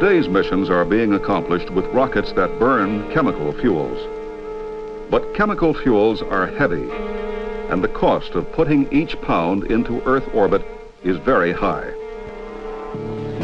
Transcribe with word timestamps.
Today's 0.00 0.30
missions 0.30 0.70
are 0.70 0.86
being 0.86 1.12
accomplished 1.12 1.68
with 1.68 1.84
rockets 1.88 2.32
that 2.32 2.58
burn 2.58 3.12
chemical 3.12 3.52
fuels. 3.52 3.98
But 5.10 5.34
chemical 5.34 5.74
fuels 5.74 6.22
are 6.22 6.46
heavy, 6.46 6.88
and 7.68 7.84
the 7.84 7.88
cost 7.88 8.30
of 8.30 8.50
putting 8.50 8.90
each 8.90 9.20
pound 9.20 9.64
into 9.64 10.02
Earth 10.06 10.26
orbit 10.32 10.64
is 11.04 11.18
very 11.18 11.52
high. 11.52 11.92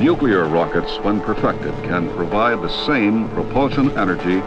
Nuclear 0.01 0.47
rockets, 0.47 0.99
when 1.01 1.21
perfected, 1.21 1.75
can 1.85 2.09
provide 2.17 2.63
the 2.63 2.87
same 2.87 3.29
propulsion 3.35 3.91
energy 3.91 4.39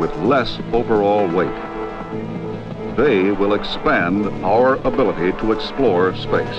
with 0.00 0.16
less 0.20 0.58
overall 0.72 1.28
weight. 1.28 1.52
They 2.96 3.30
will 3.30 3.52
expand 3.52 4.26
our 4.42 4.76
ability 4.86 5.32
to 5.40 5.52
explore 5.52 6.16
space. 6.16 6.56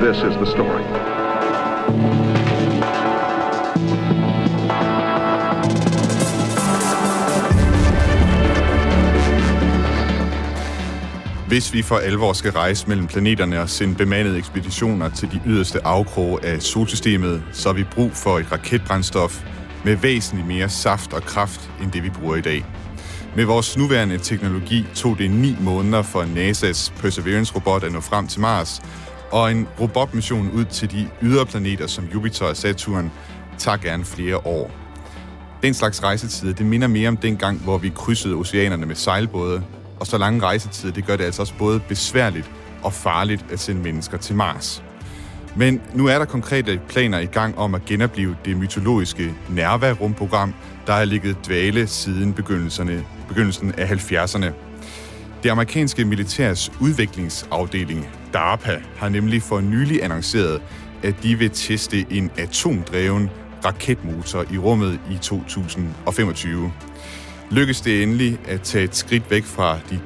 This 0.00 0.16
is 0.16 0.34
the 0.38 0.46
story. 0.46 1.13
Hvis 11.54 11.72
vi 11.72 11.82
for 11.82 11.96
alvor 11.96 12.32
skal 12.32 12.52
rejse 12.52 12.88
mellem 12.88 13.06
planeterne 13.06 13.60
og 13.60 13.70
sende 13.70 13.94
bemandede 13.94 14.38
ekspeditioner 14.38 15.08
til 15.08 15.30
de 15.32 15.40
yderste 15.46 15.86
afkroge 15.86 16.44
af 16.44 16.62
solsystemet, 16.62 17.42
så 17.52 17.68
har 17.68 17.74
vi 17.74 17.84
brug 17.84 18.12
for 18.12 18.38
et 18.38 18.52
raketbrændstof 18.52 19.44
med 19.84 19.96
væsentligt 19.96 20.48
mere 20.48 20.68
saft 20.68 21.12
og 21.12 21.22
kraft 21.22 21.70
end 21.82 21.92
det, 21.92 22.02
vi 22.02 22.10
bruger 22.10 22.36
i 22.36 22.40
dag. 22.40 22.64
Med 23.36 23.44
vores 23.44 23.76
nuværende 23.76 24.18
teknologi 24.18 24.86
tog 24.94 25.18
det 25.18 25.30
ni 25.30 25.56
måneder 25.60 26.02
for 26.02 26.22
NASA's 26.22 26.92
Perseverance-robot 27.00 27.84
at 27.84 27.92
nå 27.92 28.00
frem 28.00 28.26
til 28.26 28.40
Mars, 28.40 28.82
og 29.30 29.50
en 29.50 29.68
robotmission 29.80 30.50
ud 30.50 30.64
til 30.64 30.90
de 30.90 31.08
ydre 31.22 31.46
planeter 31.46 31.86
som 31.86 32.04
Jupiter 32.14 32.44
og 32.44 32.56
Saturn 32.56 33.12
tager 33.58 33.76
gerne 33.76 34.04
flere 34.04 34.46
år. 34.46 34.70
Den 35.62 35.74
slags 35.74 36.02
rejsetider, 36.02 36.52
det 36.52 36.66
minder 36.66 36.88
mere 36.88 37.08
om 37.08 37.16
dengang, 37.16 37.60
hvor 37.60 37.78
vi 37.78 37.92
krydsede 37.94 38.34
oceanerne 38.34 38.86
med 38.86 38.94
sejlbåde, 38.94 39.62
og 40.00 40.06
så 40.06 40.18
lange 40.18 40.42
rejsetider, 40.42 40.92
det 40.92 41.06
gør 41.06 41.16
det 41.16 41.24
altså 41.24 41.42
også 41.42 41.54
både 41.58 41.80
besværligt 41.80 42.50
og 42.82 42.92
farligt 42.92 43.44
at 43.52 43.60
sende 43.60 43.82
mennesker 43.82 44.18
til 44.18 44.36
Mars. 44.36 44.82
Men 45.56 45.80
nu 45.94 46.06
er 46.06 46.18
der 46.18 46.24
konkrete 46.24 46.80
planer 46.88 47.18
i 47.18 47.26
gang 47.26 47.58
om 47.58 47.74
at 47.74 47.84
genopleve 47.84 48.36
det 48.44 48.56
mytologiske 48.56 49.34
Nerva-rumprogram, 49.48 50.54
der 50.86 50.92
har 50.92 51.04
ligget 51.04 51.36
dvale 51.46 51.86
siden 51.86 52.32
begyndelsen 52.32 53.74
af 53.78 53.90
70'erne. 53.90 54.46
Det 55.42 55.50
amerikanske 55.50 56.04
militærs 56.04 56.72
udviklingsafdeling, 56.80 58.08
DARPA, 58.32 58.80
har 58.96 59.08
nemlig 59.08 59.42
for 59.42 59.60
nylig 59.60 60.04
annonceret, 60.04 60.62
at 61.02 61.14
de 61.22 61.38
vil 61.38 61.50
teste 61.50 62.06
en 62.10 62.30
atomdreven 62.38 63.30
raketmotor 63.64 64.44
i 64.52 64.58
rummet 64.58 65.00
i 65.10 65.16
2025. 65.16 66.72
Lykkes 67.50 67.80
det 67.80 68.02
endelig 68.02 68.38
at 68.46 68.60
tage 68.60 68.84
et 68.84 68.96
skridt 68.96 69.30
væk 69.30 69.44
fra 69.44 69.78
de 69.90 70.00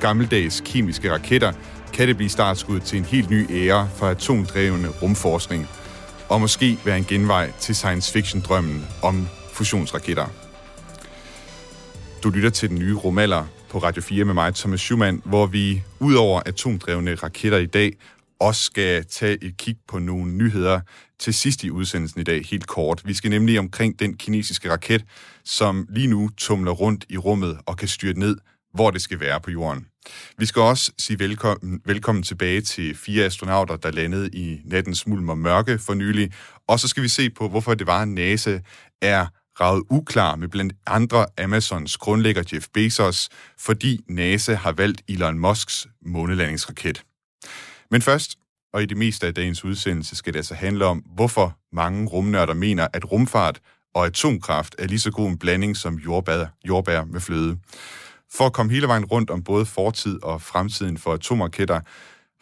gammeldags 0.00 0.62
kemiske 0.64 1.12
raketter, 1.12 1.52
kan 1.92 2.08
det 2.08 2.16
blive 2.16 2.28
startskud 2.28 2.80
til 2.80 2.98
en 2.98 3.04
helt 3.04 3.30
ny 3.30 3.50
ære 3.50 3.88
for 3.96 4.06
atomdrevne 4.06 4.88
rumforskning, 4.88 5.68
og 6.28 6.40
måske 6.40 6.78
være 6.84 6.98
en 6.98 7.04
genvej 7.04 7.52
til 7.60 7.74
science 7.74 8.12
fiction-drømmen 8.12 8.86
om 9.02 9.28
fusionsraketter. 9.52 10.26
Du 12.22 12.30
lytter 12.30 12.50
til 12.50 12.68
den 12.68 12.78
nye 12.78 12.94
rumalder 12.94 13.44
på 13.70 13.78
Radio 13.78 14.02
4 14.02 14.24
med 14.24 14.34
mig, 14.34 14.54
Thomas 14.54 14.80
Schumann, 14.80 15.22
hvor 15.24 15.46
vi 15.46 15.82
ud 16.00 16.14
over 16.14 16.40
atomdrevne 16.46 17.14
raketter 17.14 17.58
i 17.58 17.66
dag 17.66 17.92
også 18.40 18.62
skal 18.62 19.04
tage 19.04 19.44
et 19.44 19.56
kig 19.56 19.76
på 19.88 19.98
nogle 19.98 20.32
nyheder 20.32 20.80
til 21.20 21.34
sidst 21.34 21.64
i 21.64 21.70
udsendelsen 21.70 22.20
i 22.20 22.24
dag, 22.24 22.44
helt 22.50 22.66
kort. 22.66 23.02
Vi 23.04 23.14
skal 23.14 23.30
nemlig 23.30 23.58
omkring 23.58 23.98
den 23.98 24.16
kinesiske 24.16 24.70
raket, 24.70 25.04
som 25.44 25.86
lige 25.90 26.06
nu 26.06 26.30
tumler 26.36 26.72
rundt 26.72 27.04
i 27.08 27.16
rummet 27.16 27.58
og 27.66 27.76
kan 27.76 27.88
styrte 27.88 28.20
ned, 28.20 28.36
hvor 28.74 28.90
det 28.90 29.02
skal 29.02 29.20
være 29.20 29.40
på 29.40 29.50
jorden. 29.50 29.86
Vi 30.38 30.46
skal 30.46 30.62
også 30.62 30.92
sige 30.98 31.18
velkommen, 31.18 31.80
velkommen 31.84 32.22
tilbage 32.22 32.60
til 32.60 32.94
fire 32.94 33.24
astronauter, 33.24 33.76
der 33.76 33.90
landede 33.90 34.30
i 34.32 34.60
nattens 34.64 35.06
mulm 35.06 35.28
og 35.28 35.38
mørke 35.38 35.78
for 35.78 35.94
nylig. 35.94 36.32
Og 36.66 36.80
så 36.80 36.88
skal 36.88 37.02
vi 37.02 37.08
se 37.08 37.30
på, 37.30 37.48
hvorfor 37.48 37.74
det 37.74 37.86
var, 37.86 38.02
at 38.02 38.08
NASA 38.08 38.58
er 39.02 39.26
ravet 39.60 39.84
uklar 39.90 40.36
med 40.36 40.48
blandt 40.48 40.72
andre 40.86 41.26
Amazons 41.38 41.96
grundlægger 41.96 42.42
Jeff 42.52 42.66
Bezos, 42.74 43.28
fordi 43.58 44.00
NASA 44.08 44.54
har 44.54 44.72
valgt 44.72 45.02
Elon 45.08 45.38
Musks 45.38 45.86
månelandingsraket. 46.02 47.04
Men 47.90 48.02
først, 48.02 48.37
og 48.72 48.82
i 48.82 48.86
det 48.86 48.96
meste 48.96 49.26
af 49.26 49.34
dagens 49.34 49.64
udsendelse, 49.64 50.16
skal 50.16 50.32
det 50.32 50.38
altså 50.38 50.54
handle 50.54 50.84
om, 50.84 50.98
hvorfor 50.98 51.58
mange 51.72 52.08
rumnørder 52.08 52.54
mener, 52.54 52.86
at 52.92 53.12
rumfart 53.12 53.60
og 53.94 54.06
atomkraft 54.06 54.74
er 54.78 54.86
lige 54.86 55.00
så 55.00 55.10
god 55.10 55.28
en 55.28 55.38
blanding 55.38 55.76
som 55.76 55.94
jordbær, 55.94 56.44
jordbær 56.68 57.04
med 57.04 57.20
fløde. 57.20 57.58
For 58.32 58.46
at 58.46 58.52
komme 58.52 58.72
hele 58.72 58.88
vejen 58.88 59.04
rundt 59.04 59.30
om 59.30 59.42
både 59.44 59.66
fortid 59.66 60.22
og 60.22 60.42
fremtiden 60.42 60.98
for 60.98 61.12
atomraketter, 61.12 61.80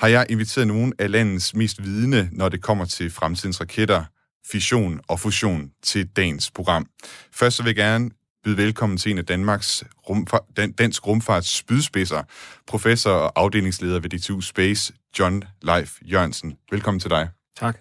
har 0.01 0.09
jeg 0.09 0.27
inviteret 0.29 0.67
nogle 0.67 0.93
af 0.99 1.11
landets 1.11 1.55
mest 1.55 1.83
vidne, 1.83 2.29
når 2.33 2.49
det 2.49 2.63
kommer 2.63 2.85
til 2.85 3.11
fremtidens 3.11 3.61
raketter, 3.61 4.05
fission 4.47 5.01
og 5.09 5.21
fusion 5.21 5.71
til 5.83 6.07
dagens 6.07 6.51
program. 6.51 6.87
Først 7.33 7.57
så 7.57 7.63
vil 7.63 7.69
jeg 7.69 7.77
gerne 7.77 8.11
byde 8.45 8.57
velkommen 8.57 8.99
til 8.99 9.11
en 9.13 9.19
af 9.19 9.27
Danmarks 9.27 9.85
rumfart, 10.09 10.43
dansk 10.79 11.07
rumfarts 11.07 11.57
spydspidser, 11.57 12.23
professor 12.67 13.11
og 13.11 13.33
afdelingsleder 13.37 14.01
ved 14.01 14.11
DTU 14.11 14.41
Space, 14.41 14.93
John 15.19 15.43
Leif 15.63 15.99
Jørgensen. 16.03 16.57
Velkommen 16.71 17.01
til 17.01 17.11
dig. 17.11 17.29
Tak. 17.57 17.79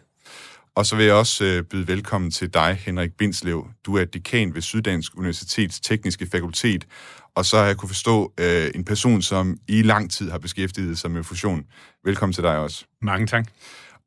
Og 0.76 0.86
så 0.86 0.96
vil 0.96 1.06
jeg 1.06 1.16
også 1.16 1.46
øh, 1.46 1.64
byde 1.64 1.88
velkommen 1.88 2.32
til 2.32 2.54
dig, 2.54 2.78
Henrik 2.86 3.14
Bindslev. 3.18 3.68
Du 3.86 3.98
er 3.98 4.06
dekan 4.06 4.56
ved 4.56 4.62
Syddansk 4.62 5.18
Universitets 5.18 5.80
Tekniske 5.80 6.28
Fakultet, 6.32 6.86
og 7.36 7.46
så 7.46 7.58
har 7.58 7.66
jeg 7.66 7.78
kunne 7.78 7.90
forstå 7.90 8.34
øh, 8.40 8.72
en 8.76 8.86
person, 8.86 9.22
som 9.22 9.58
i 9.68 9.82
lang 9.82 10.12
tid 10.12 10.32
har 10.32 10.38
beskæftiget 10.38 10.98
sig 10.98 11.12
med 11.12 11.24
fusion. 11.24 11.64
Velkommen 12.04 12.34
til 12.34 12.44
dig 12.44 12.58
også. 12.58 12.86
Mange 13.02 13.28
tak. 13.28 13.48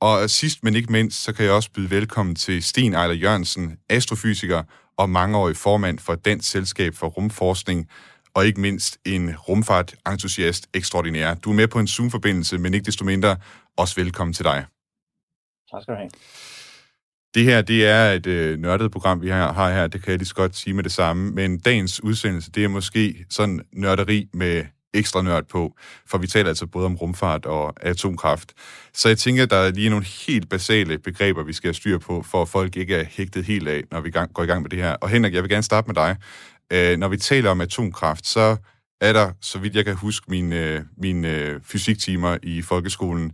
Og 0.00 0.30
sidst, 0.30 0.64
men 0.64 0.74
ikke 0.74 0.92
mindst, 0.92 1.22
så 1.22 1.32
kan 1.32 1.44
jeg 1.44 1.52
også 1.52 1.70
byde 1.74 1.90
velkommen 1.90 2.34
til 2.34 2.62
Sten 2.62 2.94
Ejler 2.94 3.14
Jørgensen, 3.14 3.76
astrofysiker 3.88 4.62
og 4.96 5.10
mangeårig 5.10 5.56
formand 5.56 5.98
for 5.98 6.14
Dansk 6.14 6.50
Selskab 6.50 6.94
for 6.94 7.06
Rumforskning, 7.06 7.88
og 8.38 8.46
ikke 8.46 8.60
mindst 8.60 8.98
en 9.06 9.36
rumfart-entusiast 9.36 10.66
ekstraordinær. 10.74 11.34
Du 11.34 11.50
er 11.50 11.54
med 11.54 11.68
på 11.68 11.78
en 11.78 11.88
Zoom-forbindelse, 11.88 12.58
men 12.58 12.74
ikke 12.74 12.84
desto 12.84 13.04
mindre 13.04 13.36
også 13.76 13.94
velkommen 13.96 14.34
til 14.34 14.44
dig. 14.44 14.64
Tak 15.70 15.82
skal 15.82 15.94
du 15.94 15.98
have. 15.98 16.10
Det 17.34 17.44
her, 17.44 17.62
det 17.62 17.86
er 17.86 18.12
et 18.12 18.26
øh, 18.26 18.58
nørdet 18.58 18.92
program, 18.92 19.22
vi 19.22 19.28
har, 19.28 19.52
har 19.52 19.72
her, 19.72 19.86
det 19.86 20.02
kan 20.02 20.10
jeg 20.10 20.18
lige 20.18 20.28
så 20.28 20.34
godt 20.34 20.56
sige 20.56 20.74
med 20.74 20.84
det 20.84 20.92
samme, 20.92 21.30
men 21.30 21.58
dagens 21.58 22.02
udsendelse, 22.02 22.50
det 22.50 22.64
er 22.64 22.68
måske 22.68 23.26
sådan 23.30 23.60
nørderi 23.72 24.28
med 24.32 24.64
ekstra 24.94 25.22
nørd 25.22 25.44
på, 25.44 25.74
for 26.06 26.18
vi 26.18 26.26
taler 26.26 26.48
altså 26.48 26.66
både 26.66 26.86
om 26.86 26.96
rumfart 26.96 27.46
og 27.46 27.74
atomkraft. 27.80 28.52
Så 28.92 29.08
jeg 29.08 29.18
tænker, 29.18 29.46
der 29.46 29.56
er 29.56 29.70
lige 29.70 29.90
nogle 29.90 30.04
helt 30.26 30.48
basale 30.48 30.98
begreber, 30.98 31.42
vi 31.42 31.52
skal 31.52 31.68
have 31.68 31.74
styr 31.74 31.98
på, 31.98 32.22
for 32.22 32.42
at 32.42 32.48
folk 32.48 32.76
ikke 32.76 32.94
er 32.96 33.04
hægtet 33.04 33.44
helt 33.44 33.68
af, 33.68 33.82
når 33.90 34.00
vi 34.00 34.10
gang, 34.10 34.34
går 34.34 34.42
i 34.42 34.46
gang 34.46 34.62
med 34.62 34.70
det 34.70 34.78
her. 34.78 34.92
Og 34.92 35.08
Henrik, 35.08 35.34
jeg 35.34 35.42
vil 35.42 35.50
gerne 35.50 35.62
starte 35.62 35.86
med 35.86 35.94
dig. 35.94 36.16
Øh, 36.72 36.98
når 36.98 37.08
vi 37.08 37.16
taler 37.16 37.50
om 37.50 37.60
atomkraft, 37.60 38.26
så 38.26 38.56
er 39.00 39.12
der, 39.12 39.32
så 39.40 39.58
vidt 39.58 39.76
jeg 39.76 39.84
kan 39.84 39.94
huske 39.94 40.30
mine, 40.30 40.86
mine 40.96 41.60
fysiktimer 41.62 42.38
i 42.42 42.62
folkeskolen, 42.62 43.32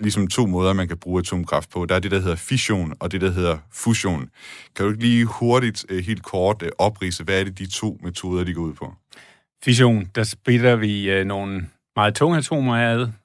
ligesom 0.00 0.28
to 0.28 0.46
måder, 0.46 0.72
man 0.72 0.88
kan 0.88 0.98
bruge 0.98 1.18
atomkraft 1.18 1.70
på. 1.70 1.86
Der 1.86 1.94
er 1.94 1.98
det, 1.98 2.10
der 2.10 2.20
hedder 2.20 2.36
fission, 2.36 2.94
og 3.00 3.12
det, 3.12 3.20
der 3.20 3.30
hedder 3.30 3.58
fusion. 3.72 4.28
Kan 4.76 4.84
du 4.84 4.90
ikke 4.90 5.04
lige 5.04 5.24
hurtigt, 5.24 5.86
øh, 5.88 6.04
helt 6.04 6.22
kort 6.22 6.62
øh, 6.62 6.70
oprise, 6.78 7.24
hvad 7.24 7.40
er 7.40 7.44
det, 7.44 7.58
de 7.58 7.70
to 7.70 7.98
metoder, 8.02 8.44
de 8.44 8.54
går 8.54 8.62
ud 8.62 8.74
på? 8.74 8.94
Fission, 9.64 10.10
der 10.14 10.22
splitter 10.22 10.76
vi 10.76 11.10
øh, 11.10 11.26
nogle 11.26 11.66
meget 11.96 12.14
tunge 12.14 12.38
atomer 12.38 12.76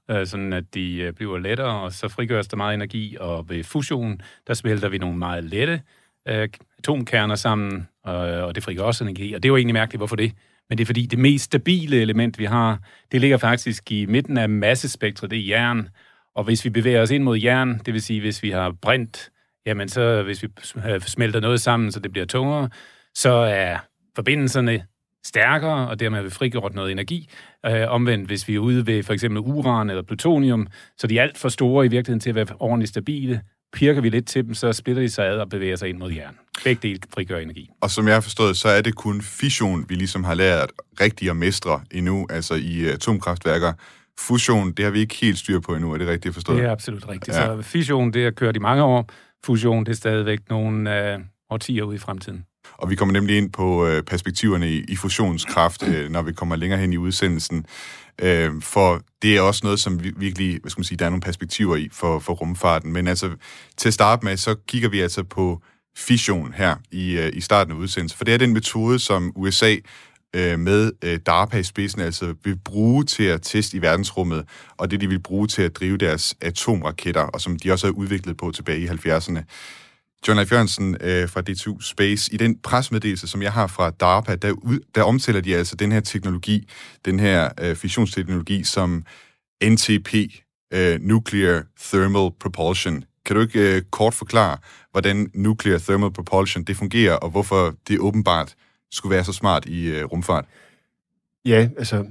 ad, 0.10 0.26
sådan 0.26 0.54
at 0.54 0.64
de 0.74 1.14
bliver 1.16 1.38
lettere, 1.38 1.82
og 1.82 1.94
så 1.94 2.08
frigøres 2.08 2.48
der 2.48 2.58
meget 2.58 2.74
energi, 2.74 3.18
og 3.20 3.50
ved 3.50 3.64
fusion, 3.64 4.22
der 4.48 4.54
smelter 4.54 4.90
vi 4.90 4.98
nogle 4.98 5.18
meget 5.18 5.44
lette 5.44 5.82
øh, 6.28 6.50
atomkerner 6.80 7.36
sammen, 7.36 7.88
og, 8.04 8.18
og 8.18 8.56
det 8.56 8.64
frigør 8.64 8.84
også 8.84 9.04
energi, 9.04 9.34
og 9.34 9.44
det 9.44 9.48
er 9.48 9.52
jo 9.52 9.58
egentlig 9.58 9.74
mærkeligt, 9.74 10.00
hvorfor 10.00 10.16
det? 10.16 10.32
Men 10.70 10.78
det 10.78 10.84
er 10.84 10.86
fordi, 10.86 11.06
det 11.06 11.20
mest 11.20 11.46
stabile 11.46 12.02
element, 12.02 12.40
vi 12.40 12.46
har, 12.46 12.80
det 13.12 13.22
ligger 13.22 13.38
faktisk 13.38 13.92
i 13.92 14.06
midten 14.06 14.38
af 14.38 14.50
massespektret, 14.50 15.32
det 15.32 15.40
er 15.40 15.48
jern, 15.48 15.90
og 16.36 16.44
hvis 16.44 16.66
vi 16.66 16.70
bevæger 16.70 17.02
os 17.02 17.12
ind 17.12 17.24
mod 17.24 17.38
jern, 17.38 17.82
det 17.86 17.94
vil 17.94 18.02
sige, 18.02 18.22
hvis 18.22 18.44
vi 18.44 18.50
har 18.50 18.76
brint, 18.82 19.32
jamen 19.66 19.90
så 19.90 20.24
hvis 20.24 20.44
vi 20.44 20.48
øh, 20.90 21.02
smelter 21.02 21.40
noget 21.40 21.62
sammen, 21.62 21.92
så 21.92 22.00
det 22.00 22.12
bliver 22.12 22.26
tungere, 22.26 22.70
så 23.14 23.32
er 23.32 23.78
forbindelserne 24.16 24.84
stærkere, 25.26 25.88
og 25.88 26.00
dermed 26.00 26.18
har 26.18 26.24
vi 26.24 26.30
frigjort 26.30 26.74
noget 26.74 26.92
energi. 26.92 27.30
Øh, 27.66 27.86
omvendt, 27.88 28.28
hvis 28.28 28.48
vi 28.48 28.56
er 28.56 28.60
ude 28.60 28.88
ved 28.88 29.04
for 29.04 29.14
eksempel 29.14 29.40
uran 29.40 29.90
eller 29.90 30.04
plutonium, 30.04 30.68
så 30.98 31.08
de 31.08 31.18
er 31.18 31.22
alt 31.22 31.38
for 31.38 31.50
store 31.50 31.86
i 31.86 31.90
virkeligheden 31.90 32.20
til 32.20 32.30
at 32.30 32.36
være 32.36 32.46
ordentligt 32.60 32.90
stabile. 32.90 33.42
Pirker 33.74 34.02
vi 34.02 34.10
lidt 34.10 34.28
til 34.28 34.46
dem, 34.46 34.54
så 34.54 34.74
splitter 34.74 35.02
de 35.02 35.10
sig 35.10 35.26
ad 35.26 35.38
og 35.38 35.50
bevæger 35.50 35.76
sig 35.76 35.90
ind 35.90 35.98
mod 35.98 36.12
jern. 36.12 36.38
Begge 36.64 36.88
dele 36.88 37.00
frigør 37.14 37.38
energi. 37.38 37.70
Og 37.82 37.92
som 37.92 38.08
jeg 38.08 38.16
har 38.16 38.22
forstået, 38.22 38.58
så 38.58 38.70
er 38.70 38.82
det 38.82 38.96
kun 38.96 39.22
fission, 39.22 39.86
vi 39.90 39.96
ligesom 39.96 40.24
har 40.24 40.34
lært 40.34 40.72
rigtigt 41.02 41.30
at 41.32 41.38
mestre 41.38 41.82
endnu, 41.92 42.28
altså 42.30 42.56
i 42.56 42.86
atomkraftværker. 42.86 43.74
Fusion, 44.20 44.72
det 44.72 44.86
har 44.86 44.92
vi 44.92 45.00
ikke 45.00 45.16
helt 45.16 45.38
styr 45.38 45.60
på 45.60 45.76
endnu, 45.76 45.94
er 45.94 45.98
det 45.98 46.08
rigtigt 46.08 46.34
forstået? 46.34 46.58
Det 46.58 46.66
er 46.66 46.72
absolut 46.72 47.10
rigtigt. 47.10 47.38
Ja. 47.38 47.46
Så 47.46 47.62
fission, 47.62 48.14
det 48.14 48.24
har 48.24 48.32
kørt 48.32 48.56
i 48.56 48.60
mange 48.60 48.84
år. 48.84 49.10
Fusion, 49.46 49.86
det 49.86 49.92
er 49.92 49.96
stadigvæk 49.96 50.40
nogle, 50.50 51.14
øh, 51.14 51.20
årtier 51.50 51.84
ude 51.84 51.96
i 51.96 52.00
fremtiden. 52.00 52.46
Og 52.78 52.90
vi 52.90 52.96
kommer 52.96 53.14
nemlig 53.14 53.38
ind 53.38 53.52
på 53.52 53.88
øh, 53.88 54.04
perspektiverne 54.04 54.72
i, 54.72 54.84
i 54.88 54.96
fusionskraft, 54.96 55.84
øh, 55.84 56.10
når 56.10 56.22
vi 56.22 56.34
kommer 56.34 56.56
længere 56.56 56.80
hen 56.80 56.94
i 56.94 56.98
udsendelsen. 56.98 57.66
Øh, 58.22 58.62
for 58.62 59.02
det 59.22 59.38
er 59.38 59.42
også 59.42 59.62
noget, 59.64 59.80
som 59.80 60.04
vi 60.04 60.14
virkelig, 60.18 60.60
hvad 60.62 60.72
skal 60.72 60.80
man 60.80 60.86
sige, 60.86 60.98
der 60.98 61.06
er 61.06 61.10
nogle 61.10 61.22
perspektiver 61.22 61.76
i 61.76 61.90
for, 61.92 62.20
for 62.20 62.34
rumfarten. 62.34 62.94
Men 62.94 63.08
altså, 63.08 63.30
til 63.78 63.88
at 63.88 63.94
starte 63.94 64.26
med, 64.26 64.38
så 64.38 64.56
kigger 64.68 64.90
vi 64.90 65.00
altså 65.00 65.24
på 65.24 65.62
fission 65.98 66.54
her 66.54 66.76
i, 66.92 67.18
øh, 67.18 67.32
i 67.34 67.42
starten 67.42 67.74
af 67.74 67.78
udsendelsen. 67.78 68.18
For 68.18 68.26
det 68.26 68.34
er 68.34 68.38
den 68.38 68.54
metode, 68.54 69.00
som 69.00 69.32
USA 69.36 69.76
øh, 70.36 70.60
med 70.60 70.92
øh, 71.04 71.20
DARPA 71.26 71.58
i 71.58 71.64
spidsen 71.64 72.02
altså 72.02 72.34
vil 72.44 72.58
bruge 72.66 73.04
til 73.04 73.24
at 73.24 73.42
teste 73.42 73.78
i 73.78 73.82
verdensrummet, 73.82 74.46
og 74.78 74.92
det 74.92 75.02
de 75.02 75.08
vil 75.08 75.20
bruge 75.20 75.48
til 75.48 75.62
at 75.62 75.76
drive 75.76 75.98
deres 75.98 76.36
atomraketter, 76.42 77.22
og 77.22 77.42
som 77.42 77.60
de 77.60 77.72
også 77.72 77.88
har 77.88 77.92
udviklet 77.92 78.38
på 78.38 78.52
tilbage 78.52 78.80
i 78.80 78.88
70'erne. 78.88 79.44
John 80.28 80.38
Leif 80.38 80.52
Jørgensen 80.52 80.98
øh, 81.02 81.30
fra 81.30 81.42
D2 81.50 81.82
Space, 81.82 82.34
i 82.34 82.38
den 82.38 82.60
presmeddelelse, 82.60 83.28
som 83.28 83.42
jeg 83.42 83.54
har 83.54 83.68
fra 83.68 83.90
DARPA, 83.90 84.36
der, 84.36 84.52
ud, 84.52 84.80
der 84.96 85.04
omtaler 85.04 85.42
de 85.42 85.56
altså 85.56 85.76
den 85.76 85.92
her 85.92 86.00
teknologi, 86.00 86.70
den 87.06 87.20
her 87.20 87.50
øh, 87.62 87.76
fissionsteknologi, 87.76 88.64
som 88.64 89.06
NTP, 89.64 90.14
øh, 90.74 91.00
Nuclear 91.02 91.64
Thermal 91.80 92.32
Propulsion. 92.40 93.04
Kan 93.26 93.36
du 93.36 93.42
ikke 93.42 93.76
øh, 93.76 93.82
kort 93.92 94.14
forklare, 94.14 94.58
hvordan 94.92 95.32
Nuclear 95.34 95.78
Thermal 95.78 96.12
Propulsion 96.12 96.64
det 96.64 96.78
fungerer, 96.78 97.16
og 97.16 97.30
hvorfor 97.30 97.76
det 97.88 98.00
åbenbart 98.00 98.56
skulle 98.92 99.16
være 99.16 99.24
så 99.24 99.34
smart 99.34 99.66
i 99.66 99.88
øh, 99.88 100.06
rumfart? 100.06 100.46
Ja, 101.46 101.70
altså 101.78 102.06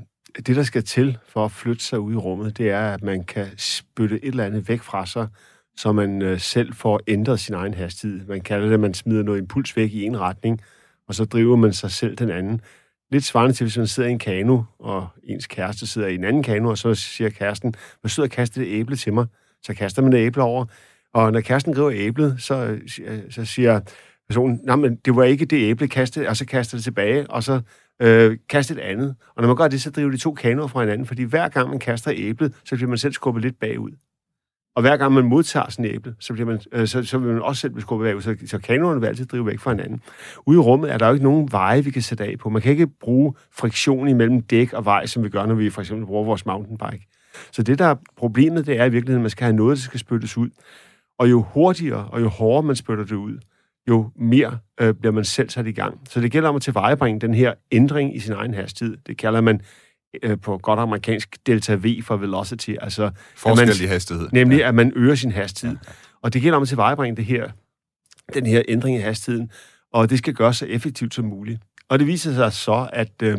det, 0.46 0.56
der 0.56 0.62
skal 0.62 0.84
til 0.84 1.18
for 1.28 1.44
at 1.44 1.52
flytte 1.52 1.84
sig 1.84 2.00
ud 2.00 2.12
i 2.12 2.16
rummet, 2.16 2.58
det 2.58 2.70
er, 2.70 2.94
at 2.94 3.02
man 3.02 3.24
kan 3.24 3.46
spytte 3.56 4.24
et 4.24 4.28
eller 4.28 4.44
andet 4.44 4.68
væk 4.68 4.82
fra 4.82 5.06
sig, 5.06 5.28
så 5.76 5.92
man 5.92 6.22
øh, 6.22 6.40
selv 6.40 6.74
får 6.74 7.00
ændret 7.06 7.40
sin 7.40 7.54
egen 7.54 7.74
hastighed. 7.74 8.26
Man 8.26 8.40
kalder 8.40 8.66
det, 8.66 8.74
at 8.74 8.80
man 8.80 8.94
smider 8.94 9.22
noget 9.22 9.38
impuls 9.38 9.76
væk 9.76 9.92
i 9.92 10.02
en 10.04 10.20
retning, 10.20 10.60
og 11.08 11.14
så 11.14 11.24
driver 11.24 11.56
man 11.56 11.72
sig 11.72 11.90
selv 11.90 12.16
den 12.16 12.30
anden. 12.30 12.60
Lidt 13.10 13.24
svarende 13.24 13.54
til, 13.54 13.64
hvis 13.64 13.78
man 13.78 13.86
sidder 13.86 14.08
i 14.08 14.12
en 14.12 14.18
kano, 14.18 14.62
og 14.78 15.08
ens 15.24 15.46
kæreste 15.46 15.86
sidder 15.86 16.08
i 16.08 16.14
en 16.14 16.24
anden 16.24 16.42
kano, 16.42 16.68
og 16.70 16.78
så 16.78 16.94
siger 16.94 17.30
kæresten, 17.30 17.74
hvad 18.00 18.08
sidder 18.08 18.26
og 18.26 18.30
kaster 18.30 18.60
det 18.60 18.68
æble 18.68 18.96
til 18.96 19.12
mig? 19.12 19.26
Så 19.62 19.74
kaster 19.74 20.02
man 20.02 20.12
et 20.12 20.18
æble 20.18 20.42
over, 20.42 20.64
og 21.14 21.32
når 21.32 21.40
kæresten 21.40 21.74
griber 21.74 21.90
æblet, 21.94 22.36
så, 22.38 22.78
øh, 23.04 23.20
så 23.30 23.44
siger 23.44 23.80
personen, 24.28 24.60
nej, 24.62 24.76
men 24.76 24.96
det 24.96 25.16
var 25.16 25.24
ikke 25.24 25.44
det 25.44 25.70
æble, 25.70 25.88
kaste, 25.88 26.28
og 26.28 26.36
så 26.36 26.46
kaster 26.46 26.76
det 26.76 26.84
tilbage, 26.84 27.30
og 27.30 27.42
så 27.42 27.60
øh, 28.02 28.38
kaste 28.48 28.74
et 28.74 28.80
andet. 28.80 29.14
Og 29.34 29.42
når 29.42 29.46
man 29.46 29.56
gør 29.56 29.68
det, 29.68 29.82
så 29.82 29.90
driver 29.90 30.10
de 30.10 30.16
to 30.16 30.34
kanoer 30.34 30.66
fra 30.66 30.80
hinanden, 30.80 31.06
fordi 31.06 31.22
hver 31.22 31.48
gang 31.48 31.70
man 31.70 31.78
kaster 31.78 32.12
æblet, 32.14 32.54
så 32.64 32.76
bliver 32.76 32.88
man 32.88 32.98
selv 32.98 33.12
skubbet 33.12 33.42
lidt 33.42 33.60
bagud. 33.60 33.92
Og 34.76 34.82
hver 34.82 34.96
gang 34.96 35.12
man 35.12 35.24
modtager 35.24 35.70
sådan 35.70 35.84
et 35.84 35.94
æble, 35.94 36.14
så, 36.20 36.32
bliver 36.32 36.46
man, 36.46 36.60
øh, 36.72 36.86
så, 36.86 37.04
så 37.04 37.18
vil 37.18 37.32
man 37.32 37.42
også 37.42 37.60
selv 37.60 37.72
blive 37.72 37.82
skubbet 37.82 38.06
bagud, 38.06 38.22
så, 38.22 38.36
så 38.46 38.58
kanonerne 38.58 39.00
vil 39.00 39.06
altid 39.06 39.26
drive 39.26 39.46
væk 39.46 39.58
fra 39.58 39.70
hinanden. 39.70 40.00
Ude 40.46 40.56
i 40.56 40.60
rummet 40.60 40.92
er 40.92 40.98
der 40.98 41.06
jo 41.06 41.12
ikke 41.12 41.24
nogen 41.24 41.52
veje, 41.52 41.84
vi 41.84 41.90
kan 41.90 42.02
sætte 42.02 42.24
af 42.24 42.38
på. 42.38 42.48
Man 42.48 42.62
kan 42.62 42.72
ikke 42.72 42.86
bruge 42.86 43.34
friktion 43.52 44.08
imellem 44.08 44.42
dæk 44.42 44.72
og 44.72 44.84
vej, 44.84 45.06
som 45.06 45.24
vi 45.24 45.28
gør, 45.28 45.46
når 45.46 45.54
vi 45.54 45.70
for 45.70 45.80
eksempel 45.80 46.06
bruger 46.06 46.24
vores 46.24 46.46
mountainbike. 46.46 47.06
Så 47.52 47.62
det, 47.62 47.78
der 47.78 47.84
er 47.84 47.94
problemet, 48.16 48.66
det 48.66 48.80
er 48.80 48.84
i 48.84 48.90
virkeligheden, 48.90 49.20
at 49.20 49.22
man 49.22 49.30
skal 49.30 49.44
have 49.44 49.56
noget, 49.56 49.76
der 49.76 49.82
skal 49.82 50.00
spyttes 50.00 50.36
ud. 50.36 50.50
Og 51.18 51.30
jo 51.30 51.42
hurtigere 51.42 52.08
og 52.08 52.20
jo 52.20 52.28
hårdere 52.28 52.62
man 52.62 52.76
spytter 52.76 53.04
det 53.04 53.16
ud, 53.16 53.38
jo 53.88 54.10
mere 54.16 54.58
øh, 54.80 54.94
bliver 54.94 55.12
man 55.12 55.24
selv 55.24 55.50
sat 55.50 55.66
i 55.66 55.72
gang. 55.72 56.00
Så 56.08 56.20
det 56.20 56.32
gælder 56.32 56.48
om 56.48 56.56
at 56.56 56.62
tilvejebringe 56.62 57.20
den 57.20 57.34
her 57.34 57.54
ændring 57.72 58.16
i 58.16 58.18
sin 58.18 58.32
egen 58.32 58.54
hastighed. 58.54 58.96
Det 59.06 59.16
kalder 59.16 59.40
man 59.40 59.60
øh, 60.22 60.40
på 60.40 60.58
godt 60.58 60.80
amerikansk 60.80 61.36
delta 61.46 61.74
V 61.74 62.02
for 62.02 62.16
velocity. 62.16 62.70
Altså, 62.80 63.10
Forskel 63.36 63.66
man, 63.66 63.76
i 63.82 63.86
hastighed. 63.86 64.28
Nemlig, 64.32 64.58
ja. 64.58 64.68
at 64.68 64.74
man 64.74 64.92
øger 64.96 65.14
sin 65.14 65.32
hastighed. 65.32 65.76
Ja. 65.86 65.92
Og 66.22 66.32
det 66.32 66.42
gælder 66.42 66.56
om 66.56 66.62
at 66.62 66.68
tilvejebringe 66.68 67.16
det 67.16 67.24
her, 67.24 67.48
den 68.34 68.46
her 68.46 68.62
ændring 68.68 68.96
i 68.96 69.00
hastigheden, 69.00 69.50
og 69.92 70.10
det 70.10 70.18
skal 70.18 70.34
gøres 70.34 70.56
så 70.56 70.66
effektivt 70.66 71.14
som 71.14 71.24
muligt. 71.24 71.60
Og 71.88 71.98
det 71.98 72.06
viser 72.06 72.34
sig 72.34 72.52
så, 72.52 72.88
at 72.92 73.22
øh, 73.22 73.38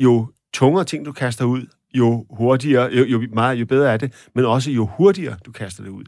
jo 0.00 0.32
tungere 0.54 0.84
ting, 0.84 1.04
du 1.04 1.12
kaster 1.12 1.44
ud, 1.44 1.66
jo 1.94 2.26
hurtigere, 2.30 2.90
jo, 2.92 3.04
jo, 3.04 3.22
meget, 3.32 3.56
jo 3.56 3.66
bedre 3.66 3.92
er 3.92 3.96
det, 3.96 4.28
men 4.34 4.44
også 4.44 4.70
jo 4.70 4.86
hurtigere 4.86 5.36
du 5.46 5.52
kaster 5.52 5.82
det 5.82 5.90
ud 5.90 6.04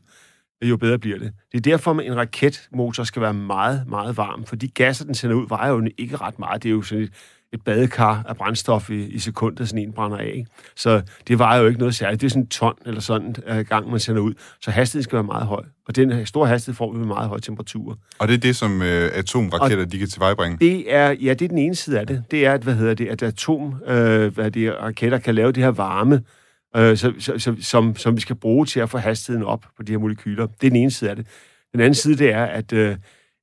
jo 0.69 0.76
bedre 0.76 0.98
bliver 0.98 1.19
det. 1.19 1.32
Det 1.52 1.58
er 1.58 1.62
derfor, 1.62 1.94
at 1.94 2.06
en 2.06 2.16
raketmotor 2.16 3.04
skal 3.04 3.22
være 3.22 3.34
meget, 3.34 3.87
meget 3.88 4.16
varm, 4.16 4.44
for 4.44 4.56
de 4.56 4.69
gasser, 4.69 5.04
den 5.04 5.14
sender 5.14 5.37
ud, 5.37 5.48
vejer 5.48 5.70
jo 5.70 5.88
ikke 5.98 6.16
ret 6.16 6.38
meget. 6.38 6.62
Det 6.62 6.69
er 6.69 6.72
jo 6.72 6.82
sådan 6.82 7.04
et, 7.04 7.12
et 7.52 7.64
badekar 7.64 8.25
af 8.29 8.37
brændstof 8.37 8.91
i, 8.91 9.06
i 9.06 9.19
sekundet, 9.19 9.69
sådan 9.69 9.82
en 9.82 9.93
brænder 9.93 10.19
af. 10.19 10.32
Ikke? 10.35 10.50
Så 10.76 11.02
det 11.29 11.38
vejer 11.38 11.61
jo 11.61 11.67
ikke 11.67 11.79
noget 11.79 11.94
særligt. 11.94 12.20
Det 12.20 12.26
er 12.26 12.31
sådan 12.31 12.43
en 12.43 12.49
ton 12.49 12.75
eller 12.87 13.00
sådan 13.00 13.35
uh, 13.50 13.58
gang, 13.58 13.91
man 13.91 14.00
sender 14.00 14.23
ud. 14.23 14.35
Så 14.62 14.70
hastigheden 14.70 15.05
skal 15.05 15.17
være 15.17 15.25
meget 15.25 15.47
høj. 15.47 15.64
Og 15.87 15.97
den 15.97 16.26
store 16.26 16.49
hastighed 16.49 16.76
får 16.76 16.93
vi 16.93 16.99
med 16.99 17.06
meget 17.06 17.29
høje 17.29 17.41
temperaturer. 17.41 17.97
Og 18.19 18.29
det 18.29 18.35
er 18.35 18.38
det, 18.38 18.56
som 18.56 18.81
uh, 18.81 18.87
atomraketter, 18.87 19.85
og 19.85 19.93
de 19.93 19.99
kan 19.99 20.08
tilvejebringe? 20.08 20.58
Det 20.58 20.94
er, 20.94 21.11
ja, 21.11 21.35
det 21.35 21.43
er 21.43 21.49
den 21.49 21.58
ene 21.58 21.75
side 21.75 22.00
af 22.00 22.06
det. 22.06 22.25
Det 22.31 22.47
er, 22.47 22.52
at, 22.52 22.62
hvad 22.62 22.75
hedder 22.75 22.94
det, 22.94 23.06
at 23.08 23.23
atom, 23.23 23.62
uh, 23.62 23.76
hvad 24.26 24.50
det, 24.50 24.75
raketter 24.82 25.19
kan 25.19 25.35
lave 25.35 25.52
det 25.52 25.62
her 25.62 25.70
varme, 25.70 26.23
øh, 26.76 26.97
så, 26.97 27.12
så, 27.19 27.38
så, 27.38 27.56
som, 27.61 27.97
som 27.97 28.17
vi 28.17 28.20
skal 28.20 28.37
bruge 28.37 28.67
til 28.67 28.81
at 28.81 28.91
få 28.91 28.99
hastigheden 28.99 29.47
op 29.47 29.67
på 29.76 29.82
de 29.82 29.93
her 29.93 29.99
molekyler. 29.99 30.47
Det 30.47 30.67
er 30.67 30.70
den 30.70 30.76
ene 30.76 30.91
side 30.91 31.11
af 31.11 31.17
det. 31.17 31.26
Den 31.73 31.81
anden 31.81 31.94
side, 31.94 32.17
det 32.19 32.32
er, 32.32 32.44
at 32.44 32.73
øh, 32.73 32.97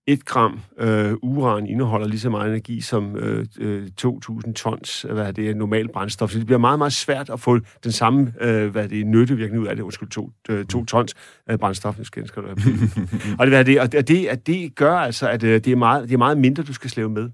et 0.07 0.25
gram 0.25 0.59
øh, 0.79 1.13
uran 1.21 1.67
indeholder 1.67 2.07
lige 2.07 2.19
så 2.19 2.29
meget 2.29 2.49
energi 2.49 2.81
som 2.81 3.15
øh, 3.15 3.87
2.000 4.01 4.53
tons 4.53 5.05
hvad 5.11 5.33
det 5.33 5.49
er, 5.49 5.55
normalt 5.55 5.91
brændstof. 5.91 6.31
Så 6.31 6.37
det 6.37 6.45
bliver 6.45 6.59
meget, 6.59 6.79
meget 6.79 6.93
svært 6.93 7.29
at 7.29 7.39
få 7.39 7.59
den 7.83 7.91
samme 7.91 8.33
øh, 8.41 8.71
hvad 8.71 8.89
det 8.89 8.99
er, 8.99 9.05
nyttevirkning 9.05 9.63
ud 9.63 9.67
af 9.67 9.75
det. 9.75 9.83
Undskyld, 9.83 10.09
to, 10.09 10.31
øh, 10.49 10.65
to 10.65 10.85
tons 10.85 11.13
øh, 11.49 11.57
brændstof. 11.57 11.99
Skal, 12.03 12.27
skal 12.27 12.43
du 12.43 12.47
og, 13.39 13.47
det, 13.47 13.65
det, 13.65 13.79
og 13.79 14.07
det, 14.07 14.25
at 14.25 14.47
det 14.47 14.75
gør 14.75 14.95
altså, 14.95 15.29
at 15.29 15.43
øh, 15.43 15.53
det, 15.53 15.67
er 15.67 15.75
meget, 15.75 16.09
det 16.09 16.13
er 16.13 16.17
meget 16.17 16.37
mindre, 16.37 16.63
du 16.63 16.73
skal 16.73 16.89
slæve 16.89 17.09
med. 17.09 17.29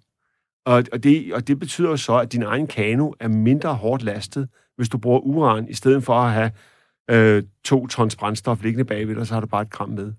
Og, 0.66 0.84
og, 0.92 1.04
det, 1.04 1.34
og 1.34 1.48
det 1.48 1.60
betyder 1.60 1.96
så, 1.96 2.18
at 2.18 2.31
din 2.31 2.44
egen 2.44 2.68
kano 2.68 3.12
er 3.20 3.28
mindre 3.28 3.74
hårdt 3.74 4.04
lastet, 4.04 4.48
hvis 4.78 4.90
du 4.90 4.98
bruger 4.98 5.20
uran, 5.20 5.68
i 5.70 5.74
stedet 5.74 6.04
for 6.04 6.14
at 6.14 6.31
have 6.31 6.52
øh, 7.09 7.44
to 7.65 7.88
tons 7.88 8.15
brændstof 8.15 8.63
liggende 8.63 8.85
bagved 8.85 9.15
dig, 9.15 9.27
så 9.27 9.33
har 9.33 9.41
du 9.41 9.47
bare 9.47 9.61
et 9.61 9.69
gram 9.69 9.89
med. 9.89 10.13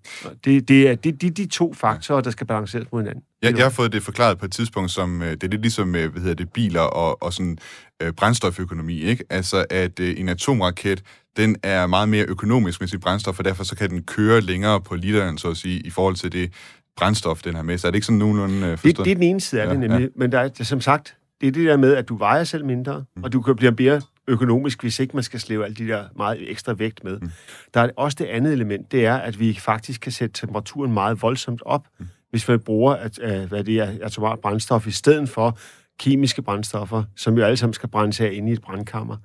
Det, 0.44 0.68
det 0.68 0.88
er 0.88 0.94
de, 0.94 1.12
de, 1.12 1.30
de 1.30 1.46
to 1.46 1.74
faktorer, 1.74 2.20
der 2.20 2.30
skal 2.30 2.46
balanceres 2.46 2.92
mod 2.92 3.02
hinanden. 3.02 3.24
Jeg, 3.42 3.56
jeg 3.56 3.64
har 3.64 3.70
fået 3.70 3.92
det 3.92 4.02
forklaret 4.02 4.38
på 4.38 4.44
et 4.44 4.52
tidspunkt, 4.52 4.90
som 4.90 5.22
øh, 5.22 5.30
det 5.30 5.44
er 5.44 5.48
lidt 5.48 5.62
ligesom 5.62 5.88
med 5.88 6.08
hvad 6.08 6.22
hedder 6.22 6.34
det, 6.34 6.52
biler 6.52 6.80
og, 6.80 7.22
og 7.22 7.32
sådan, 7.32 7.58
øh, 8.02 8.12
brændstoføkonomi. 8.12 9.00
Ikke? 9.00 9.24
Altså, 9.30 9.64
at 9.70 10.00
øh, 10.00 10.20
en 10.20 10.28
atomraket, 10.28 11.02
den 11.36 11.56
er 11.62 11.86
meget 11.86 12.08
mere 12.08 12.24
økonomisk 12.24 12.80
med 12.80 12.88
sit 12.88 13.00
brændstof, 13.00 13.38
og 13.38 13.44
derfor 13.44 13.64
så 13.64 13.76
kan 13.76 13.90
den 13.90 14.02
køre 14.02 14.40
længere 14.40 14.80
på 14.80 14.94
literen, 14.94 15.38
så 15.38 15.50
at 15.50 15.56
sige, 15.56 15.80
i 15.80 15.90
forhold 15.90 16.14
til 16.14 16.32
det 16.32 16.52
brændstof, 16.96 17.42
den 17.42 17.54
har 17.54 17.62
med 17.62 17.78
sig. 17.78 17.88
Er 17.88 17.90
det 17.90 17.96
ikke 17.96 18.06
sådan 18.06 18.18
nogenlunde 18.18 18.66
øh, 18.66 18.78
forstået? 18.78 18.96
Det, 18.96 19.04
det 19.04 19.10
er 19.10 19.14
den 19.14 19.22
ene 19.22 19.40
side 19.40 19.62
af 19.62 19.66
ja, 19.66 19.70
det 19.70 19.80
nemlig. 19.80 20.00
Ja. 20.00 20.08
Men 20.16 20.32
der 20.32 20.40
er, 20.40 20.64
som 20.64 20.80
sagt, 20.80 21.16
det 21.40 21.46
er 21.46 21.52
det 21.52 21.66
der 21.66 21.76
med, 21.76 21.94
at 21.94 22.08
du 22.08 22.16
vejer 22.16 22.44
selv 22.44 22.64
mindre, 22.64 23.04
mm. 23.16 23.24
og 23.24 23.32
du 23.32 23.42
kan 23.42 23.56
blive 23.56 23.74
mere 23.78 24.00
økonomisk, 24.28 24.82
hvis 24.82 24.98
ikke 24.98 25.16
man 25.16 25.22
skal 25.22 25.40
slæve 25.40 25.64
alle 25.64 25.74
de 25.74 25.88
der 25.88 26.04
meget 26.16 26.50
ekstra 26.50 26.72
vægt 26.72 27.04
med. 27.04 27.20
Mm. 27.20 27.30
Der 27.74 27.80
er 27.80 27.90
også 27.96 28.16
det 28.20 28.24
andet 28.24 28.52
element, 28.52 28.92
det 28.92 29.06
er, 29.06 29.16
at 29.16 29.40
vi 29.40 29.54
faktisk 29.54 30.00
kan 30.00 30.12
sætte 30.12 30.40
temperaturen 30.40 30.92
meget 30.92 31.22
voldsomt 31.22 31.62
op, 31.66 31.86
mm. 31.98 32.06
hvis 32.30 32.48
vi 32.48 32.56
bruger 32.56 32.94
at, 32.94 33.18
uh, 33.18 33.48
hvad 33.48 33.64
det 33.64 33.78
er, 33.78 33.92
atomart 34.02 34.38
brændstof 34.40 34.86
i 34.86 34.90
stedet 34.90 35.28
for 35.28 35.58
kemiske 35.98 36.42
brændstoffer, 36.42 37.04
som 37.16 37.38
jo 37.38 37.44
alle 37.44 37.56
sammen 37.56 37.74
skal 37.74 37.88
brændes 37.88 38.20
af 38.20 38.30
inde 38.32 38.50
i 38.50 38.52
et 38.52 38.62
brandkammer. 38.62 39.16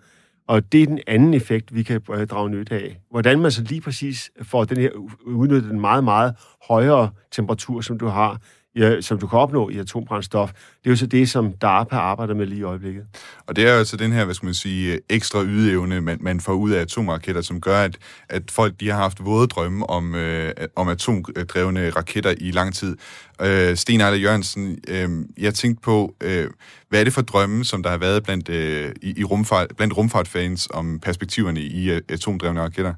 Og 0.47 0.71
det 0.71 0.83
er 0.83 0.85
den 0.85 0.99
anden 1.07 1.33
effekt, 1.33 1.75
vi 1.75 1.83
kan 1.83 2.01
uh, 2.09 2.23
drage 2.23 2.49
nytte 2.49 2.75
af. 2.75 2.99
Hvordan 3.11 3.39
man 3.39 3.51
så 3.51 3.63
lige 3.63 3.81
præcis 3.81 4.31
får 4.41 4.63
den 4.63 4.77
her 4.77 4.89
udnyttet 5.25 5.71
den 5.71 5.79
meget, 5.79 6.03
meget 6.03 6.35
højere 6.67 7.09
temperatur, 7.31 7.81
som 7.81 7.99
du 7.99 8.07
har, 8.07 8.41
ja, 8.75 9.01
som 9.01 9.19
du 9.19 9.27
kan 9.27 9.39
opnå 9.39 9.69
i 9.69 9.77
atombrændstof, 9.77 10.51
det 10.53 10.85
er 10.85 10.89
jo 10.89 10.95
så 10.95 11.05
det, 11.05 11.29
som 11.29 11.53
DARPA 11.53 11.95
arbejder 11.95 12.33
med 12.33 12.45
lige 12.45 12.59
i 12.59 12.63
øjeblikket. 12.63 13.05
Og 13.47 13.55
det 13.55 13.67
er 13.67 13.71
jo 13.71 13.77
altså 13.77 13.97
den 13.97 14.11
her, 14.11 14.25
hvad 14.25 14.35
skal 14.35 14.45
man 14.45 14.53
sige, 14.53 14.99
ekstra 15.09 15.43
ydeevne, 15.43 16.01
man, 16.01 16.17
man 16.21 16.39
får 16.39 16.53
ud 16.53 16.71
af 16.71 16.81
atomraketter, 16.81 17.41
som 17.41 17.61
gør, 17.61 17.77
at, 17.77 17.97
at 18.29 18.51
folk 18.51 18.79
de 18.79 18.89
har 18.89 18.97
haft 18.97 19.25
våde 19.25 19.47
drømme 19.47 19.89
om, 19.89 20.15
øh, 20.15 20.53
om 20.75 20.87
atomdrevne 20.87 21.89
raketter 21.89 22.33
i 22.37 22.51
lang 22.51 22.75
tid. 22.75 22.97
Øh, 23.41 23.75
Sten 23.75 24.01
Ejler 24.01 24.17
Jørgensen, 24.17 24.79
øh, 24.87 25.09
jeg 25.37 25.53
tænkte 25.53 25.81
på, 25.81 26.15
øh, 26.23 26.47
hvad 26.89 26.99
er 26.99 27.03
det 27.03 27.13
for 27.13 27.21
drømme, 27.21 27.65
som 27.65 27.83
der 27.83 27.89
har 27.89 27.97
været 27.97 28.23
blandt, 28.23 28.49
øh, 28.49 28.91
i, 29.01 29.19
i 29.19 29.23
rumfart, 29.23 29.67
blandt 29.77 29.97
rumfartfans 29.97 30.67
om 30.73 30.99
perspektiverne 30.99 31.59
i 31.59 31.91
uh, 31.91 31.97
atomdrevne 32.09 32.61
raketter? 32.61 32.93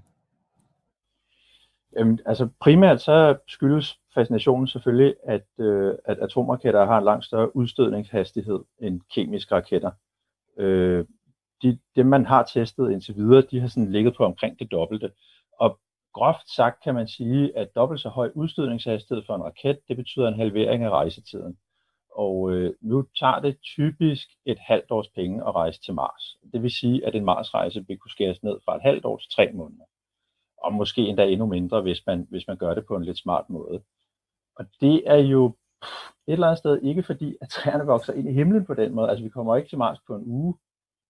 Jamen, 1.97 2.19
altså 2.25 2.47
primært 2.61 3.01
så 3.01 3.37
skyldes 3.47 3.97
fascinationen 4.13 4.67
selvfølgelig, 4.67 5.15
at, 5.23 5.47
øh, 5.59 5.93
at 6.05 6.19
atomraketter 6.19 6.85
har 6.85 6.97
en 6.97 7.03
langt 7.03 7.25
større 7.25 7.55
udstødningshastighed 7.55 8.59
end 8.79 9.01
kemiske 9.15 9.55
raketter. 9.55 9.91
Øh, 10.57 11.05
de, 11.63 11.79
dem, 11.95 12.05
man 12.05 12.25
har 12.25 12.43
testet 12.43 12.91
indtil 12.91 13.15
videre, 13.15 13.41
de 13.41 13.59
har 13.59 13.67
sådan 13.67 13.91
ligget 13.91 14.15
på 14.15 14.25
omkring 14.25 14.59
det 14.59 14.71
dobbelte. 14.71 15.11
Og 15.59 15.79
groft 16.13 16.49
sagt 16.55 16.83
kan 16.83 16.95
man 16.95 17.07
sige, 17.07 17.57
at 17.57 17.75
dobbelt 17.75 18.01
så 18.01 18.09
høj 18.09 18.31
udstødningshastighed 18.35 19.23
for 19.25 19.35
en 19.35 19.43
raket, 19.43 19.79
det 19.87 19.97
betyder 19.97 20.27
en 20.27 20.39
halvering 20.39 20.83
af 20.83 20.89
rejsetiden. 20.89 21.57
Og 22.15 22.51
øh, 22.51 22.73
nu 22.81 23.05
tager 23.19 23.39
det 23.39 23.57
typisk 23.61 24.27
et 24.45 24.59
halvt 24.59 24.91
års 24.91 25.07
penge 25.07 25.47
at 25.47 25.55
rejse 25.55 25.81
til 25.81 25.93
Mars. 25.93 26.37
Det 26.53 26.63
vil 26.63 26.71
sige, 26.71 27.05
at 27.05 27.15
en 27.15 27.25
Mars-rejse 27.25 27.85
vil 27.87 27.97
kunne 27.97 28.11
skæres 28.11 28.43
ned 28.43 28.59
fra 28.65 28.75
et 28.75 28.81
halvt 28.81 29.05
år 29.05 29.17
til 29.17 29.31
tre 29.31 29.51
måneder. 29.53 29.83
Og 30.57 30.73
måske 30.73 31.01
endda 31.01 31.25
endnu 31.25 31.45
mindre, 31.45 31.81
hvis 31.81 32.05
man, 32.07 32.27
hvis 32.29 32.47
man 32.47 32.57
gør 32.57 32.73
det 32.73 32.85
på 32.85 32.95
en 32.95 33.03
lidt 33.03 33.17
smart 33.17 33.49
måde. 33.49 33.81
Og 34.55 34.65
det 34.81 35.03
er 35.05 35.17
jo 35.17 35.55
Et 36.27 36.33
eller 36.33 36.47
andet 36.47 36.57
sted, 36.57 36.81
ikke 36.81 37.03
fordi, 37.03 37.35
at 37.41 37.49
træerne 37.49 37.85
vokser 37.85 38.13
ind 38.13 38.29
i 38.29 38.33
himlen 38.33 38.65
på 38.65 38.73
den 38.73 38.95
måde. 38.95 39.09
Altså, 39.09 39.23
vi 39.23 39.29
kommer 39.29 39.55
ikke 39.55 39.69
til 39.69 39.77
Mars 39.77 39.99
på 40.07 40.15
en 40.15 40.23
uge. 40.25 40.55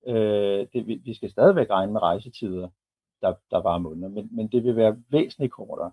Øh, 0.08 0.68
det, 0.74 0.88
vi, 0.88 1.02
vi 1.06 1.14
skal 1.14 1.32
stadigvæk 1.32 1.70
regne 1.70 1.92
med 1.92 2.02
rejsetider, 2.02 2.70
der, 3.22 3.34
der 3.52 3.62
var 3.62 3.78
måneder, 3.78 4.10
men, 4.10 4.30
men 4.32 4.48
det 4.48 4.64
vil 4.64 4.76
være 4.76 4.98
væsentligt 5.10 5.54
kortere. 5.54 5.92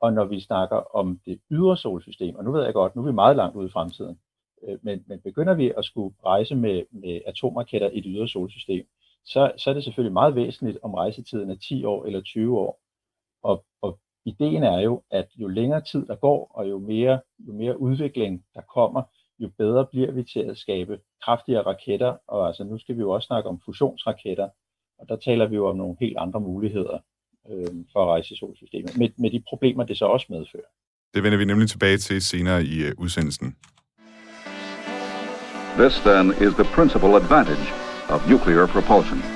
Og 0.00 0.12
når 0.12 0.24
vi 0.24 0.40
snakker 0.40 0.96
om 0.96 1.20
det 1.26 1.40
ydre 1.50 1.76
solsystem, 1.76 2.36
og 2.36 2.44
nu 2.44 2.52
ved 2.52 2.64
jeg 2.64 2.72
godt, 2.74 2.96
nu 2.96 3.02
er 3.02 3.06
vi 3.06 3.12
meget 3.12 3.36
langt 3.36 3.56
ude 3.56 3.66
i 3.66 3.70
fremtiden, 3.70 4.20
øh, 4.62 4.78
men, 4.82 5.04
men 5.06 5.20
begynder 5.20 5.54
vi 5.54 5.72
at 5.78 5.84
skulle 5.84 6.14
rejse 6.24 6.54
med, 6.54 6.82
med 6.90 7.20
atomraketter 7.26 7.90
i 7.90 8.00
det 8.00 8.12
ydre 8.16 8.28
solsystem, 8.28 8.86
så, 9.24 9.52
så 9.56 9.70
er 9.70 9.74
det 9.74 9.84
selvfølgelig 9.84 10.12
meget 10.12 10.34
væsentligt, 10.34 10.78
om 10.82 10.94
rejsetiden 10.94 11.50
er 11.50 11.56
10 11.56 11.84
år 11.84 12.04
eller 12.04 12.20
20 12.22 12.58
år. 12.58 12.80
Og, 13.42 13.64
og 13.82 13.98
ideen 14.26 14.62
er 14.62 14.80
jo, 14.80 15.02
at 15.10 15.28
jo 15.36 15.48
længere 15.48 15.80
tid 15.80 16.06
der 16.06 16.16
går, 16.16 16.50
og 16.54 16.68
jo 16.70 16.78
mere, 16.78 17.20
jo 17.38 17.52
mere 17.52 17.80
udvikling 17.80 18.44
der 18.54 18.60
kommer, 18.74 19.02
jo 19.38 19.50
bedre 19.58 19.86
bliver 19.86 20.12
vi 20.12 20.22
til 20.22 20.40
at 20.40 20.58
skabe 20.58 20.98
kraftigere 21.24 21.62
raketter. 21.62 22.16
Og 22.28 22.46
altså 22.46 22.64
nu 22.64 22.78
skal 22.78 22.94
vi 22.94 23.00
jo 23.00 23.10
også 23.10 23.26
snakke 23.26 23.48
om 23.48 23.60
fusionsraketter, 23.64 24.48
og 24.98 25.08
der 25.08 25.16
taler 25.16 25.46
vi 25.46 25.56
jo 25.56 25.68
om 25.68 25.76
nogle 25.76 25.96
helt 26.00 26.16
andre 26.18 26.40
muligheder 26.40 26.98
øh, 27.50 27.74
for 27.92 28.02
at 28.02 28.08
rejse 28.08 28.34
i 28.34 28.36
solsystemet, 28.36 28.98
med, 28.98 29.08
med 29.18 29.30
de 29.30 29.42
problemer, 29.48 29.84
det 29.84 29.98
så 29.98 30.04
også 30.04 30.26
medfører. 30.30 30.70
Det 31.14 31.22
vender 31.22 31.38
vi 31.38 31.44
nemlig 31.44 31.68
tilbage 31.68 31.98
til 31.98 32.22
senere 32.22 32.64
i 32.64 32.76
uh, 32.86 33.02
udsendelsen. 33.02 33.56
This 35.78 35.94
then 36.08 36.26
is 36.30 36.54
the 36.60 36.64
principal 36.76 37.14
advantage 37.22 37.66
of 38.08 38.30
nuclear 38.30 38.66
propulsion. 38.66 39.35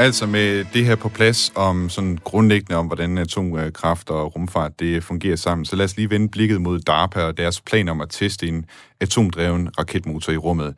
Altså 0.00 0.26
med 0.26 0.64
det 0.72 0.84
her 0.84 0.96
på 0.96 1.08
plads 1.08 1.52
om 1.54 1.88
sådan 1.88 2.18
grundlæggende 2.24 2.76
om, 2.76 2.86
hvordan 2.86 3.18
øh, 3.18 3.22
atomkraft 3.22 4.10
øh, 4.10 4.16
og 4.16 4.36
rumfart 4.36 4.80
det 4.80 5.04
fungerer 5.04 5.36
sammen, 5.36 5.64
så 5.64 5.76
lad 5.76 5.84
os 5.84 5.96
lige 5.96 6.10
vende 6.10 6.28
blikket 6.28 6.60
mod 6.60 6.80
DARPA 6.80 7.22
og 7.22 7.36
deres 7.36 7.60
plan 7.60 7.88
om 7.88 8.00
at 8.00 8.08
teste 8.10 8.48
en 8.48 8.64
atomdreven 9.00 9.68
raketmotor 9.78 10.32
i 10.32 10.36
rummet. 10.36 10.74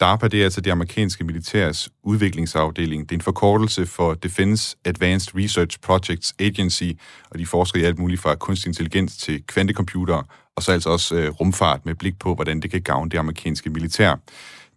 DARPA, 0.00 0.28
det 0.28 0.40
er 0.40 0.44
altså 0.44 0.60
det 0.60 0.70
amerikanske 0.70 1.24
militærs 1.24 1.88
udviklingsafdeling. 2.02 3.02
Det 3.02 3.14
er 3.14 3.18
en 3.18 3.22
forkortelse 3.22 3.86
for 3.86 4.14
Defense 4.14 4.76
Advanced 4.84 5.34
Research 5.34 5.78
Projects 5.80 6.34
Agency, 6.38 6.90
og 7.30 7.38
de 7.38 7.46
forsker 7.46 7.80
i 7.80 7.84
alt 7.84 7.98
muligt 7.98 8.20
fra 8.20 8.34
kunstig 8.34 8.68
intelligens 8.68 9.16
til 9.16 9.42
kvantecomputer, 9.46 10.22
og 10.56 10.62
så 10.62 10.72
altså 10.72 10.90
også 10.90 11.14
øh, 11.14 11.30
rumfart 11.30 11.86
med 11.86 11.94
blik 11.94 12.18
på, 12.18 12.34
hvordan 12.34 12.60
det 12.60 12.70
kan 12.70 12.82
gavne 12.82 13.10
det 13.10 13.18
amerikanske 13.18 13.70
militær. 13.70 14.16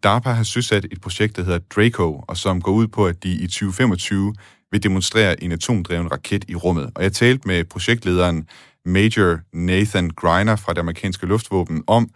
DARPA 0.04 0.30
har 0.30 0.44
søsat 0.44 0.86
et 0.92 1.02
projekt, 1.02 1.36
der 1.36 1.44
hedder 1.44 1.60
Draco, 1.76 2.24
og 2.28 2.38
som 2.38 2.62
går 2.62 2.72
ud 2.72 2.88
på, 2.88 3.08
at 3.08 3.24
de 3.24 3.32
i 3.32 3.48
2025 3.48 4.34
vil 4.72 4.84
demonstrere 4.84 5.44
en 5.44 5.52
atomdreven 5.52 6.12
raket 6.12 6.46
i 6.48 6.56
rummet. 6.56 6.92
Og 6.96 7.04
jeg 7.04 7.14
talte 7.14 7.48
med 7.48 7.64
projektlederen 7.64 8.48
Major 8.86 9.40
Nathan 9.54 10.10
Griner 10.10 10.56
fra 10.56 10.74
det 10.74 10.80
amerikanske 10.80 11.26
luftvåben 11.26 11.84
om, 11.88 12.10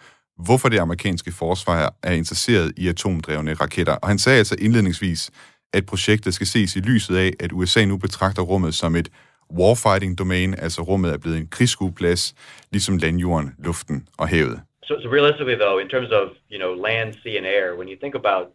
hvorfor 0.44 0.70
det 0.70 0.80
amerikanske 0.80 1.32
forsvar 1.32 1.94
er 2.04 2.12
interesseret 2.12 2.74
i 2.78 2.88
atomdrevne 2.88 3.54
raketter. 3.54 3.94
Og 3.94 4.08
han 4.08 4.20
sagde 4.20 4.38
altså 4.38 4.56
indledningsvis, 4.60 5.32
at 5.74 5.86
projektet 5.86 6.34
skal 6.34 6.48
ses 6.48 6.76
i 6.76 6.80
lyset 6.80 7.16
af, 7.16 7.34
at 7.40 7.52
USA 7.54 7.86
nu 7.86 7.98
betragter 7.98 8.42
rummet 8.42 8.76
som 8.76 8.96
et 8.96 9.10
warfighting-domæne, 9.54 10.60
altså 10.60 10.82
rummet 10.82 11.14
er 11.14 11.18
blevet 11.18 11.38
en 11.38 11.48
krigsskueplads, 11.48 12.34
ligesom 12.72 12.98
landjorden, 12.98 13.52
luften 13.60 14.08
og 14.18 14.30
havet. 14.30 14.60
So, 14.92 15.00
so 15.04 15.10
realistically, 15.10 15.56
though, 15.56 15.80
in 15.80 15.88
terms 15.88 16.12
of 16.12 16.26
you 16.50 16.60
know 16.60 16.74
land, 16.74 17.18
sea, 17.24 17.38
and 17.38 17.46
air, 17.46 17.76
when 17.80 17.88
you 17.88 17.96
think 18.04 18.16
about 18.16 18.46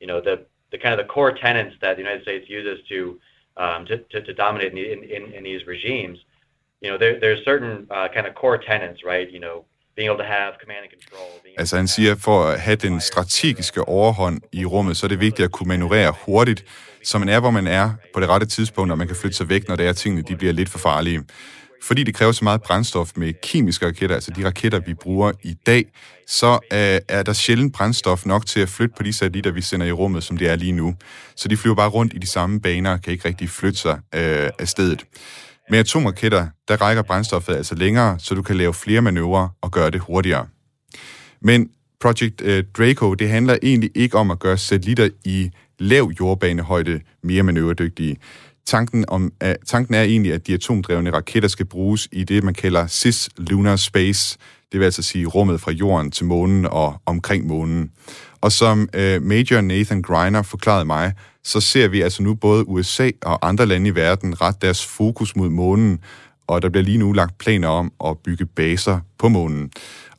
you 0.00 0.06
know 0.06 0.20
the 0.20 0.36
the 0.72 0.78
kind 0.78 0.92
of 0.94 0.98
the 1.02 1.10
core 1.14 1.32
tenets 1.32 1.74
that 1.80 1.96
the 1.96 2.02
United 2.02 2.22
States 2.22 2.46
uses 2.48 2.76
to 2.90 3.18
um, 3.56 3.86
to, 3.86 3.96
to, 4.10 4.20
to 4.28 4.34
dominate 4.34 4.72
in, 4.72 5.02
in, 5.16 5.22
in 5.36 5.42
these 5.44 5.62
regimes, 5.66 6.18
you 6.82 6.90
know 6.90 6.98
there, 6.98 7.18
there's 7.22 7.42
certain 7.50 7.86
uh, 7.90 8.08
kind 8.14 8.26
of 8.26 8.34
core 8.34 8.58
tenets, 8.58 9.00
right? 9.12 9.28
You 9.30 9.40
know, 9.40 9.64
being 9.96 10.08
able 10.10 10.22
to 10.24 10.28
have 10.36 10.50
command 10.62 10.82
and 10.84 10.92
control. 10.96 11.28
Altså 11.58 11.76
han 11.76 11.88
siger, 11.88 12.14
for 12.16 12.44
at 12.44 12.60
have 12.60 12.76
den 12.76 13.00
strategiske 13.00 13.88
overhånd 13.88 14.40
i 14.52 14.64
rummet, 14.64 14.96
så 14.96 15.06
er 15.06 15.08
det 15.08 15.20
vigtigt 15.20 15.44
at 15.44 15.52
kunne 15.52 15.68
manøvrere 15.68 16.14
hurtigt, 16.26 16.64
så 17.02 17.18
man 17.18 17.28
er, 17.28 17.40
hvor 17.40 17.50
man 17.50 17.66
er 17.66 17.90
på 18.14 18.20
det 18.20 18.28
rette 18.28 18.46
tidspunkt, 18.46 18.92
og 18.92 18.98
man 18.98 19.06
kan 19.06 19.16
flytte 19.16 19.36
sig 19.36 19.48
væk, 19.48 19.68
når 19.68 19.76
det 19.76 19.86
er 19.86 19.92
tingene, 19.92 20.22
de 20.22 20.36
bliver 20.36 20.52
lidt 20.52 20.68
for 20.68 20.78
farlige. 20.78 21.24
Fordi 21.82 22.04
det 22.04 22.14
kræver 22.14 22.32
så 22.32 22.44
meget 22.44 22.62
brændstof 22.62 23.12
med 23.16 23.32
kemiske 23.42 23.86
raketter, 23.86 24.14
altså 24.16 24.30
de 24.30 24.46
raketter, 24.46 24.80
vi 24.86 24.94
bruger 24.94 25.32
i 25.42 25.54
dag, 25.66 25.84
så 26.26 26.52
øh, 26.52 27.00
er 27.08 27.22
der 27.22 27.32
sjældent 27.32 27.72
brændstof 27.72 28.26
nok 28.26 28.46
til 28.46 28.60
at 28.60 28.68
flytte 28.68 28.94
på 28.96 29.02
de 29.02 29.12
satellitter, 29.12 29.50
vi 29.50 29.60
sender 29.60 29.86
i 29.86 29.92
rummet, 29.92 30.24
som 30.24 30.36
det 30.36 30.48
er 30.48 30.56
lige 30.56 30.72
nu. 30.72 30.94
Så 31.36 31.48
de 31.48 31.56
flyver 31.56 31.76
bare 31.76 31.88
rundt 31.88 32.14
i 32.14 32.18
de 32.18 32.26
samme 32.26 32.60
baner 32.60 32.92
og 32.92 33.02
kan 33.02 33.12
ikke 33.12 33.28
rigtig 33.28 33.50
flytte 33.50 33.78
sig 33.78 33.94
øh, 34.14 34.50
af 34.58 34.68
stedet. 34.68 35.04
Med 35.70 35.78
atomraketter, 35.78 36.46
der 36.68 36.76
rækker 36.76 37.02
brændstoffet 37.02 37.54
altså 37.54 37.74
længere, 37.74 38.18
så 38.18 38.34
du 38.34 38.42
kan 38.42 38.56
lave 38.56 38.74
flere 38.74 39.02
manøvrer 39.02 39.48
og 39.60 39.70
gøre 39.70 39.90
det 39.90 40.00
hurtigere. 40.00 40.46
Men 41.42 41.70
Project 42.00 42.40
øh, 42.40 42.64
Draco, 42.78 43.14
det 43.14 43.28
handler 43.28 43.56
egentlig 43.62 43.90
ikke 43.94 44.18
om 44.18 44.30
at 44.30 44.38
gøre 44.38 44.58
satellitter 44.58 45.08
i 45.24 45.50
lav 45.78 46.12
jordbanehøjde 46.20 47.00
mere 47.22 47.42
manøvredygtige. 47.42 48.16
Tanken, 48.68 49.04
om, 49.08 49.32
at, 49.40 49.56
tanken 49.66 49.94
er 49.94 50.02
egentlig, 50.02 50.32
at 50.32 50.46
de 50.46 50.54
atomdrevne 50.54 51.10
raketter 51.10 51.48
skal 51.48 51.66
bruges 51.66 52.08
i 52.12 52.24
det, 52.24 52.44
man 52.44 52.54
kalder 52.54 52.86
cis-lunar 52.86 53.76
space, 53.76 54.38
det 54.72 54.80
vil 54.80 54.84
altså 54.84 55.02
sige 55.02 55.26
rummet 55.26 55.60
fra 55.60 55.72
jorden 55.72 56.10
til 56.10 56.26
månen 56.26 56.66
og 56.66 57.00
omkring 57.06 57.46
månen. 57.46 57.90
Og 58.40 58.52
som 58.52 58.80
uh, 58.80 59.22
Major 59.22 59.60
Nathan 59.60 60.02
Griner 60.02 60.42
forklarede 60.42 60.84
mig, 60.84 61.12
så 61.44 61.60
ser 61.60 61.88
vi 61.88 62.00
altså 62.00 62.22
nu 62.22 62.34
både 62.34 62.68
USA 62.68 63.10
og 63.22 63.48
andre 63.48 63.66
lande 63.66 63.88
i 63.88 63.94
verden 63.94 64.40
ret 64.40 64.62
deres 64.62 64.86
fokus 64.86 65.36
mod 65.36 65.48
månen, 65.48 65.98
og 66.46 66.62
der 66.62 66.68
bliver 66.68 66.84
lige 66.84 66.98
nu 66.98 67.12
lagt 67.12 67.38
planer 67.38 67.68
om 67.68 67.92
at 68.04 68.18
bygge 68.24 68.46
baser 68.46 69.00
på 69.18 69.28
månen. 69.28 69.70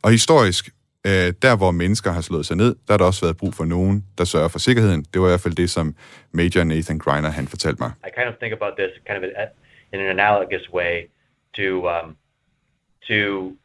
Og 0.01 0.11
historisk, 0.11 0.69
øh, 1.07 1.33
der 1.41 1.57
hvor 1.57 1.71
mennesker 1.71 2.11
har 2.11 2.21
slået 2.21 2.45
sig 2.45 2.57
ned, 2.57 2.75
der 2.87 2.93
har 2.93 2.97
der 2.97 3.05
også 3.05 3.25
været 3.25 3.37
brug 3.37 3.53
for 3.53 3.65
nogen, 3.65 4.05
der 4.17 4.23
sørger 4.23 4.47
for 4.47 4.59
sikkerheden. 4.59 5.05
Det 5.13 5.21
var 5.21 5.27
i 5.27 5.29
hvert 5.29 5.41
fald 5.41 5.55
det, 5.55 5.69
som 5.69 5.95
Major 6.31 6.63
Nathan 6.63 6.97
Griner 6.97 7.29
han 7.29 7.47
fortalte 7.47 7.83
mig. 7.83 7.91
I 8.07 8.09
kind 8.17 8.27
of 8.27 8.35
think 8.41 8.53
about 8.53 8.73
this 8.77 8.91
kind 9.07 9.17
of 9.17 9.23
in 9.93 9.99
an 9.99 10.19
analogous 10.19 10.69
way 10.73 11.09
to 11.57 11.87
um, 11.87 12.15
to 13.07 13.55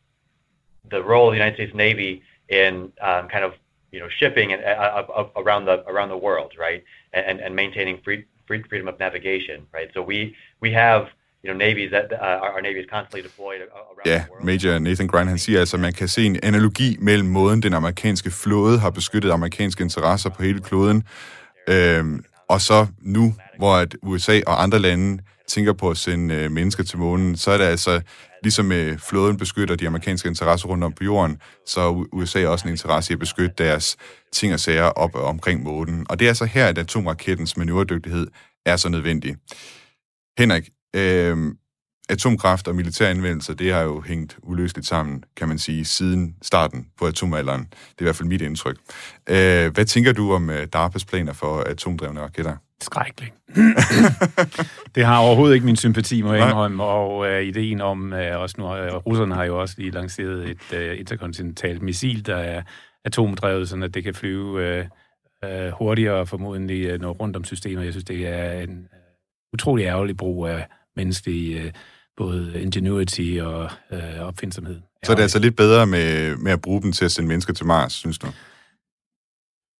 the 0.90 1.00
role 1.10 1.26
of 1.28 1.32
the 1.32 1.40
United 1.42 1.56
States 1.56 1.74
Navy 1.74 2.22
in 2.48 2.74
um, 3.08 3.28
kind 3.28 3.44
of 3.44 3.52
you 3.92 4.00
know 4.00 4.08
shipping 4.08 4.52
and, 4.52 4.62
uh, 4.64 4.68
uh, 4.68 5.20
uh 5.20 5.42
around 5.42 5.64
the 5.64 5.76
around 5.92 6.08
the 6.08 6.22
world, 6.26 6.52
right, 6.58 6.82
and 7.12 7.40
and 7.40 7.54
maintaining 7.54 8.00
free, 8.04 8.24
free 8.46 8.62
freedom 8.68 8.88
of 8.88 8.98
navigation, 8.98 9.66
right. 9.72 9.90
So 9.94 10.02
we 10.02 10.36
we 10.60 10.70
have 10.72 11.08
you 11.44 11.52
know, 11.52 11.66
navies 11.66 11.90
that 11.90 12.06
uh, 12.12 12.46
our 12.46 12.60
navy 12.62 12.78
is 12.84 12.88
constantly 12.90 13.22
deployed 13.28 13.60
around 13.60 13.84
ja. 14.06 14.24
Major 14.42 14.78
Nathan 14.78 15.06
Grine, 15.06 15.28
han 15.28 15.38
siger 15.38 15.60
altså, 15.60 15.76
at 15.76 15.80
man 15.80 15.92
kan 15.92 16.08
se 16.08 16.26
en 16.26 16.38
analogi 16.42 16.96
mellem 17.00 17.28
måden, 17.28 17.62
den 17.62 17.74
amerikanske 17.74 18.30
flåde 18.30 18.78
har 18.78 18.90
beskyttet 18.90 19.30
amerikanske 19.30 19.82
interesser 19.84 20.30
på 20.30 20.42
hele 20.42 20.60
kloden, 20.60 21.04
øhm, 21.68 22.24
og 22.48 22.60
så 22.60 22.86
nu, 22.98 23.34
hvor 23.58 23.74
at 23.74 23.96
USA 24.02 24.40
og 24.46 24.62
andre 24.62 24.78
lande 24.78 25.22
tænker 25.48 25.72
på 25.72 25.90
at 25.90 25.96
sende 25.96 26.34
øh, 26.34 26.50
mennesker 26.50 26.82
til 26.82 26.98
månen, 26.98 27.36
så 27.36 27.50
er 27.50 27.58
det 27.58 27.64
altså, 27.64 28.00
ligesom 28.42 28.64
med 28.64 28.98
flåden 28.98 29.36
beskytter 29.36 29.76
de 29.76 29.86
amerikanske 29.86 30.28
interesser 30.28 30.68
rundt 30.68 30.84
om 30.84 30.92
på 30.92 31.04
jorden, 31.04 31.40
så 31.66 31.80
er 31.80 32.04
USA 32.12 32.46
også 32.46 32.68
en 32.68 32.70
interesse 32.70 33.12
i 33.12 33.14
at 33.14 33.18
beskytte 33.18 33.54
deres 33.58 33.96
ting 34.32 34.52
og 34.52 34.60
sager 34.60 34.84
op 34.84 35.14
omkring 35.14 35.62
månen. 35.62 36.06
Og 36.10 36.18
det 36.18 36.24
er 36.24 36.30
altså 36.30 36.44
her, 36.44 36.66
at 36.66 36.78
atomrakettens 36.78 37.56
manøvredygtighed 37.56 38.26
er 38.66 38.76
så 38.76 38.88
nødvendig. 38.88 39.36
Henrik, 40.38 40.68
øh, 40.94 41.54
atomkraft 42.08 42.68
og 42.68 42.74
militær 42.74 43.08
anvendelse, 43.08 43.54
det 43.54 43.72
har 43.72 43.80
jo 43.80 44.00
hængt 44.00 44.38
uløseligt 44.42 44.86
sammen, 44.86 45.24
kan 45.36 45.48
man 45.48 45.58
sige, 45.58 45.84
siden 45.84 46.36
starten 46.42 46.86
på 46.98 47.06
atomalderen. 47.06 47.60
Det 47.60 47.98
er 47.98 48.02
i 48.02 48.04
hvert 48.04 48.16
fald 48.16 48.28
mit 48.28 48.42
indtryk. 48.42 48.76
Øh, 49.28 49.74
hvad 49.74 49.84
tænker 49.84 50.12
du 50.12 50.32
om 50.32 50.48
uh, 50.48 50.54
DARPA's 50.76 51.04
planer 51.08 51.32
for 51.32 51.60
atomdrevne 51.60 52.20
raketter? 52.20 52.56
Skrækkeligt. 52.80 53.34
det 54.94 55.04
har 55.04 55.18
overhovedet 55.18 55.54
ikke 55.54 55.66
min 55.66 55.76
sympati, 55.76 56.22
må 56.22 56.32
jeg 56.32 56.46
indrømme, 56.46 56.84
og 56.84 57.18
uh, 57.18 57.40
ideen 57.42 57.80
om, 57.80 58.12
uh, 58.12 58.40
også 58.40 58.54
nu, 58.58 58.64
uh, 58.64 58.96
russerne 59.06 59.34
har 59.34 59.44
jo 59.44 59.60
også 59.60 59.74
lige 59.78 59.90
lanceret 59.90 60.50
et 60.50 60.92
uh, 60.92 60.98
interkontinentalt 60.98 61.82
missil, 61.82 62.26
der 62.26 62.36
er 62.36 62.62
atomdrevet, 63.04 63.68
sådan 63.68 63.82
at 63.82 63.94
det 63.94 64.04
kan 64.04 64.14
flyve 64.14 64.80
uh, 64.80 64.86
uh, 65.48 65.68
hurtigere 65.78 66.14
og 66.14 66.28
formodentlig 66.28 66.94
uh, 66.94 67.00
nå 67.00 67.12
rundt 67.12 67.36
om 67.36 67.44
systemet. 67.44 67.84
Jeg 67.84 67.92
synes, 67.92 68.04
det 68.04 68.26
er 68.26 68.60
en 68.60 68.70
uh, 68.70 68.98
utrolig 69.52 69.84
ærgerlig 69.84 70.16
brug 70.16 70.46
af 70.46 70.66
menneskelig 70.96 71.64
uh, 71.64 71.70
både 72.16 72.62
ingenuity 72.62 73.38
og 73.40 73.70
uh, 73.90 74.20
opfindsomhed. 74.20 74.80
Så 75.04 75.12
er 75.12 75.16
det 75.16 75.22
altså 75.22 75.38
lidt 75.38 75.56
bedre 75.56 75.86
med, 75.86 76.36
med 76.36 76.52
at 76.52 76.60
bruge 76.60 76.82
dem 76.82 76.92
til 76.92 77.04
at 77.04 77.10
sende 77.10 77.28
mennesker 77.28 77.52
til 77.52 77.66
Mars, 77.66 77.92
synes 77.92 78.18
du? 78.18 78.26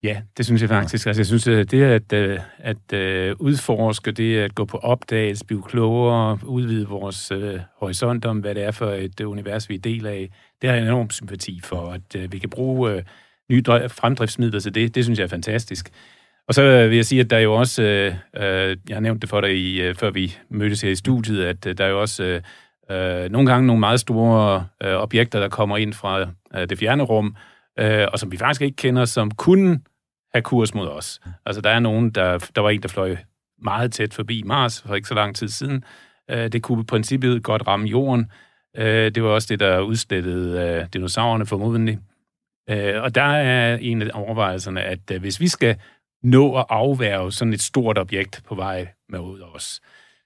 Ja, 0.03 0.23
det 0.37 0.45
synes 0.45 0.63
jeg 0.63 0.69
faktisk. 0.69 1.07
Altså, 1.07 1.21
jeg 1.21 1.27
synes, 1.27 1.49
at 1.49 1.71
det 1.71 1.83
at, 1.83 2.13
at, 2.59 2.93
at 2.93 3.35
udforske, 3.35 4.13
det 4.13 4.39
at 4.39 4.55
gå 4.55 4.65
på 4.65 4.77
opdagelse, 4.77 5.45
blive 5.45 5.63
klogere, 5.63 6.39
udvide 6.43 6.89
vores 6.89 7.33
uh, 7.33 7.61
horisont 7.77 8.25
om, 8.25 8.39
hvad 8.39 8.55
det 8.55 8.63
er 8.63 8.71
for 8.71 8.91
et 8.91 9.21
univers, 9.21 9.69
vi 9.69 9.75
er 9.75 9.79
del 9.79 10.07
af, 10.07 10.31
det 10.63 10.71
har 10.71 10.77
jeg 10.77 10.87
enorm 10.87 11.11
sympati 11.11 11.61
for, 11.65 11.91
at 11.91 12.25
uh, 12.25 12.33
vi 12.33 12.39
kan 12.39 12.51
bruge 12.51 12.97
uh, 12.97 13.03
nye 13.51 13.63
fremdriftsmidler 13.89 14.61
til 14.61 14.75
det. 14.75 14.95
Det 14.95 15.05
synes 15.05 15.19
jeg 15.19 15.25
er 15.25 15.29
fantastisk. 15.29 15.91
Og 16.49 16.55
så 16.55 16.87
vil 16.89 16.97
jeg 16.97 17.05
sige, 17.05 17.21
at 17.21 17.31
der 17.31 17.37
er 17.37 17.41
jo 17.41 17.55
også, 17.55 17.83
øh, 17.83 18.15
øh 18.37 18.77
jeg 18.89 18.97
har 18.97 19.01
nævnt 19.01 19.23
det 19.23 19.31
for 19.31 19.41
dig, 19.41 19.57
i, 19.57 19.81
øh, 19.81 19.95
før 19.95 20.11
vi 20.11 20.37
mødtes 20.51 20.83
her 20.83 20.91
i 20.91 20.95
studiet, 20.95 21.45
at 21.45 21.67
øh, 21.67 21.79
der 21.79 21.85
er 21.85 21.89
jo 21.89 22.01
også 22.01 22.41
Øh, 22.91 23.31
nogle 23.31 23.51
gange 23.51 23.67
nogle 23.67 23.81
meget 23.81 24.01
store 24.01 24.67
øh, 24.83 24.95
objekter, 24.95 25.41
der 25.41 25.49
kommer 25.49 25.77
ind 25.77 25.93
fra 25.93 26.21
øh, 26.55 26.69
det 26.69 26.79
fjerne 26.79 27.03
rum, 27.03 27.37
øh, 27.79 28.07
og 28.13 28.19
som 28.19 28.33
vi 28.33 28.37
faktisk 28.37 28.63
ikke 28.63 28.77
kender, 28.77 29.05
som 29.05 29.31
kunne 29.31 29.81
have 30.35 30.43
kurs 30.43 30.75
mod 30.75 30.89
os. 30.89 31.21
Altså, 31.47 31.61
der 31.61 31.71
er 31.71 31.79
nogen, 31.79 32.11
der, 32.11 32.51
der 32.55 32.61
var 32.61 32.71
en, 32.71 32.83
der 32.83 32.89
fløj 32.89 33.17
meget 33.63 33.93
tæt 33.93 34.15
forbi 34.15 34.43
Mars 34.43 34.83
for 34.83 34.95
ikke 34.95 35.09
så 35.09 35.15
lang 35.15 35.37
tid 35.37 35.49
siden. 35.49 35.85
Øh, 36.31 36.53
det 36.53 36.63
kunne 36.63 36.81
i 36.81 36.85
princippet 36.85 37.43
godt 37.43 37.67
ramme 37.67 37.87
jorden. 37.87 38.31
Øh, 38.77 39.15
det 39.15 39.23
var 39.23 39.29
også 39.29 39.49
det, 39.51 39.61
der 39.61 39.81
udslettede 39.81 40.61
øh, 40.61 40.87
dinosaurerne 40.93 41.47
formodentlig. 41.47 41.99
Øh, 42.71 43.03
og 43.03 43.15
der 43.15 43.23
er 43.23 43.77
en 43.77 44.03
af 44.03 44.11
overvejelserne, 44.15 44.83
at 44.83 45.11
øh, 45.13 45.21
hvis 45.21 45.41
vi 45.41 45.49
skal 45.49 45.77
nå 46.25 46.57
at 46.57 46.65
afværge 46.69 47.33
sådan 47.33 47.53
et 47.53 47.63
stort 47.63 47.99
objekt 47.99 48.43
på 48.49 48.55
vej 48.55 48.89
med 49.09 49.19
ud 49.19 49.41
os, 49.55 49.81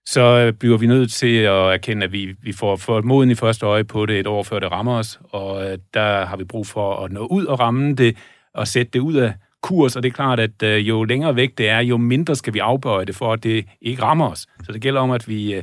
så 0.06 0.20
øh, 0.20 0.52
bliver 0.52 0.78
vi 0.78 0.86
nødt 0.86 1.12
til 1.12 1.36
at 1.36 1.72
erkende, 1.72 2.04
at 2.04 2.12
vi, 2.12 2.34
vi 2.42 2.52
får, 2.52 2.76
får 2.76 3.02
moden 3.02 3.30
i 3.30 3.34
første 3.34 3.66
øje 3.66 3.84
på 3.84 4.06
det 4.06 4.20
et 4.20 4.26
år 4.26 4.42
før 4.42 4.58
det 4.58 4.72
rammer 4.72 4.98
os, 4.98 5.20
og 5.22 5.70
øh, 5.70 5.78
der 5.94 6.26
har 6.26 6.36
vi 6.36 6.44
brug 6.44 6.66
for 6.66 6.96
at 6.96 7.12
nå 7.12 7.26
ud 7.26 7.44
og 7.44 7.60
ramme 7.60 7.94
det, 7.94 8.16
og 8.54 8.68
sætte 8.68 8.90
det 8.92 9.00
ud 9.00 9.14
af 9.14 9.32
kurs, 9.62 9.96
og 9.96 10.02
det 10.02 10.08
er 10.08 10.12
klart, 10.12 10.40
at 10.40 10.62
øh, 10.62 10.88
jo 10.88 11.04
længere 11.04 11.36
væk 11.36 11.58
det 11.58 11.68
er, 11.68 11.80
jo 11.80 11.96
mindre 11.96 12.36
skal 12.36 12.54
vi 12.54 12.58
afbøje 12.58 13.04
det, 13.04 13.16
for 13.16 13.32
at 13.32 13.42
det 13.42 13.66
ikke 13.80 14.02
rammer 14.02 14.30
os. 14.30 14.46
Så 14.62 14.72
det 14.72 14.82
gælder 14.82 15.00
om, 15.00 15.10
at 15.10 15.28
vi 15.28 15.54
øh, 15.54 15.62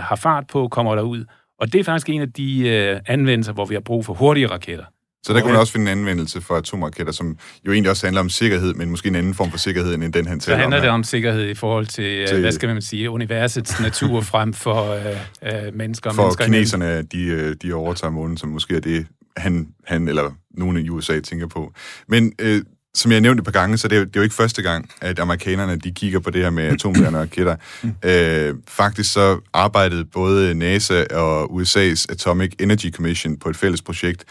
har 0.00 0.16
fart 0.16 0.46
på, 0.46 0.68
kommer 0.68 0.94
derud, 0.94 1.24
og 1.58 1.72
det 1.72 1.80
er 1.80 1.84
faktisk 1.84 2.08
en 2.08 2.20
af 2.20 2.32
de 2.32 2.68
øh, 2.68 3.00
anvendelser, 3.06 3.52
hvor 3.52 3.64
vi 3.64 3.74
har 3.74 3.80
brug 3.80 4.04
for 4.04 4.14
hurtige 4.14 4.46
raketter. 4.46 4.84
Så 5.24 5.32
der 5.32 5.40
kunne 5.40 5.52
man 5.52 5.60
også 5.60 5.72
finde 5.72 5.92
en 5.92 5.98
anvendelse 5.98 6.40
for 6.40 6.56
atomraketter, 6.56 7.12
som 7.12 7.36
jo 7.66 7.72
egentlig 7.72 7.90
også 7.90 8.06
handler 8.06 8.20
om 8.20 8.28
sikkerhed, 8.28 8.74
men 8.74 8.90
måske 8.90 9.08
en 9.08 9.14
anden 9.14 9.34
form 9.34 9.50
for 9.50 9.58
sikkerhed, 9.58 9.94
end 9.94 10.12
den 10.12 10.26
han 10.26 10.40
taler 10.40 10.56
om 10.56 10.58
Så 10.58 10.62
handler 10.62 10.76
om 10.76 10.82
det 10.82 10.90
om 10.90 11.04
sikkerhed 11.04 11.48
i 11.48 11.54
forhold 11.54 11.86
til, 11.86 12.04
øh, 12.04 12.28
til 12.28 12.40
hvad 12.40 12.52
skal 12.52 12.68
man 12.68 12.82
sige, 12.82 13.10
universets 13.10 13.80
natur 13.80 14.20
frem 14.32 14.52
for 14.52 14.92
øh, 14.92 15.06
øh, 15.06 15.74
mennesker 15.74 16.12
for 16.12 16.22
mennesker. 16.22 16.44
For 16.44 16.52
kineserne, 16.52 17.02
de, 17.02 17.24
øh, 17.24 17.56
de 17.62 17.72
overtager 17.72 18.10
månen, 18.10 18.36
som 18.36 18.48
måske 18.48 18.76
er 18.76 18.80
det, 18.80 19.06
han, 19.36 19.68
han 19.86 20.08
eller 20.08 20.30
nogen 20.50 20.76
i 20.76 20.88
USA 20.88 21.20
tænker 21.20 21.46
på. 21.46 21.72
Men 22.08 22.32
øh, 22.38 22.62
som 22.94 23.12
jeg 23.12 23.20
nævnte 23.20 23.40
et 23.40 23.44
par 23.44 23.52
gange, 23.52 23.78
så 23.78 23.88
det 23.88 23.96
er, 23.96 24.00
jo, 24.00 24.04
det 24.04 24.16
er 24.16 24.20
jo 24.20 24.22
ikke 24.24 24.34
første 24.34 24.62
gang, 24.62 24.90
at 25.00 25.18
amerikanerne 25.18 25.76
de 25.76 25.92
kigger 25.92 26.20
på 26.20 26.30
det 26.30 26.42
her 26.42 26.50
med 26.50 26.64
atombærende 26.64 27.18
raketter. 27.26 27.56
øh, 28.04 28.54
faktisk 28.68 29.12
så 29.12 29.40
arbejdede 29.52 30.04
både 30.04 30.54
NASA 30.54 31.04
og 31.10 31.44
USA's 31.44 32.06
Atomic 32.08 32.52
Energy 32.60 32.90
Commission 32.92 33.36
på 33.36 33.48
et 33.48 33.56
fælles 33.56 33.82
projekt 33.82 34.24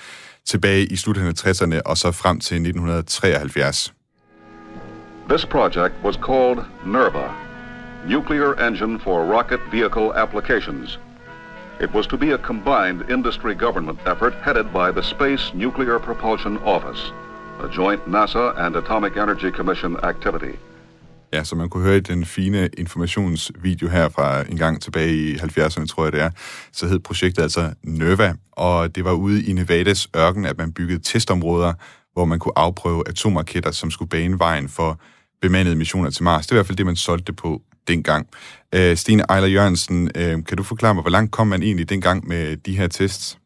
tilbage 0.47 0.85
i 0.85 0.95
slutningen 0.95 1.29
af 1.29 1.47
60'erne 1.47 1.81
og 1.85 1.97
så 1.97 2.11
frem 2.11 2.39
til 2.39 2.55
1973. 2.55 3.93
This 5.29 5.45
project 5.45 5.93
was 6.03 6.15
called 6.15 6.65
NERVA, 6.85 7.27
Nuclear 8.07 8.67
Engine 8.67 8.99
for 8.99 9.33
Rocket 9.35 9.59
Vehicle 9.71 10.11
Applications. 10.15 10.99
It 11.81 11.89
was 11.93 12.07
to 12.07 12.17
be 12.17 12.33
a 12.33 12.37
combined 12.37 13.01
industry 13.09 13.53
government 13.59 13.99
effort 14.07 14.33
headed 14.45 14.65
by 14.65 14.91
the 14.91 15.03
Space 15.03 15.53
Nuclear 15.53 15.99
Propulsion 15.99 16.57
Office 16.57 17.11
a 17.61 17.69
joint 17.69 18.03
NASA 18.05 18.57
and 18.57 18.75
Atomic 18.75 19.17
Energy 19.17 19.51
Commission 19.51 19.95
activity. 20.03 20.57
Ja, 21.33 21.43
som 21.43 21.57
man 21.57 21.69
kunne 21.69 21.83
høre 21.83 21.97
i 21.97 21.99
den 21.99 22.25
fine 22.25 22.69
informationsvideo 22.77 23.87
her 23.87 24.09
fra 24.09 24.41
en 24.41 24.57
gang 24.57 24.81
tilbage 24.81 25.13
i 25.13 25.35
70'erne, 25.35 25.85
tror 25.85 26.03
jeg 26.03 26.13
det 26.13 26.21
er, 26.21 26.29
så 26.71 26.87
hed 26.87 26.99
projektet 26.99 27.41
altså 27.43 27.73
NERVA, 27.83 28.33
og 28.51 28.95
det 28.95 29.05
var 29.05 29.11
ude 29.11 29.45
i 29.45 29.53
Nevadas 29.53 30.09
ørken, 30.15 30.45
at 30.45 30.57
man 30.57 30.73
byggede 30.73 30.99
testområder, 31.03 31.73
hvor 32.13 32.25
man 32.25 32.39
kunne 32.39 32.57
afprøve 32.57 33.03
atomraketter, 33.07 33.71
som 33.71 33.91
skulle 33.91 34.09
bane 34.09 34.39
vejen 34.39 34.69
for 34.69 34.99
bemandede 35.41 35.75
missioner 35.75 36.09
til 36.09 36.23
Mars. 36.23 36.47
Det 36.47 36.51
er 36.51 36.55
i 36.55 36.57
hvert 36.57 36.67
fald 36.67 36.77
det, 36.77 36.85
man 36.85 36.95
solgte 36.95 37.25
det 37.25 37.35
på 37.35 37.61
dengang. 37.87 38.29
Øh, 38.75 38.95
Stine 38.95 39.23
Ejler 39.29 39.47
Jørgensen, 39.47 40.11
øh, 40.15 40.45
kan 40.45 40.57
du 40.57 40.63
forklare 40.63 40.93
mig, 40.93 41.01
hvor 41.01 41.11
langt 41.11 41.31
kom 41.31 41.47
man 41.47 41.63
egentlig 41.63 41.89
dengang 41.89 42.27
med 42.27 42.57
de 42.57 42.77
her 42.77 42.87
tests? 42.87 43.39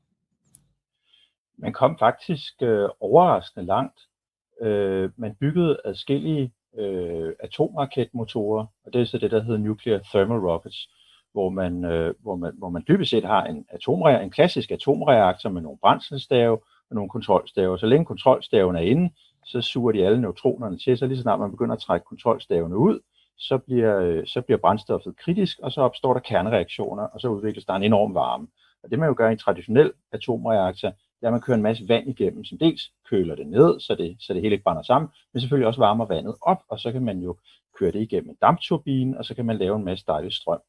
Man 1.57 1.73
kom 1.73 1.95
faktisk 1.99 2.53
øh, 2.61 2.89
overraskende 2.99 3.65
langt. 3.65 3.99
Øh, 4.61 5.09
man 5.17 5.31
byggede 5.39 5.77
adskillige 5.85 6.51
øh, 6.77 7.33
atomraketmotorer, 7.39 8.65
og 8.85 8.93
det 8.93 9.01
er 9.01 9.05
så 9.05 9.17
det, 9.17 9.31
der 9.31 9.43
hedder 9.43 9.59
nuclear 9.59 9.99
thermal 9.99 10.39
rockets, 10.39 10.89
hvor 11.33 11.49
man, 11.49 11.85
øh, 11.85 12.13
hvor 12.21 12.35
man, 12.35 12.51
hvor 12.57 12.69
man 12.69 12.83
dybest 12.87 13.09
set 13.11 13.25
har 13.25 13.43
en, 13.43 13.65
atomre- 13.73 14.21
en 14.23 14.31
klassisk 14.31 14.71
atomreaktor 14.71 15.49
med 15.49 15.61
nogle 15.61 15.77
brændselstave 15.81 16.53
og 16.89 16.95
nogle 16.95 17.09
kontrolstave. 17.09 17.79
Så 17.79 17.85
længe 17.85 18.05
kontrolstaven 18.05 18.75
er 18.75 18.79
inde, 18.79 19.13
så 19.45 19.61
suger 19.61 19.91
de 19.91 20.05
alle 20.05 20.21
neutronerne 20.21 20.77
til, 20.77 20.97
så 20.97 21.07
lige 21.07 21.17
så 21.17 21.21
snart 21.21 21.39
man 21.39 21.51
begynder 21.51 21.75
at 21.75 21.81
trække 21.81 22.05
kontrolstavene 22.05 22.77
ud, 22.77 22.99
så 23.37 23.57
bliver, 23.57 23.99
øh, 23.99 24.27
så 24.27 24.41
bliver 24.41 24.57
brændstoffet 24.57 25.17
kritisk, 25.17 25.59
og 25.59 25.71
så 25.71 25.81
opstår 25.81 26.13
der 26.13 26.19
kernereaktioner, 26.19 27.03
og 27.03 27.21
så 27.21 27.27
udvikles 27.27 27.65
der 27.65 27.73
en 27.73 27.83
enorm 27.83 28.15
varme. 28.15 28.47
Og 28.83 28.91
det 28.91 28.99
man 28.99 29.07
jo 29.07 29.15
gør 29.17 29.29
i 29.29 29.31
en 29.31 29.37
traditionel 29.37 29.91
atomreaktor, 30.11 30.91
det 31.25 31.29
er, 31.29 31.33
at 31.33 31.39
man 31.39 31.41
kører 31.41 31.57
en 31.57 31.63
masse 31.63 31.89
vand 31.89 32.09
igennem, 32.09 32.43
som 32.43 32.57
dels 32.57 32.91
køler 33.09 33.35
det 33.35 33.47
ned, 33.47 33.79
så 33.79 33.95
det, 33.95 34.17
så 34.19 34.33
det 34.33 34.41
hele 34.41 34.53
ikke 34.53 34.63
brænder 34.63 34.81
sammen, 34.81 35.09
men 35.33 35.41
selvfølgelig 35.41 35.67
også 35.67 35.79
varmer 35.79 36.05
vandet 36.05 36.35
op, 36.41 36.63
og 36.69 36.79
så 36.79 36.91
kan 36.91 37.01
man 37.01 37.19
jo 37.19 37.37
køre 37.79 37.91
det 37.91 38.01
igennem 38.01 38.29
en 38.29 38.37
dampturbine, 38.41 39.17
og 39.17 39.25
så 39.25 39.35
kan 39.35 39.45
man 39.45 39.57
lave 39.57 39.75
en 39.75 39.85
masse 39.85 40.05
dejlig 40.07 40.33
strøm. 40.33 40.59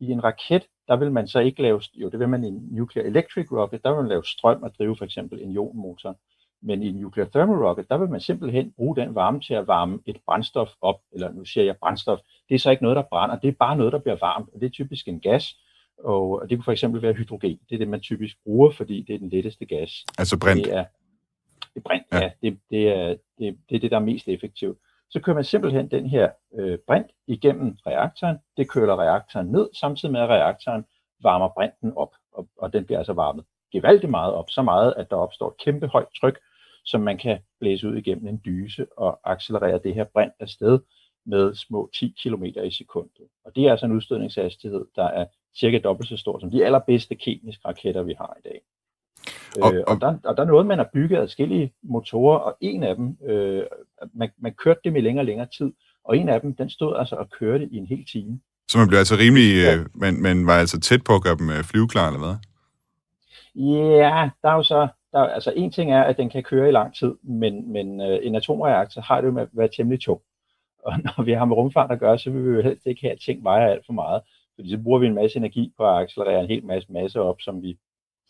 I 0.00 0.10
en 0.10 0.24
raket, 0.24 0.66
der 0.88 0.96
vil 0.96 1.12
man 1.12 1.28
så 1.28 1.40
ikke 1.40 1.62
lave, 1.62 1.80
jo 1.94 2.08
det 2.08 2.18
vil 2.18 2.28
man 2.28 2.44
i 2.44 2.48
en 2.48 2.68
nuclear 2.70 3.06
electric 3.06 3.52
rocket, 3.52 3.82
der 3.84 3.90
vil 3.90 4.00
man 4.00 4.08
lave 4.08 4.24
strøm 4.24 4.62
og 4.62 4.74
drive 4.78 4.96
for 4.96 5.04
eksempel 5.04 5.42
en 5.42 5.52
ionmotor. 5.52 6.16
Men 6.62 6.82
i 6.82 6.88
en 6.88 6.94
nuclear 6.94 7.26
thermal 7.26 7.56
rocket, 7.56 7.88
der 7.88 7.98
vil 7.98 8.08
man 8.08 8.20
simpelthen 8.20 8.72
bruge 8.76 8.96
den 8.96 9.14
varme 9.14 9.40
til 9.40 9.54
at 9.54 9.66
varme 9.66 9.98
et 10.06 10.16
brændstof 10.26 10.70
op, 10.80 11.00
eller 11.12 11.32
nu 11.32 11.44
siger 11.44 11.64
jeg 11.64 11.76
brændstof, 11.76 12.18
det 12.48 12.54
er 12.54 12.58
så 12.58 12.70
ikke 12.70 12.82
noget, 12.82 12.96
der 12.96 13.02
brænder, 13.10 13.38
det 13.38 13.48
er 13.48 13.52
bare 13.58 13.76
noget, 13.76 13.92
der 13.92 13.98
bliver 13.98 14.16
varmt, 14.20 14.48
og 14.54 14.60
det 14.60 14.66
er 14.66 14.70
typisk 14.70 15.08
en 15.08 15.20
gas, 15.20 15.56
og 16.04 16.50
det 16.50 16.58
kunne 16.58 16.64
for 16.64 16.72
eksempel 16.72 17.02
være 17.02 17.12
hydrogen. 17.12 17.58
Det 17.68 17.74
er 17.74 17.78
det, 17.78 17.88
man 17.88 18.00
typisk 18.00 18.36
bruger, 18.44 18.70
fordi 18.70 19.02
det 19.02 19.14
er 19.14 19.18
den 19.18 19.28
letteste 19.28 19.64
gas. 19.64 20.04
Altså 20.18 20.38
brint? 20.38 20.64
Det 20.64 20.74
er, 20.74 20.84
det 21.60 21.76
er 21.76 21.80
brint, 21.80 22.04
ja. 22.12 22.18
ja 22.18 22.30
det, 22.42 22.58
det, 22.70 22.88
er, 22.88 23.16
det, 23.38 23.58
det 23.68 23.76
er 23.76 23.80
det, 23.80 23.90
der 23.90 23.96
er 23.96 24.04
mest 24.04 24.28
effektivt. 24.28 24.78
Så 25.10 25.20
kører 25.20 25.34
man 25.34 25.44
simpelthen 25.44 25.90
den 25.90 26.06
her 26.06 26.30
øh, 26.54 26.78
brint 26.86 27.06
igennem 27.26 27.76
reaktoren. 27.86 28.36
Det 28.56 28.70
køler 28.70 29.00
reaktoren 29.00 29.46
ned, 29.46 29.68
samtidig 29.74 30.12
med 30.12 30.20
at 30.20 30.28
reaktoren 30.28 30.84
varmer 31.22 31.48
brinten 31.48 31.92
op. 31.96 32.14
Og, 32.32 32.48
og 32.58 32.72
den 32.72 32.84
bliver 32.84 32.98
altså 32.98 33.12
varmet 33.12 33.44
gevaldigt 33.72 34.10
meget 34.10 34.34
op. 34.34 34.50
Så 34.50 34.62
meget, 34.62 34.94
at 34.96 35.10
der 35.10 35.16
opstår 35.16 35.48
et 35.48 35.56
kæmpe 35.64 35.86
højt 35.86 36.08
tryk, 36.20 36.38
som 36.84 37.00
man 37.00 37.18
kan 37.18 37.38
blæse 37.60 37.88
ud 37.88 37.96
igennem 37.96 38.26
en 38.26 38.40
dyse 38.44 38.86
og 38.96 39.20
accelerere 39.24 39.80
det 39.84 39.94
her 39.94 40.04
brint 40.04 40.32
afsted 40.40 40.80
med 41.26 41.54
små 41.54 41.90
10 41.94 42.14
km 42.22 42.44
i 42.44 42.70
sekundet. 42.70 43.26
Og 43.44 43.56
det 43.56 43.66
er 43.66 43.70
altså 43.70 43.86
en 43.86 43.92
udstødningshastighed, 43.92 44.84
der 44.96 45.04
er 45.04 45.26
cirka 45.56 45.78
dobbelt 45.78 46.08
så 46.08 46.16
stor 46.16 46.38
som 46.38 46.50
de 46.50 46.64
allerbedste 46.64 47.14
kemiske 47.14 47.68
raketter, 47.68 48.02
vi 48.02 48.14
har 48.18 48.36
i 48.38 48.48
dag. 48.48 48.60
Og, 49.62 49.74
øh, 49.74 49.84
og, 49.86 50.00
der, 50.00 50.18
og 50.24 50.36
der 50.36 50.42
er 50.42 50.46
noget, 50.46 50.66
man 50.66 50.78
har 50.78 50.88
bygget 50.92 51.18
adskillige 51.18 51.72
motorer, 51.82 52.38
og 52.38 52.56
en 52.60 52.82
af 52.82 52.96
dem, 52.96 53.16
øh, 53.26 53.62
man, 54.14 54.30
man 54.38 54.52
kørte 54.52 54.80
dem 54.84 54.96
i 54.96 55.00
længere 55.00 55.22
og 55.22 55.26
længere 55.26 55.48
tid, 55.58 55.72
og 56.04 56.16
en 56.16 56.28
af 56.28 56.40
dem, 56.40 56.54
den 56.54 56.70
stod 56.70 56.96
altså 56.96 57.16
og 57.16 57.30
kørte 57.30 57.68
i 57.72 57.76
en 57.76 57.86
hel 57.86 58.04
time. 58.12 58.40
Så 58.68 58.78
man 58.78 58.88
blev 58.88 58.98
altså 58.98 59.16
rimelig, 59.16 59.62
ja. 59.64 59.76
øh, 59.76 59.86
man, 59.94 60.22
man 60.22 60.46
var 60.46 60.58
altså 60.58 60.80
tæt 60.80 61.04
på 61.04 61.14
at 61.14 61.22
gøre 61.22 61.36
dem 61.36 61.50
øh, 61.50 61.64
flyveklar, 61.64 62.06
eller 62.06 62.20
hvad? 62.20 62.36
Ja, 63.54 64.30
der 64.42 64.48
er 64.48 64.54
jo 64.54 64.62
så, 64.62 64.88
der, 65.12 65.18
altså 65.18 65.52
en 65.56 65.72
ting 65.72 65.92
er, 65.92 66.02
at 66.02 66.16
den 66.16 66.30
kan 66.30 66.42
køre 66.42 66.68
i 66.68 66.72
lang 66.72 66.94
tid, 66.94 67.14
men, 67.22 67.72
men 67.72 68.00
øh, 68.00 68.18
en 68.22 68.34
atomreaktor 68.34 69.00
har 69.00 69.20
det 69.20 69.28
jo 69.28 69.32
med 69.32 69.42
at 69.42 69.48
være 69.52 69.68
temmelig 69.76 70.00
tung. 70.00 70.20
Og 70.84 70.92
når 71.04 71.22
vi 71.24 71.32
har 71.32 71.44
med 71.44 71.56
rumfart 71.56 71.90
at 71.90 72.00
gøre, 72.00 72.18
så 72.18 72.30
vil 72.30 72.44
vi 72.44 72.56
jo 72.56 72.62
helst 72.62 72.86
ikke 72.86 73.00
have, 73.00 73.12
at 73.12 73.20
ting 73.20 73.44
vejer 73.44 73.66
alt 73.66 73.86
for 73.86 73.92
meget. 73.92 74.22
Fordi 74.54 74.70
så 74.70 74.78
bruger 74.78 74.98
vi 74.98 75.06
en 75.06 75.14
masse 75.14 75.38
energi 75.38 75.72
på 75.76 75.86
at 75.86 76.02
accelerere 76.02 76.40
en 76.40 76.48
hel 76.48 76.66
masse 76.66 76.92
masse 76.92 77.20
op, 77.20 77.40
som 77.40 77.62
vi 77.62 77.78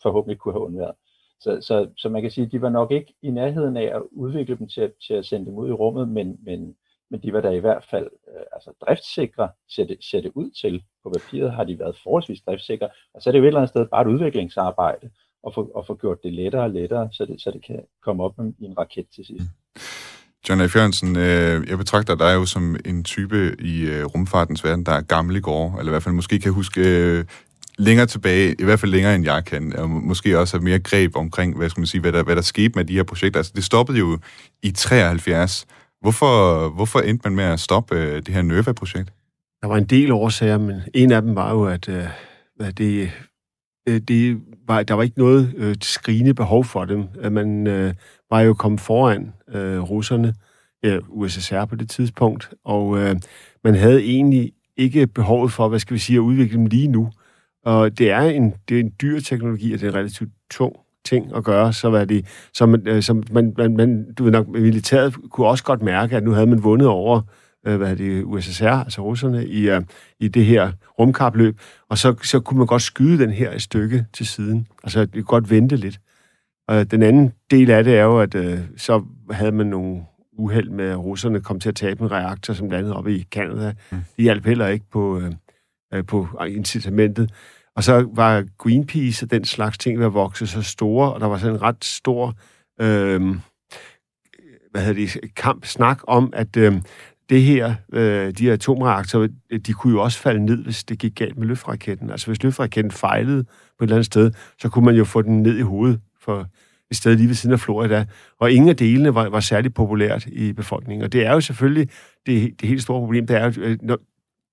forhåbentlig 0.03 0.39
kunne 0.39 0.53
have 0.53 0.65
undværet. 0.65 0.95
Så, 1.39 1.61
så, 1.61 1.89
så 1.97 2.09
man 2.09 2.21
kan 2.21 2.31
sige, 2.31 2.45
at 2.45 2.51
de 2.51 2.61
var 2.61 2.69
nok 2.69 2.91
ikke 2.91 3.13
i 3.21 3.31
nærheden 3.31 3.77
af 3.77 3.95
at 3.95 4.01
udvikle 4.11 4.57
dem 4.57 4.67
til, 4.67 4.81
at, 4.81 4.93
til 5.07 5.13
at 5.13 5.25
sende 5.25 5.45
dem 5.45 5.53
ud 5.53 5.69
i 5.69 5.71
rummet, 5.71 6.09
men, 6.09 6.39
men, 6.43 6.75
men 7.09 7.23
de 7.23 7.33
var 7.33 7.41
da 7.41 7.49
i 7.49 7.59
hvert 7.59 7.83
fald 7.83 8.09
øh, 8.27 8.43
altså 8.51 8.71
driftssikre, 8.81 9.49
ser 9.69 9.85
det, 9.85 9.97
ser 10.11 10.21
det 10.21 10.31
ud 10.35 10.51
til. 10.61 10.83
På 11.03 11.09
papiret 11.09 11.51
har 11.51 11.63
de 11.63 11.79
været 11.79 11.97
forholdsvis 12.03 12.41
driftssikre, 12.41 12.89
og 13.13 13.21
så 13.21 13.29
er 13.29 13.31
det 13.31 13.39
jo 13.39 13.43
et 13.43 13.47
eller 13.47 13.59
andet 13.59 13.69
sted 13.69 13.87
bare 13.87 14.01
et 14.01 14.07
udviklingsarbejde, 14.07 15.09
at 15.47 15.53
få, 15.53 15.71
at 15.77 15.87
få 15.87 15.95
gjort 15.95 16.23
det 16.23 16.33
lettere 16.33 16.63
og 16.63 16.69
lettere, 16.69 17.09
så 17.11 17.25
det, 17.25 17.41
så 17.41 17.51
det 17.51 17.65
kan 17.65 17.85
komme 18.01 18.23
op 18.23 18.39
i 18.59 18.65
en 18.65 18.77
raket 18.77 19.07
til 19.15 19.25
sidst. 19.25 19.45
Mm. 19.45 20.02
John 20.49 20.69
F. 20.69 20.75
Jørgensen, 20.75 21.15
øh, 21.15 21.69
jeg 21.69 21.77
betragter 21.77 22.15
dig 22.15 22.33
jo 22.33 22.45
som 22.45 22.75
en 22.85 23.03
type 23.03 23.55
i 23.59 23.81
øh, 23.81 24.05
rumfartens 24.05 24.63
verden, 24.63 24.85
der 24.85 24.91
er 24.91 25.01
gammel 25.01 25.35
i 25.35 25.39
går, 25.39 25.77
eller 25.79 25.89
i 25.89 25.93
hvert 25.93 26.03
fald 26.03 26.15
måske 26.15 26.39
kan 26.39 26.51
huske 26.51 26.81
øh, 26.81 27.25
længere 27.77 28.05
tilbage, 28.05 28.55
i 28.59 28.63
hvert 28.63 28.79
fald 28.79 28.91
længere 28.91 29.15
end 29.15 29.25
jeg 29.25 29.45
kan, 29.45 29.75
og 29.75 29.89
måske 29.89 30.39
også 30.39 30.57
have 30.57 30.63
mere 30.63 30.79
greb 30.79 31.15
omkring, 31.15 31.57
hvad 31.57 31.69
skal 31.69 31.81
man 31.81 31.87
sige, 31.87 32.01
hvad 32.01 32.11
der, 32.11 32.23
hvad 32.23 32.35
der 32.35 32.41
skete 32.41 32.71
med 32.75 32.85
de 32.85 32.93
her 32.93 33.03
projekter. 33.03 33.39
Altså, 33.39 33.51
det 33.55 33.63
stoppede 33.63 33.99
jo 33.99 34.19
i 34.63 34.71
73. 34.71 35.65
Hvorfor, 36.01 36.69
hvorfor 36.69 36.99
endte 36.99 37.29
man 37.29 37.35
med 37.35 37.43
at 37.43 37.59
stoppe 37.59 37.95
øh, 37.95 38.15
det 38.15 38.27
her 38.27 38.41
NERVA-projekt? 38.41 39.13
Der 39.61 39.67
var 39.67 39.77
en 39.77 39.85
del 39.85 40.11
årsager, 40.11 40.57
men 40.57 40.81
en 40.93 41.11
af 41.11 41.21
dem 41.21 41.35
var 41.35 41.51
jo, 41.51 41.65
at, 41.65 41.89
øh, 41.89 42.07
at 42.59 42.77
det, 42.77 43.11
øh, 43.87 44.01
det 44.07 44.41
var, 44.67 44.83
der 44.83 44.93
var 44.93 45.03
ikke 45.03 45.19
noget 45.19 45.53
øh, 45.57 45.75
skrigende 45.81 46.33
behov 46.33 46.65
for 46.65 46.85
dem. 46.85 47.03
At 47.21 47.31
man 47.31 47.67
øh, 47.67 47.93
var 48.33 48.41
jo 48.41 48.53
kommet 48.53 48.81
foran 48.81 49.33
øh, 49.53 49.79
russerne, 49.79 50.33
øh, 50.85 50.99
USSR 51.09 51.65
på 51.65 51.75
det 51.75 51.89
tidspunkt, 51.89 52.53
og 52.65 52.99
øh, 52.99 53.15
man 53.63 53.75
havde 53.75 54.03
egentlig 54.03 54.51
ikke 54.77 55.07
behovet 55.07 55.51
for, 55.51 55.67
hvad 55.67 55.79
skal 55.79 55.93
vi 55.93 55.99
sige, 55.99 56.15
at 56.15 56.19
udvikle 56.19 56.57
dem 56.57 56.65
lige 56.65 56.87
nu. 56.87 57.09
Og 57.65 57.97
det 57.97 58.11
er 58.11 58.21
en, 58.21 58.53
det 58.69 58.75
er 58.75 58.79
en 58.79 58.93
dyr 59.01 59.19
teknologi, 59.19 59.73
og 59.73 59.79
det 59.79 59.85
er 59.85 59.91
en 59.91 59.95
relativt 59.95 60.29
tung 60.51 60.75
ting 61.05 61.35
at 61.35 61.43
gøre, 61.43 61.73
så 61.73 61.89
var 61.89 62.05
det, 62.05 62.25
som, 62.53 62.69
man, 62.69 62.87
øh, 62.87 63.03
som 63.03 63.23
man, 63.31 63.53
man, 63.57 63.77
man, 63.77 64.13
du 64.13 64.23
ved 64.23 64.31
nok, 64.31 64.47
militæret 64.47 65.15
kunne 65.31 65.47
også 65.47 65.63
godt 65.63 65.81
mærke, 65.81 66.17
at 66.17 66.23
nu 66.23 66.31
havde 66.31 66.47
man 66.47 66.63
vundet 66.63 66.87
over 66.87 67.21
øh, 67.67 67.77
hvad 67.77 67.91
er 67.91 67.95
det, 67.95 68.23
USSR, 68.23 68.65
altså 68.65 69.01
russerne, 69.01 69.47
i, 69.47 69.71
uh, 69.71 69.81
i 70.19 70.27
det 70.27 70.45
her 70.45 70.71
rumkapløb, 70.99 71.59
og 71.89 71.97
så, 71.97 72.15
så 72.23 72.39
kunne 72.39 72.57
man 72.57 72.67
godt 72.67 72.81
skyde 72.81 73.23
den 73.23 73.31
her 73.31 73.51
et 73.51 73.61
stykke 73.61 74.05
til 74.13 74.27
siden. 74.27 74.67
Altså, 74.83 74.99
det 74.99 75.13
kunne 75.13 75.23
godt 75.23 75.49
vente 75.49 75.75
lidt. 75.75 75.99
Og 76.67 76.91
den 76.91 77.03
anden 77.03 77.33
del 77.51 77.71
af 77.71 77.83
det 77.83 77.97
er 77.97 78.03
jo, 78.03 78.19
at 78.19 78.35
uh, 78.35 78.59
så 78.77 79.03
havde 79.31 79.51
man 79.51 79.67
nogle 79.67 80.01
uheld 80.37 80.69
med, 80.69 80.89
at 80.89 80.97
russerne 80.97 81.41
kom 81.41 81.59
til 81.59 81.69
at 81.69 81.75
tabe 81.75 82.03
en 82.03 82.11
reaktor, 82.11 82.53
som 82.53 82.69
landede 82.69 82.95
oppe 82.95 83.15
i 83.15 83.23
Canada. 83.31 83.73
Mm. 83.91 83.97
Det 83.97 84.23
hjalp 84.23 84.45
heller 84.45 84.67
ikke 84.67 84.85
på, 84.91 85.21
uh, 85.95 86.05
på 86.05 86.27
incitamentet. 86.47 87.31
Og 87.75 87.83
så 87.83 88.09
var 88.13 88.45
Greenpeace 88.57 89.25
og 89.25 89.31
den 89.31 89.45
slags 89.45 89.77
ting 89.77 89.99
ved 89.99 90.05
at 90.05 90.13
vokse 90.13 90.47
så 90.47 90.61
store, 90.61 91.13
og 91.13 91.19
der 91.19 91.27
var 91.27 91.37
sådan 91.37 91.55
en 91.55 91.61
ret 91.61 91.85
stor 91.85 92.33
øh, 92.81 93.35
hvad 94.71 94.81
hedder 94.81 95.05
det, 95.21 95.35
kamp, 95.35 95.65
snak 95.65 96.01
om, 96.07 96.33
at 96.35 96.57
øh, 96.57 96.73
det 97.29 97.41
her, 97.41 97.75
øh, 97.93 98.31
de 98.31 98.45
her 98.45 98.53
atomreaktorer, 98.53 99.27
de 99.67 99.73
kunne 99.73 99.93
jo 99.93 100.03
også 100.03 100.19
falde 100.19 100.45
ned, 100.45 100.63
hvis 100.63 100.83
det 100.83 100.99
gik 100.99 101.15
galt 101.15 101.37
med 101.37 101.47
løftraketten. 101.47 102.09
Altså 102.09 102.27
hvis 102.27 102.43
løftraketten 102.43 102.91
fejlede 102.91 103.43
på 103.43 103.83
et 103.83 103.87
eller 103.87 103.95
andet 103.95 104.05
sted, 104.05 104.31
så 104.61 104.69
kunne 104.69 104.85
man 104.85 104.95
jo 104.95 105.05
få 105.05 105.21
den 105.21 105.43
ned 105.43 105.57
i 105.57 105.61
hovedet 105.61 105.99
for 106.23 106.47
et 106.91 106.97
sted 106.97 107.15
lige 107.15 107.27
ved 107.27 107.35
siden 107.35 107.53
af 107.53 107.59
Florida. 107.59 108.05
Og 108.39 108.51
ingen 108.51 108.69
af 108.69 108.77
delene 108.77 109.15
var, 109.15 109.29
var 109.29 109.39
særlig 109.39 109.73
populært 109.73 110.25
i 110.25 110.53
befolkningen. 110.53 111.03
Og 111.03 111.13
det 111.13 111.25
er 111.25 111.33
jo 111.33 111.41
selvfølgelig 111.41 111.89
det, 112.25 112.61
det 112.61 112.69
helt 112.69 112.81
store 112.81 112.99
problem, 112.99 113.27
det 113.27 113.35
er 113.35 113.45
jo, 113.45 113.61
øh, 113.61 113.77
når, 113.81 113.97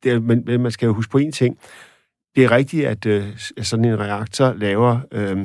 det 0.02 0.12
er, 0.12 0.20
men 0.20 0.62
man 0.62 0.70
skal 0.70 0.86
jo 0.86 0.92
huske 0.92 1.10
på 1.10 1.18
en 1.18 1.32
ting. 1.32 1.58
Det 2.36 2.44
er 2.44 2.50
rigtigt, 2.50 2.86
at 2.86 3.06
øh, 3.06 3.24
sådan 3.62 3.84
en 3.84 4.00
reaktor 4.00 4.52
laver 4.52 5.00
øh, 5.12 5.38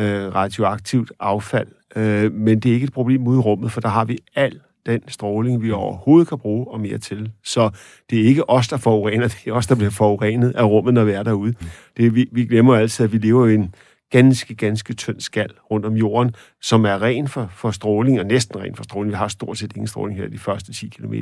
øh, 0.00 0.34
radioaktivt 0.34 1.12
affald, 1.20 1.68
øh, 1.96 2.32
men 2.32 2.60
det 2.60 2.68
er 2.70 2.74
ikke 2.74 2.84
et 2.84 2.92
problem 2.92 3.26
ude 3.26 3.38
i 3.38 3.40
rummet, 3.40 3.72
for 3.72 3.80
der 3.80 3.88
har 3.88 4.04
vi 4.04 4.18
al 4.34 4.60
den 4.86 5.08
stråling, 5.08 5.62
vi 5.62 5.70
overhovedet 5.70 6.28
kan 6.28 6.38
bruge 6.38 6.68
og 6.68 6.80
mere 6.80 6.98
til. 6.98 7.32
Så 7.44 7.70
det 8.10 8.20
er 8.20 8.24
ikke 8.24 8.50
os, 8.50 8.68
der 8.68 8.76
forurener, 8.76 9.28
det 9.44 9.46
er 9.46 9.52
os, 9.52 9.66
der 9.66 9.74
bliver 9.74 9.90
forurenet 9.90 10.52
af 10.56 10.64
rummet, 10.64 10.94
når 10.94 11.04
vi 11.04 11.12
er 11.12 11.22
derude. 11.22 11.54
Det, 11.96 12.14
vi, 12.14 12.28
vi 12.32 12.44
glemmer 12.44 12.74
altid, 12.74 13.04
at 13.04 13.12
vi 13.12 13.18
lever 13.18 13.46
i 13.46 13.54
en 13.54 13.74
ganske, 14.12 14.54
ganske 14.54 14.94
tynd 14.94 15.20
skal 15.20 15.50
rundt 15.70 15.86
om 15.86 15.94
jorden, 15.94 16.34
som 16.60 16.84
er 16.84 17.02
ren 17.02 17.28
for, 17.28 17.50
for 17.56 17.70
stråling, 17.70 18.20
og 18.20 18.26
næsten 18.26 18.60
ren 18.60 18.76
for 18.76 18.84
stråling. 18.84 19.10
Vi 19.10 19.16
har 19.16 19.28
stort 19.28 19.58
set 19.58 19.72
ingen 19.72 19.86
stråling 19.86 20.18
her 20.18 20.28
de 20.28 20.38
første 20.38 20.72
10 20.72 20.88
km 20.88 21.14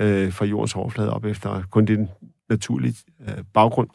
øh, 0.00 0.32
fra 0.32 0.44
jordens 0.44 0.76
overflade 0.76 1.12
op 1.12 1.24
efter 1.24 1.62
kun 1.70 1.84
det 1.84 2.08
naturlige 2.48 2.94
øh, 3.28 3.44
baggrund 3.54 3.88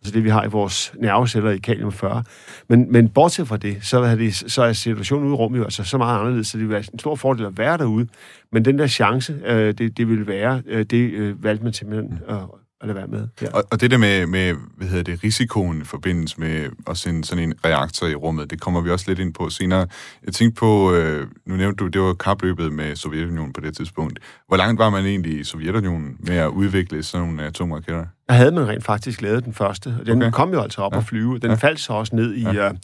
altså 0.00 0.12
det, 0.14 0.24
vi 0.24 0.28
har 0.28 0.44
i 0.44 0.48
vores 0.48 0.94
nerveceller 1.00 1.50
i 1.50 1.58
kalium 1.58 1.92
40. 1.92 2.24
Men, 2.68 2.92
men 2.92 3.08
bortset 3.08 3.48
fra 3.48 3.56
det, 3.56 3.84
så 3.84 3.98
er, 4.02 4.14
det, 4.14 4.34
så 4.34 4.62
er 4.62 4.72
situationen 4.72 5.26
ude 5.26 5.34
i 5.34 5.36
rummet 5.36 5.58
jo 5.58 5.64
altså 5.64 5.84
så 5.84 5.98
meget 5.98 6.18
anderledes, 6.18 6.46
så 6.46 6.58
det 6.58 6.64
vil 6.64 6.70
være 6.70 6.84
en 6.92 6.98
stor 6.98 7.14
fordel 7.14 7.46
at 7.46 7.58
være 7.58 7.78
derude. 7.78 8.08
Men 8.52 8.64
den 8.64 8.78
der 8.78 8.86
chance, 8.86 9.40
øh, 9.44 9.74
det, 9.78 9.96
det 9.96 10.08
vil 10.08 10.26
være, 10.26 10.62
øh, 10.66 10.84
det 10.84 11.12
øh, 11.12 11.44
valgte 11.44 11.64
man 11.64 11.72
simpelthen 11.72 12.18
øh, 12.28 12.36
at 12.80 12.86
lade 12.86 12.96
være 12.98 13.06
med. 13.06 13.28
Ja. 13.42 13.46
Og, 13.52 13.64
og 13.70 13.80
det 13.80 13.90
der 13.90 13.98
med, 13.98 14.26
med 14.26 14.54
hvad 14.76 14.88
hedder 14.88 15.02
det, 15.02 15.24
risikoen 15.24 15.80
i 15.80 15.84
forbindelse 15.84 16.40
med 16.40 16.70
at 16.86 16.96
sende 16.96 17.24
sådan 17.24 17.44
en 17.44 17.54
reaktor 17.64 18.06
i 18.06 18.14
rummet, 18.14 18.50
det 18.50 18.60
kommer 18.60 18.80
vi 18.80 18.90
også 18.90 19.04
lidt 19.08 19.18
ind 19.18 19.34
på 19.34 19.50
senere. 19.50 19.86
Jeg 20.26 20.34
tænkte 20.34 20.58
på, 20.58 20.92
øh, 20.94 21.26
nu 21.46 21.56
nævnte 21.56 21.84
du, 21.84 21.88
det 21.88 22.00
var 22.00 22.14
kapløbet 22.14 22.72
med 22.72 22.96
Sovjetunionen 22.96 23.52
på 23.52 23.60
det 23.60 23.76
tidspunkt. 23.76 24.18
Hvor 24.48 24.56
langt 24.56 24.78
var 24.78 24.90
man 24.90 25.06
egentlig 25.06 25.40
i 25.40 25.44
Sovjetunionen 25.44 26.16
med 26.20 26.36
at 26.36 26.48
udvikle 26.48 27.02
sådan 27.02 27.26
nogle 27.26 27.42
atomraketter? 27.42 28.06
Der 28.28 28.34
havde 28.34 28.52
man 28.52 28.68
rent 28.68 28.84
faktisk 28.84 29.22
lavet 29.22 29.44
den 29.44 29.54
første. 29.54 29.96
Den 30.06 30.22
okay. 30.22 30.30
kom 30.30 30.52
jo 30.52 30.60
altså 30.60 30.80
op 30.80 30.92
ja. 30.92 30.98
at 30.98 31.04
flyve. 31.04 31.38
Den 31.38 31.50
ja. 31.50 31.56
faldt 31.56 31.80
så 31.80 31.92
også 31.92 32.16
ned 32.16 32.34
i, 32.34 32.42
ja. 32.42 32.70
uh, 32.70 32.76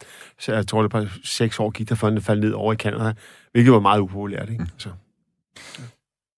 jeg 0.49 0.67
tror 0.67 0.83
det 0.83 0.93
var 0.93 1.09
seks 1.25 1.61
år 1.61 1.71
gik 1.71 1.89
der, 1.89 1.95
før 1.95 2.11
den 2.11 2.21
faldt 2.21 2.45
ned 2.45 2.53
over 2.53 2.73
i 2.73 2.77
Canada, 2.77 3.13
hvilket 3.53 3.73
var 3.73 3.81
meget 3.81 4.01
upopulært. 4.01 4.51
Ikke? 4.51 4.63
Mm. 4.63 4.69
Så. 4.79 4.89
Ja 5.79 5.85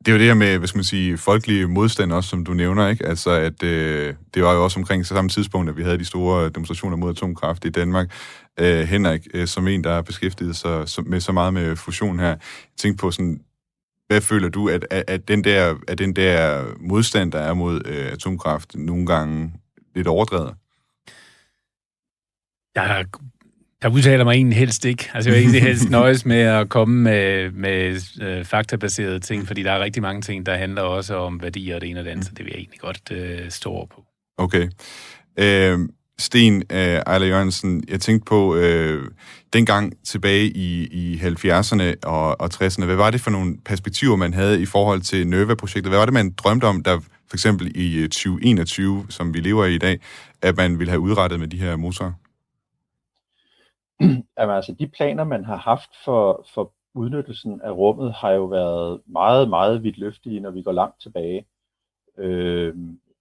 det 0.06 0.12
er 0.12 0.16
jo 0.16 0.18
det 0.18 0.26
her 0.26 0.34
med, 0.34 0.58
hvad 0.58 0.68
skal 0.68 0.78
man 0.78 0.84
sige, 0.84 1.18
folkelig 1.18 1.70
modstand 1.70 2.12
også, 2.12 2.30
som 2.30 2.44
du 2.44 2.54
nævner, 2.54 2.88
ikke? 2.88 3.06
Altså, 3.06 3.30
at 3.30 3.62
øh, 3.62 4.14
det 4.34 4.42
var 4.42 4.54
jo 4.54 4.64
også 4.64 4.80
omkring 4.80 5.06
samme 5.06 5.28
tidspunkt, 5.28 5.70
at 5.70 5.76
vi 5.76 5.82
havde 5.82 5.98
de 5.98 6.04
store 6.04 6.48
demonstrationer 6.48 6.96
mod 6.96 7.10
atomkraft 7.10 7.64
i 7.64 7.70
Danmark. 7.70 8.12
Øh, 8.60 8.78
Henrik, 8.78 9.26
øh, 9.34 9.46
som 9.46 9.68
en, 9.68 9.84
der 9.84 9.94
har 9.94 10.02
beskæftiget 10.02 10.56
sig 10.56 10.86
med 11.06 11.20
så 11.20 11.32
meget 11.32 11.54
med 11.54 11.76
fusion 11.76 12.18
her, 12.18 12.36
tænk 12.76 12.98
på 12.98 13.10
sådan, 13.10 13.40
hvad 14.06 14.20
føler 14.20 14.48
du, 14.48 14.68
at, 14.68 14.86
at, 14.90 15.04
at, 15.08 15.28
den, 15.28 15.44
der, 15.44 15.74
at 15.88 15.98
den 15.98 16.16
der 16.16 16.64
modstand, 16.80 17.32
der 17.32 17.38
er 17.38 17.54
mod 17.54 17.82
øh, 17.84 18.12
atomkraft, 18.12 18.74
nogle 18.74 19.06
gange 19.06 19.52
lidt 19.94 20.06
overdrevet? 20.06 20.54
Jeg 22.74 23.04
jeg 23.82 23.92
udtaler 23.92 24.24
mig 24.24 24.32
egentlig 24.32 24.58
helst 24.58 24.84
ikke. 24.84 25.10
Altså, 25.14 25.30
jeg 25.30 25.36
vil 25.36 25.42
egentlig 25.42 25.62
helst 25.62 25.90
nøjes 25.90 26.26
med 26.26 26.40
at 26.40 26.68
komme 26.68 27.02
med, 27.02 27.50
med 27.50 28.00
øh, 28.22 28.44
faktabaserede 28.44 29.20
ting, 29.20 29.46
fordi 29.46 29.62
der 29.62 29.72
er 29.72 29.80
rigtig 29.80 30.02
mange 30.02 30.22
ting, 30.22 30.46
der 30.46 30.56
handler 30.56 30.82
også 30.82 31.14
om 31.14 31.42
værdier 31.42 31.74
og 31.74 31.80
det 31.80 31.90
ene 31.90 32.00
og 32.00 32.04
det 32.04 32.10
andet, 32.10 32.26
så 32.26 32.30
det 32.36 32.44
vil 32.44 32.50
jeg 32.50 32.58
egentlig 32.58 32.80
godt 32.80 33.10
øh, 33.10 33.50
stå 33.50 33.70
over 33.70 33.86
på. 33.86 34.04
Okay. 34.38 34.68
Øh, 35.38 35.78
Sten 36.18 36.62
øh, 36.72 36.78
Ejler 37.06 37.26
Jørgensen, 37.26 37.84
jeg 37.88 38.00
tænkte 38.00 38.24
på, 38.28 38.56
øh, 38.56 39.10
dengang 39.52 39.92
tilbage 40.04 40.46
i, 40.46 40.86
i 40.86 41.16
70'erne 41.16 41.94
og, 42.02 42.40
og 42.40 42.50
60'erne, 42.54 42.84
hvad 42.84 42.96
var 42.96 43.10
det 43.10 43.20
for 43.20 43.30
nogle 43.30 43.56
perspektiver, 43.64 44.16
man 44.16 44.34
havde 44.34 44.62
i 44.62 44.66
forhold 44.66 45.00
til 45.00 45.26
NERVA-projektet? 45.26 45.90
Hvad 45.90 45.98
var 45.98 46.06
det, 46.06 46.14
man 46.14 46.32
drømte 46.32 46.64
om, 46.64 46.82
der 46.82 46.98
for 47.00 47.36
eksempel 47.36 47.72
i 47.74 47.96
øh, 47.96 48.08
2021, 48.08 49.06
som 49.08 49.34
vi 49.34 49.40
lever 49.40 49.64
i 49.64 49.74
i 49.74 49.78
dag, 49.78 50.00
at 50.42 50.56
man 50.56 50.78
ville 50.78 50.90
have 50.90 51.00
udrettet 51.00 51.40
med 51.40 51.48
de 51.48 51.58
her 51.58 51.76
motorer? 51.76 52.12
Jamen, 54.38 54.56
altså, 54.56 54.72
de 54.72 54.86
planer, 54.86 55.24
man 55.24 55.44
har 55.44 55.56
haft 55.56 55.90
for, 56.04 56.46
for 56.54 56.72
udnyttelsen 56.94 57.60
af 57.60 57.70
rummet, 57.70 58.12
har 58.12 58.30
jo 58.30 58.44
været 58.44 59.00
meget, 59.06 59.48
meget 59.48 59.82
vidtløftige, 59.82 60.40
når 60.40 60.50
vi 60.50 60.62
går 60.62 60.72
langt 60.72 61.00
tilbage. 61.00 61.46
Øh, 62.18 62.74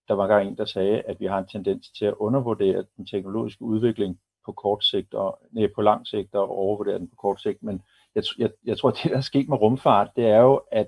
der 0.08 0.14
var 0.14 0.24
engang 0.24 0.48
en, 0.48 0.58
der 0.58 0.66
sagde, 0.66 1.02
at 1.02 1.20
vi 1.20 1.26
har 1.26 1.40
en 1.40 1.48
tendens 1.48 1.92
til 1.92 2.06
at 2.06 2.14
undervurdere 2.14 2.86
den 2.98 3.06
teknologiske 3.06 3.62
udvikling 3.62 4.20
på 4.46 4.52
kort 4.52 4.84
sigt 4.84 5.14
og 5.14 5.40
nej, 5.52 5.68
på 5.76 5.82
lang 5.82 6.08
sigt 6.08 6.36
og 6.36 6.50
overvurdere 6.50 7.00
den 7.00 7.08
på 7.08 7.16
kort 7.16 7.42
sigt. 7.42 7.64
Men 7.64 7.82
jeg, 8.16 8.24
jeg, 8.38 8.50
jeg 8.66 8.78
tror, 8.78 8.90
at 8.90 8.96
det, 9.04 9.12
der 9.12 9.18
er 9.18 9.22
sket 9.22 9.50
med 9.50 9.62
rumfart, 9.62 10.10
det 10.16 10.26
er 10.26 10.42
jo, 10.42 10.62
at, 10.72 10.88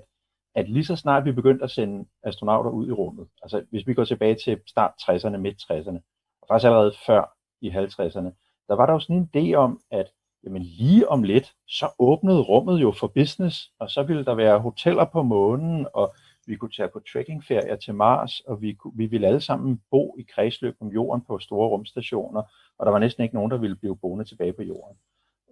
at 0.54 0.68
lige 0.68 0.84
så 0.84 0.96
snart 0.96 1.24
vi 1.24 1.32
begyndte 1.32 1.64
at 1.64 1.70
sende 1.70 2.08
astronauter 2.22 2.70
ud 2.70 2.88
i 2.88 2.92
rummet, 2.92 3.28
altså 3.42 3.64
hvis 3.70 3.86
vi 3.86 3.94
går 3.94 4.04
tilbage 4.04 4.34
til 4.34 4.60
start 4.66 4.92
60'erne, 5.02 5.36
midt 5.36 5.62
60'erne, 5.62 5.98
og 6.42 6.48
faktisk 6.48 6.66
allerede 6.66 6.92
før 7.06 7.36
i 7.60 7.70
50'erne, 7.70 8.47
der 8.68 8.74
var 8.74 8.86
der 8.86 8.92
jo 8.92 8.98
sådan 8.98 9.16
en 9.16 9.30
idé 9.34 9.54
om, 9.54 9.80
at 9.90 10.12
jamen 10.44 10.62
lige 10.62 11.08
om 11.08 11.22
lidt, 11.22 11.54
så 11.66 11.86
åbnede 11.98 12.40
rummet 12.40 12.82
jo 12.82 12.92
for 12.92 13.06
business, 13.06 13.72
og 13.78 13.90
så 13.90 14.02
ville 14.02 14.24
der 14.24 14.34
være 14.34 14.58
hoteller 14.58 15.04
på 15.04 15.22
månen, 15.22 15.86
og 15.94 16.14
vi 16.46 16.56
kunne 16.56 16.70
tage 16.70 16.88
på 16.88 17.00
trekkingferier 17.12 17.76
til 17.76 17.94
Mars, 17.94 18.40
og 18.40 18.62
vi, 18.62 18.76
vi 18.94 19.06
ville 19.06 19.26
alle 19.26 19.40
sammen 19.40 19.80
bo 19.90 20.16
i 20.18 20.26
kredsløb 20.34 20.74
om 20.80 20.88
jorden 20.88 21.24
på 21.26 21.38
store 21.38 21.68
rumstationer, 21.68 22.42
og 22.78 22.86
der 22.86 22.92
var 22.92 22.98
næsten 22.98 23.22
ikke 23.22 23.34
nogen, 23.34 23.50
der 23.50 23.56
ville 23.58 23.76
blive 23.76 23.96
boende 23.96 24.24
tilbage 24.24 24.52
på 24.52 24.62
jorden. 24.62 24.96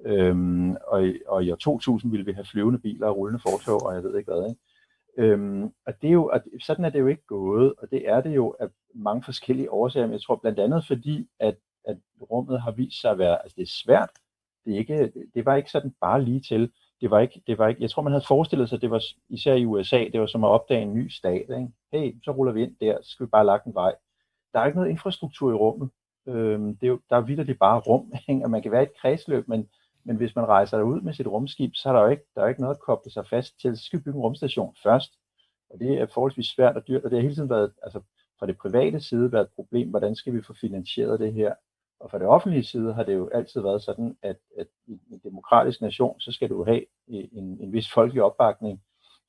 Øhm, 0.05 0.77
og, 0.87 1.09
og 1.27 1.45
i 1.45 1.51
år 1.51 1.57
2000 1.57 2.11
ville 2.11 2.27
vi 2.27 2.33
have 2.33 2.45
flyvende 2.45 2.79
biler 2.79 3.07
og 3.07 3.17
rullende 3.17 3.43
fortog, 3.43 3.83
og 3.83 3.95
jeg 3.95 4.03
ved 4.03 4.19
ikke 4.19 4.33
hvad. 4.33 4.49
Ikke? 4.49 4.61
Øhm, 5.19 5.65
og 5.87 6.03
det 6.03 6.09
er 6.09 6.13
jo, 6.13 6.27
at 6.27 6.43
sådan 6.63 6.85
er 6.85 6.91
det 6.91 7.01
jo 7.01 7.07
ikke 7.07 7.27
gået, 7.27 7.75
og 7.79 7.91
det 7.91 8.09
er 8.09 8.21
det 8.21 8.35
jo 8.35 8.57
af 8.61 8.69
mange 8.95 9.23
forskellige 9.23 9.71
årsager. 9.71 10.07
Men 10.07 10.13
jeg 10.13 10.23
tror 10.23 10.37
blandt 10.37 10.59
andet 10.59 10.87
fordi, 10.87 11.29
at 11.41 11.57
at 11.87 11.97
rummet 12.31 12.63
har 12.63 12.71
vist 12.71 13.01
sig 13.01 13.11
at 13.11 13.19
være, 13.19 13.43
altså 13.43 13.55
det 13.57 13.63
er 13.63 13.73
svært, 13.85 14.11
det, 14.65 14.75
er 14.75 14.79
ikke, 14.79 15.13
det 15.35 15.47
var 15.47 15.57
ikke 15.57 15.71
sådan 15.71 15.95
bare 16.01 16.23
lige 16.23 16.41
til, 16.41 16.73
det 17.01 17.11
var 17.11 17.21
ikke, 17.21 17.43
det 17.47 17.59
var 17.59 17.69
ikke, 17.69 17.83
jeg 17.83 17.91
tror 17.91 18.03
man 18.03 18.13
havde 18.13 18.25
forestillet 18.29 18.69
sig, 18.69 18.77
at 18.77 18.83
det 18.83 18.91
var 18.91 19.03
især 19.29 19.55
i 19.55 19.65
USA, 19.65 20.05
det 20.13 20.21
var 20.21 20.27
som 20.27 20.45
at 20.45 20.49
opdage 20.49 20.83
en 20.83 20.95
ny 20.95 21.09
stat, 21.09 21.41
ikke? 21.41 21.69
hey, 21.93 22.15
så 22.25 22.31
ruller 22.31 22.53
vi 22.53 22.63
ind 22.63 22.77
der, 22.81 22.99
så 23.03 23.11
skal 23.11 23.27
vi 23.27 23.31
bare 23.31 23.47
lage 23.47 23.61
en 23.67 23.75
vej. 23.75 23.95
Der 24.53 24.61
er 24.61 24.67
ikke 24.67 24.79
noget 24.79 24.91
infrastruktur 24.91 25.51
i 25.51 25.55
rummet, 25.55 25.91
øhm, 26.27 26.77
det 26.77 26.87
er 26.87 26.91
jo, 26.91 27.01
der 27.11 27.17
er 27.17 27.21
vildt 27.21 27.59
bare 27.59 27.81
rum, 27.81 28.13
ikke? 28.29 28.45
og 28.45 28.51
man 28.51 28.63
kan 28.63 28.73
være 28.73 28.83
i 28.83 28.87
et 28.87 28.97
kredsløb, 29.01 29.49
men, 29.49 29.69
men 30.05 30.17
hvis 30.17 30.37
man 30.37 30.47
rejser 30.47 30.83
ud 30.83 31.01
med 31.01 31.13
sit 31.13 31.27
rumskib, 31.27 31.71
så 31.75 31.89
er 31.89 31.93
der 31.93 32.01
jo 32.01 32.09
ikke, 32.09 32.25
der 32.35 32.43
er 32.43 32.49
ikke 32.49 32.61
noget 32.61 32.75
at 32.75 32.81
koble 32.81 33.11
sig 33.11 33.27
fast 33.29 33.61
til, 33.61 33.77
så 33.77 33.85
skal 33.85 33.99
vi 33.99 34.05
bygge 34.05 34.17
en 34.17 34.23
rumstation 34.23 34.77
først, 34.83 35.13
og 35.71 35.79
det 35.79 36.01
er 36.01 36.07
forholdsvis 36.15 36.47
svært 36.47 36.77
og 36.77 36.89
dyrt, 36.89 37.05
og 37.05 37.11
det 37.11 37.17
har 37.17 37.23
hele 37.23 37.35
tiden 37.35 37.51
været, 37.51 37.73
altså 37.83 38.01
fra 38.39 38.47
det 38.47 38.59
private 38.59 39.01
side 39.01 39.33
været 39.33 39.45
et 39.45 39.55
problem, 39.55 39.91
hvordan 39.91 40.17
skal 40.17 40.35
vi 40.35 40.43
få 40.43 40.55
finansieret 40.55 41.21
det 41.21 41.33
her, 41.33 41.55
og 42.01 42.11
fra 42.11 42.19
det 42.19 42.27
offentlige 42.27 42.65
side 42.65 42.95
har 42.95 43.03
det 43.03 43.15
jo 43.15 43.29
altid 43.35 43.61
været 43.61 43.83
sådan, 43.83 44.17
at, 44.23 44.37
at 44.59 44.67
i 44.87 44.93
en 45.11 45.21
demokratisk 45.25 45.81
nation, 45.81 46.21
så 46.21 46.33
skal 46.33 46.49
du 46.49 46.65
have 46.65 46.85
en, 47.09 47.59
en 47.61 47.73
vis 47.73 47.93
folkelig 47.93 48.23
opbakning, 48.23 48.81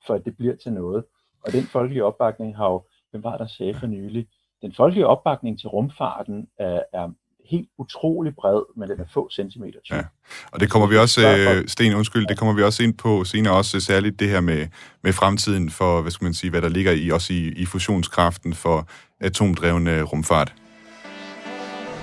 for 0.08 0.14
at 0.14 0.26
det 0.26 0.38
bliver 0.38 0.56
til 0.56 0.74
noget. 0.74 1.04
Og 1.42 1.52
den 1.52 1.64
folkelige 1.64 2.04
opbakning 2.04 2.58
har 2.58 2.66
jo, 2.66 2.84
hvem 3.12 3.24
var 3.24 3.38
der 3.38 3.48
sagde 3.48 3.74
for 3.74 3.88
nylig, 3.88 4.28
den 4.62 4.74
folkelige 4.74 5.08
opbakning 5.08 5.60
til 5.60 5.70
rumfarten 5.70 6.48
er, 6.58 6.84
er 6.94 7.10
helt 7.50 7.70
utrolig 7.78 8.36
bred, 8.36 8.62
men 8.76 8.90
den 8.90 9.00
er 9.00 9.06
få 9.14 9.30
centimeter 9.30 9.80
tyk. 9.84 9.96
Ja. 9.96 10.04
Og 10.52 10.60
det 10.60 10.70
kommer 10.70 10.88
vi 10.88 10.98
også, 10.98 11.22
øh, 11.22 11.68
Sten, 11.68 11.94
undskyld, 11.94 12.28
det 12.28 12.38
kommer 12.38 12.54
vi 12.54 12.64
også 12.64 12.84
ind 12.84 12.94
på 12.94 13.24
senere, 13.24 13.54
også 13.54 13.80
særligt 13.80 14.20
det 14.20 14.30
her 14.30 14.42
med, 14.42 14.68
med 15.04 15.14
fremtiden 15.14 15.70
for, 15.70 16.02
hvad 16.02 16.12
skal 16.12 16.26
man 16.26 16.34
sige, 16.34 16.50
hvad 16.50 16.62
der 16.62 16.70
ligger 16.70 16.92
i, 16.92 17.10
også 17.10 17.34
i, 17.34 17.48
i 17.48 17.66
fusionskraften 17.66 18.54
for 18.54 18.88
atomdrevne 19.20 20.02
rumfart. 20.02 20.54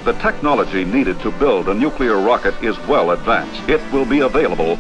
The 0.05 0.13
technology 0.13 0.85
needed 0.85 1.17
to 1.21 1.31
build 1.31 1.69
a 1.69 1.75
nuclear 1.75 2.17
rocket 2.31 2.55
is 2.63 2.77
well 2.89 3.11
advanced. 3.11 3.61
It 3.69 3.81
will 3.93 4.05
be 4.05 4.21
available 4.31 4.77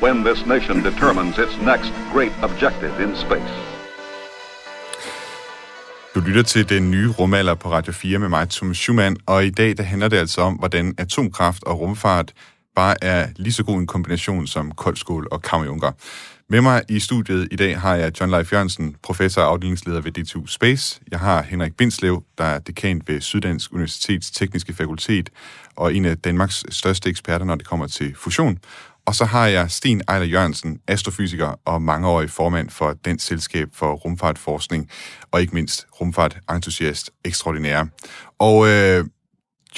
when 0.00 0.24
this 0.24 0.46
nation 0.46 0.76
determines 0.82 1.38
its 1.38 1.54
next 1.70 1.92
great 2.12 2.32
objective 2.42 2.94
in 3.04 3.16
space. 3.16 3.54
Du 6.14 6.20
lytter 6.20 6.42
til 6.42 6.68
den 6.68 6.90
nye 6.90 7.08
rumalder 7.08 7.54
på 7.54 7.70
Radio 7.70 7.92
4 7.92 8.18
med 8.18 8.28
mig, 8.28 8.48
Thomas 8.50 8.76
Schumann, 8.76 9.16
og 9.26 9.46
i 9.46 9.50
dag 9.50 9.76
der 9.76 9.82
handler 9.82 10.08
det 10.08 10.16
altså 10.16 10.40
om, 10.40 10.54
hvordan 10.54 10.94
atomkraft 10.98 11.64
og 11.64 11.80
rumfart 11.80 12.32
bare 12.76 13.04
er 13.04 13.28
lige 13.36 13.52
så 13.52 13.64
god 13.64 13.78
en 13.78 13.86
kombination 13.86 14.46
som 14.46 14.70
koldskål 14.70 15.28
og 15.30 15.42
kammerjunker. 15.42 15.92
Med 16.50 16.60
mig 16.60 16.82
i 16.88 17.00
studiet 17.00 17.48
i 17.50 17.56
dag 17.56 17.80
har 17.80 17.94
jeg 17.94 18.20
John 18.20 18.30
Leif 18.30 18.52
Jørgensen, 18.52 18.96
professor 19.02 19.42
og 19.42 19.48
afdelingsleder 19.48 20.00
ved 20.00 20.12
DTU 20.12 20.46
Space. 20.46 21.00
Jeg 21.10 21.18
har 21.18 21.42
Henrik 21.42 21.76
Bindslev, 21.76 22.22
der 22.38 22.44
er 22.44 22.58
dekan 22.58 23.02
ved 23.06 23.20
Syddansk 23.20 23.72
Universitets 23.72 24.30
Tekniske 24.30 24.74
Fakultet 24.74 25.30
og 25.76 25.94
en 25.94 26.04
af 26.04 26.18
Danmarks 26.18 26.64
største 26.70 27.08
eksperter, 27.08 27.46
når 27.46 27.54
det 27.54 27.66
kommer 27.66 27.86
til 27.86 28.14
fusion. 28.14 28.58
Og 29.06 29.14
så 29.14 29.24
har 29.24 29.46
jeg 29.46 29.70
Sten 29.70 30.02
Ejler 30.08 30.26
Jørgensen, 30.26 30.80
astrofysiker 30.86 31.60
og 31.64 31.82
mangeårig 31.82 32.30
formand 32.30 32.70
for 32.70 32.92
Dansk 33.04 33.26
Selskab 33.26 33.68
for 33.74 33.92
Rumfartforskning, 33.92 34.90
og 35.30 35.40
ikke 35.40 35.54
mindst 35.54 35.86
rumfartentusiast 36.00 37.10
ekstraordinær. 37.24 37.84
Og 38.38 38.68
øh, 38.68 39.04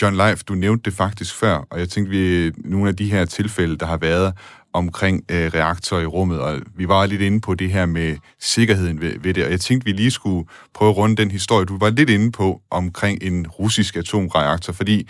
John 0.03 0.17
Leif, 0.17 0.45
du 0.45 0.55
nævnte 0.55 0.91
det 0.91 0.97
faktisk 0.97 1.35
før, 1.35 1.67
og 1.71 1.79
jeg 1.79 1.89
tænkte, 1.89 2.11
vi 2.11 2.53
nogle 2.57 2.89
af 2.89 2.97
de 2.97 3.11
her 3.11 3.25
tilfælde, 3.25 3.77
der 3.77 3.87
har 3.87 3.97
været 3.97 4.35
omkring 4.73 5.25
øh, 5.31 5.51
reaktorer 5.55 6.01
i 6.01 6.07
rummet, 6.07 6.41
og 6.41 6.61
vi 6.77 6.89
var 6.89 7.07
lidt 7.07 7.23
inde 7.23 7.41
på 7.41 7.55
det 7.55 7.71
her 7.71 7.87
med 7.87 8.17
sikkerheden 8.41 9.01
ved, 9.01 9.19
ved 9.21 9.35
det, 9.35 9.45
og 9.45 9.51
jeg 9.51 9.61
tænkte, 9.61 9.85
vi 9.85 9.93
lige 9.93 10.11
skulle 10.11 10.49
prøve 10.75 10.91
at 10.91 10.97
runde 10.97 11.17
den 11.17 11.31
historie, 11.31 11.67
du 11.67 11.79
var 11.79 11.91
lidt 11.91 12.11
inde 12.11 12.33
på 12.33 12.63
omkring 12.71 13.23
en 13.23 13.47
russisk 13.47 13.97
atomreaktor, 13.97 14.73
fordi 14.73 15.09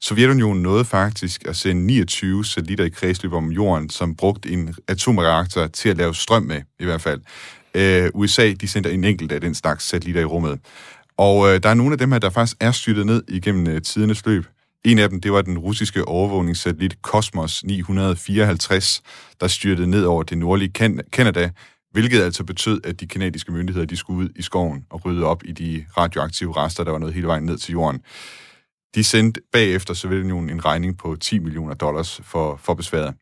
Sovjetunionen 0.00 0.62
nåede 0.62 0.84
faktisk 0.84 1.44
at 1.48 1.56
sende 1.56 1.86
29 1.86 2.44
satellitter 2.44 2.84
i 2.84 2.88
kredsløb 2.88 3.32
om 3.32 3.52
jorden, 3.52 3.90
som 3.90 4.16
brugte 4.16 4.50
en 4.50 4.74
atomreaktor 4.88 5.66
til 5.66 5.88
at 5.88 5.96
lave 5.96 6.14
strøm 6.14 6.42
med, 6.42 6.62
i 6.78 6.84
hvert 6.84 7.00
fald. 7.00 7.20
Øh, 7.74 8.10
USA, 8.14 8.52
de 8.52 8.68
sendte 8.68 8.92
en 8.92 9.04
enkelt 9.04 9.32
af 9.32 9.40
den 9.40 9.54
slags 9.54 9.84
satellitter 9.84 10.20
i 10.20 10.24
rummet. 10.24 10.60
Og 11.16 11.48
øh, 11.48 11.62
der 11.62 11.68
er 11.68 11.74
nogle 11.74 11.92
af 11.92 11.98
dem 11.98 12.12
her, 12.12 12.18
der 12.18 12.30
faktisk 12.30 12.56
er 12.60 12.72
styrtet 12.72 13.06
ned 13.06 13.22
igennem 13.28 13.66
øh, 13.66 13.82
tidernes 13.82 14.26
løb. 14.26 14.44
En 14.84 14.98
af 14.98 15.08
dem, 15.08 15.20
det 15.20 15.32
var 15.32 15.42
den 15.42 15.58
russiske 15.58 16.08
overvågningssatellit 16.08 16.96
Cosmos 17.02 17.64
954, 17.64 19.02
der 19.40 19.46
styrtede 19.46 19.86
ned 19.86 20.04
over 20.04 20.22
det 20.22 20.38
nordlige 20.38 20.72
Kanada, 21.12 21.50
hvilket 21.92 22.22
altså 22.22 22.44
betød, 22.44 22.80
at 22.84 23.00
de 23.00 23.06
kanadiske 23.06 23.52
myndigheder 23.52 23.86
de 23.86 23.96
skulle 23.96 24.24
ud 24.24 24.28
i 24.36 24.42
skoven 24.42 24.86
og 24.90 25.04
rydde 25.04 25.24
op 25.24 25.42
i 25.44 25.52
de 25.52 25.84
radioaktive 25.96 26.56
rester, 26.56 26.84
der 26.84 26.90
var 26.90 26.98
nået 26.98 27.14
hele 27.14 27.26
vejen 27.26 27.44
ned 27.44 27.58
til 27.58 27.72
jorden. 27.72 28.00
De 28.94 29.04
sendte 29.04 29.40
bagefter 29.52 29.94
Sovjetunionen 29.94 30.50
en 30.50 30.64
regning 30.64 30.98
på 30.98 31.16
10 31.16 31.38
millioner 31.38 31.74
dollars 31.74 32.20
for, 32.24 32.56
for 32.56 32.74
besværet. 32.74 33.14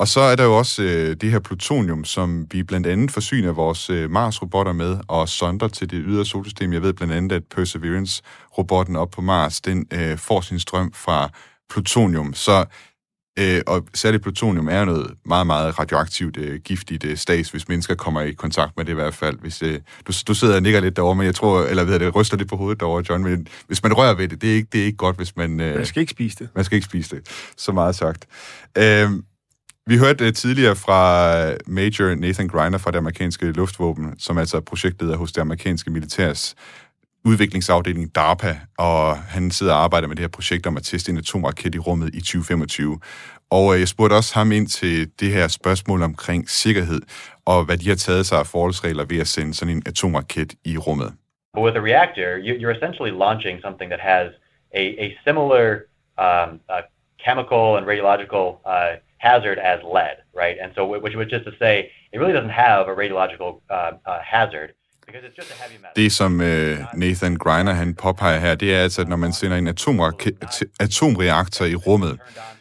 Og 0.00 0.08
så 0.08 0.20
er 0.20 0.36
der 0.36 0.44
jo 0.44 0.58
også 0.58 0.82
øh, 0.82 1.16
det 1.20 1.30
her 1.30 1.38
plutonium, 1.38 2.04
som 2.04 2.46
vi 2.52 2.62
blandt 2.62 2.86
andet 2.86 3.10
forsyner 3.10 3.52
vores 3.52 3.90
øh, 3.90 4.10
Mars-robotter 4.10 4.72
med, 4.72 4.98
og 5.08 5.28
sonder 5.28 5.68
til 5.68 5.90
det 5.90 6.02
ydre 6.06 6.24
solsystem. 6.24 6.72
Jeg 6.72 6.82
ved 6.82 6.92
blandt 6.92 7.14
andet, 7.14 7.32
at 7.32 7.42
Perseverance-robotten 7.54 8.96
op 8.96 9.10
på 9.10 9.20
Mars, 9.20 9.60
den 9.60 9.86
øh, 9.92 10.18
får 10.18 10.40
sin 10.40 10.60
strøm 10.60 10.92
fra 10.92 11.30
plutonium. 11.70 12.34
Så 12.34 12.64
Øh, 13.38 13.60
og 13.66 13.86
særligt 13.94 14.22
plutonium 14.22 14.68
er 14.68 14.84
noget 14.84 15.14
meget, 15.24 15.46
meget 15.46 15.78
radioaktivt, 15.78 16.36
øh, 16.36 16.60
giftigt 16.60 17.04
øh, 17.04 17.16
stas, 17.16 17.50
hvis 17.50 17.68
mennesker 17.68 17.94
kommer 17.94 18.20
i 18.20 18.32
kontakt 18.32 18.76
med 18.76 18.84
det 18.84 18.92
i 18.92 18.94
hvert 18.94 19.14
fald. 19.14 19.38
Hvis, 19.38 19.62
øh, 19.62 19.80
du, 20.06 20.12
du 20.28 20.34
sidder 20.34 20.54
og 20.54 20.62
nikker 20.62 20.80
lidt 20.80 20.96
derovre, 20.96 21.14
men 21.14 21.26
jeg 21.26 21.34
tror, 21.34 21.64
eller 21.64 21.84
ved 21.84 21.98
det, 21.98 22.14
ryster 22.14 22.36
lidt 22.36 22.48
på 22.48 22.56
hovedet 22.56 22.80
derovre, 22.80 23.04
John, 23.08 23.24
men 23.24 23.46
hvis 23.66 23.82
man 23.82 23.92
rører 23.92 24.14
ved 24.14 24.28
det, 24.28 24.42
det 24.42 24.50
er 24.50 24.54
ikke, 24.54 24.68
det 24.72 24.80
er 24.80 24.84
ikke 24.84 24.96
godt, 24.96 25.16
hvis 25.16 25.36
man... 25.36 25.60
Øh, 25.60 25.74
man 25.74 25.86
skal 25.86 26.00
ikke 26.00 26.10
spise 26.10 26.36
det. 26.38 26.48
Man 26.54 26.64
skal 26.64 26.76
ikke 26.76 26.86
spise 26.86 27.16
det, 27.16 27.52
så 27.56 27.72
meget 27.72 27.94
sagt. 27.94 28.26
Øh, 28.78 29.10
vi 29.86 29.98
hørte 29.98 30.26
uh, 30.26 30.32
tidligere 30.32 30.76
fra 30.76 31.02
øh, 31.50 31.56
Major 31.66 32.14
Nathan 32.14 32.48
Griner 32.48 32.78
fra 32.78 32.90
det 32.90 32.98
amerikanske 32.98 33.52
luftvåben, 33.52 34.18
som 34.18 34.38
altså 34.38 34.56
er 34.56 34.60
projektleder 34.60 35.16
hos 35.16 35.32
det 35.32 35.40
amerikanske 35.40 35.90
militærs 35.90 36.54
udviklingsafdeling 37.24 38.14
DARPA, 38.14 38.56
og 38.78 39.16
han 39.16 39.50
sidder 39.50 39.72
og 39.74 39.82
arbejder 39.82 40.08
med 40.08 40.16
det 40.16 40.22
her 40.22 40.28
projekt 40.28 40.66
om 40.66 40.76
at 40.76 40.82
teste 40.82 41.12
en 41.12 41.18
atomraket 41.18 41.74
i 41.74 41.78
rummet 41.78 42.14
i 42.14 42.20
2025. 42.20 43.00
Og 43.50 43.74
øh, 43.74 43.80
jeg 43.80 43.88
spurgte 43.88 44.14
også 44.14 44.34
ham 44.34 44.52
ind 44.52 44.66
til 44.66 45.10
det 45.20 45.32
her 45.32 45.48
spørgsmål 45.48 46.02
omkring 46.02 46.50
sikkerhed, 46.50 47.00
og 47.46 47.64
hvad 47.64 47.76
de 47.76 47.88
har 47.88 47.96
taget 47.96 48.26
sig 48.26 48.38
af 48.38 48.46
forholdsregler 48.46 49.04
ved 49.04 49.20
at 49.20 49.26
sende 49.26 49.54
sådan 49.54 49.76
en 49.76 49.82
atomraket 49.86 50.54
i 50.64 50.78
rummet. 50.78 51.12
With 51.58 51.76
a 51.76 51.84
reactor, 51.90 52.28
you're 52.60 52.74
essentially 52.76 53.12
launching 53.24 53.60
something 53.60 53.88
that 53.92 54.02
has 54.14 54.26
a, 54.82 54.84
a 55.04 55.08
similar 55.26 55.64
um, 56.24 56.50
uh, 56.72 56.82
chemical 57.24 57.64
and 57.76 57.84
radiological 57.90 58.46
uh, 58.74 58.94
hazard 59.26 59.58
as 59.72 59.80
lead, 59.96 60.16
right? 60.42 60.56
And 60.62 60.70
so, 60.74 60.80
which, 61.04 61.16
was 61.20 61.28
just 61.36 61.44
to 61.50 61.54
say, 61.62 61.74
it 62.12 62.18
really 62.20 62.36
doesn't 62.38 62.58
have 62.66 62.82
a 62.92 62.94
radiological 63.02 63.50
uh, 63.76 63.92
uh, 64.10 64.20
hazard. 64.34 64.70
Det, 65.96 66.12
som 66.12 66.40
øh, 66.40 66.78
Nathan 66.94 67.36
Griner 67.36 67.72
han 67.72 67.94
påpeger 67.94 68.38
her, 68.38 68.54
det 68.54 68.74
er 68.74 68.82
altså, 68.82 69.00
at 69.00 69.08
når 69.08 69.16
man 69.16 69.32
sender 69.32 69.56
en 69.56 69.68
atomreaktor 70.80 71.64
i 71.64 71.74
rummet, 71.74 72.18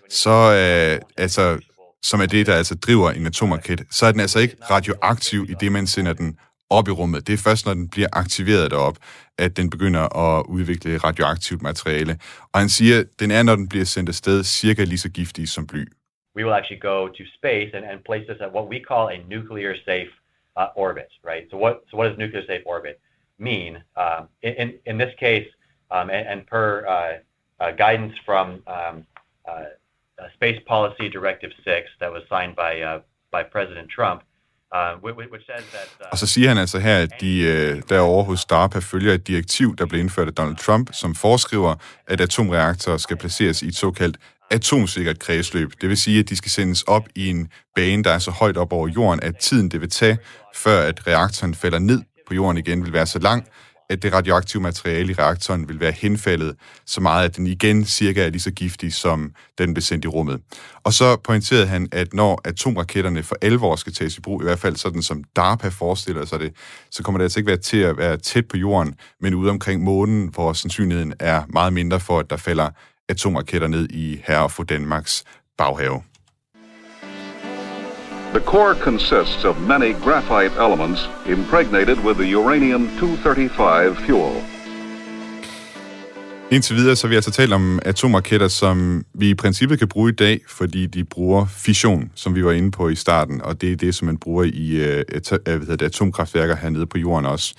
så 0.10 0.30
øh, 0.30 1.02
altså, 1.18 1.60
som 2.04 2.22
er 2.22 2.26
det, 2.26 2.48
der 2.48 2.56
altså 2.56 2.76
driver 2.76 3.12
en 3.12 3.26
atomraket, 3.28 3.82
så 3.92 4.06
er 4.06 4.12
den 4.12 4.20
altså 4.20 4.40
ikke 4.40 4.56
radioaktiv 4.72 5.46
i 5.50 5.54
det, 5.60 5.72
man 5.72 5.88
sender 5.88 6.14
den 6.14 6.38
op 6.70 6.88
i 6.88 6.92
rummet. 6.92 7.28
Det 7.28 7.34
er 7.34 7.38
først, 7.38 7.66
når 7.66 7.74
den 7.74 7.90
bliver 7.90 8.08
aktiveret 8.14 8.72
derop, 8.72 8.98
at 9.38 9.58
den 9.58 9.70
begynder 9.70 10.18
at 10.18 10.46
udvikle 10.50 10.98
radioaktivt 10.98 11.62
materiale. 11.62 12.20
Og 12.54 12.60
han 12.60 12.70
siger, 12.70 13.00
at 13.00 13.06
den 13.20 13.32
er, 13.32 13.44
når 13.44 13.56
den 13.56 13.70
bliver 13.70 13.86
sendt 13.86 14.10
afsted, 14.10 14.44
cirka 14.44 14.84
lige 14.84 14.98
så 14.98 15.10
giftig 15.10 15.50
som 15.50 15.68
bly. 15.68 15.86
We 16.40 16.46
will 16.46 16.54
actually 16.54 16.78
go 16.94 17.10
to 17.10 17.24
space 17.38 17.72
and, 17.74 17.84
and 17.84 18.02
place 18.10 18.26
this 18.26 18.38
at 18.40 18.50
what 18.54 18.70
we 18.70 18.80
call 18.80 19.10
a 19.10 19.18
nuclear 19.36 19.76
safe 19.86 20.14
uh, 20.56 20.70
orbit, 20.74 21.12
right? 21.22 21.46
So 21.52 21.58
what 21.58 21.84
so 21.92 21.98
what 21.98 22.08
does 22.08 22.18
nuclear 22.18 22.46
safe 22.46 22.64
orbit 22.66 22.96
mean? 23.40 23.84
Um, 24.04 24.30
in, 24.42 24.68
in 24.86 24.98
this 24.98 25.14
case, 25.20 25.50
um, 25.92 26.10
and, 26.10 26.26
and, 26.32 26.48
per 26.48 26.68
uh, 26.88 27.14
uh, 27.62 27.72
guidance 27.84 28.16
from 28.26 28.64
um, 28.68 29.06
uh, 29.50 29.66
Space 30.36 30.62
Policy 30.66 31.10
Directive 31.10 31.52
6 31.66 31.90
that 32.00 32.10
was 32.10 32.24
signed 32.30 32.56
by 32.56 32.74
uh, 32.90 33.02
by 33.36 33.44
President 33.56 33.90
Trump. 33.98 34.24
Uh, 34.72 35.04
og 36.12 36.18
så 36.18 36.28
siger 36.28 36.48
han 36.48 36.58
altså 36.58 36.80
her, 36.80 36.98
at 36.98 37.22
de 37.22 37.34
uh, 37.76 37.82
derovre 37.90 38.24
hos 38.26 38.46
DARPA 38.46 38.80
følger 38.80 39.14
et 39.14 39.28
direktiv, 39.28 39.76
der 39.76 39.86
blev 39.86 40.00
indført 40.02 40.28
af 40.28 40.34
Donald 40.34 40.56
Trump, 40.58 40.90
som 40.94 41.16
foreskriver, 41.16 41.76
at 42.08 42.22
atomreaktorer 42.22 42.98
skal 42.98 43.18
placeres 43.18 43.62
i 43.62 43.68
et 43.68 43.76
såkaldt 43.76 44.18
atomsikkert 44.52 45.20
kredsløb. 45.20 45.72
Det 45.82 45.90
vil 45.90 45.98
sige, 45.98 46.20
at 46.20 46.30
de 46.30 46.36
skal 46.36 46.52
sendes 46.52 46.82
op 46.82 47.08
i 47.16 47.30
en 47.30 47.48
bane, 47.76 48.04
der 48.04 48.12
er 48.12 48.20
så 48.20 48.32
højt 48.32 48.58
op 48.58 48.74
over 48.74 48.88
jorden, 48.88 49.24
at 49.24 49.38
tiden 49.38 49.72
det 49.72 49.82
vil 49.82 49.90
tage, 49.90 50.18
før 50.56 50.82
at 50.82 51.08
reaktoren 51.08 51.56
falder 51.56 51.80
ned 51.80 52.02
på 52.28 52.34
jorden 52.34 52.58
igen, 52.58 52.84
vil 52.84 52.94
være 52.94 53.06
så 53.06 53.20
lang, 53.20 53.48
at 53.90 54.04
det 54.04 54.14
radioaktive 54.14 54.62
materiale 54.62 55.12
i 55.12 55.16
reaktoren 55.16 55.70
vil 55.70 55.80
være 55.80 55.92
henfaldet 55.92 56.56
så 56.86 57.02
meget, 57.02 57.26
at 57.26 57.38
den 57.38 57.48
igen 57.48 57.86
cirka 57.86 58.26
er 58.26 58.30
lige 58.30 58.42
så 58.42 58.52
giftig, 58.52 58.94
som 58.94 59.32
den 59.58 59.74
blev 59.74 59.82
sendt 59.82 60.06
i 60.06 60.08
rummet. 60.08 60.42
Og 60.84 60.94
så 60.94 61.16
pointerede 61.16 61.68
han, 61.68 61.88
at 61.92 62.14
når 62.14 62.42
atomraketterne 62.46 63.24
for 63.24 63.36
alvor 63.42 63.76
skal 63.76 63.94
tages 63.94 64.18
i 64.18 64.22
brug, 64.22 64.42
i 64.42 64.44
hvert 64.44 64.60
fald 64.60 64.76
sådan 64.76 65.02
som 65.02 65.24
DARPA 65.36 65.68
forestiller 65.68 66.26
sig 66.26 66.40
det, 66.40 66.54
så 66.92 67.04
kommer 67.04 67.18
det 67.18 67.24
altså 67.24 67.40
ikke 67.40 67.48
være 67.48 67.58
til 67.58 67.78
at 67.78 67.98
være 67.98 68.18
tæt 68.18 68.48
på 68.48 68.58
jorden, 68.58 68.96
men 69.22 69.34
ude 69.34 69.50
omkring 69.50 69.84
månen, 69.84 70.28
hvor 70.28 70.54
sandsynligheden 70.54 71.14
er 71.20 71.44
meget 71.50 71.74
mindre 71.74 72.00
for, 72.00 72.20
at 72.20 72.30
der 72.30 72.38
falder 72.38 72.70
atomraketter 73.10 73.68
ned 73.68 73.88
i 73.90 74.22
herre 74.28 74.50
for 74.50 74.64
Danmarks 74.64 75.24
baghave. 75.58 76.02
The 78.34 78.40
core 78.40 78.76
consists 78.76 79.44
of 79.46 79.60
many 79.62 79.94
graphite 79.94 80.52
elements 80.60 81.10
impregnated 81.26 81.98
with 82.06 82.18
the 82.18 82.30
uranium-235 82.36 84.06
fuel. 84.06 84.44
Indtil 86.52 86.76
videre 86.76 86.96
så 86.96 87.08
har 87.08 87.10
vi 87.10 87.16
altså 87.16 87.32
talt 87.32 87.54
om 87.54 87.80
atomraketter, 87.86 88.48
som 88.48 89.06
vi 89.14 89.30
i 89.30 89.36
princippet 89.36 89.80
kan 89.80 89.88
bruge 89.88 90.10
i 90.10 90.16
dag, 90.16 90.40
fordi 90.48 90.86
de 90.86 91.04
bruger 91.04 91.46
fission, 91.46 92.12
som 92.16 92.36
vi 92.36 92.46
var 92.46 92.52
inde 92.52 92.72
på 92.72 92.90
i 92.90 92.96
starten, 92.96 93.42
og 93.42 93.62
det 93.62 93.72
er 93.72 93.76
det, 93.76 93.96
som 93.96 94.06
man 94.06 94.18
bruger 94.18 94.44
i 94.44 94.76
uh, 94.76 95.02
at, 95.16 95.30
hvad 95.44 95.60
hedder 95.60 95.76
det, 95.76 95.86
atomkraftværker 95.86 96.56
hernede 96.56 96.86
på 96.86 96.98
jorden 96.98 97.26
også. 97.26 97.54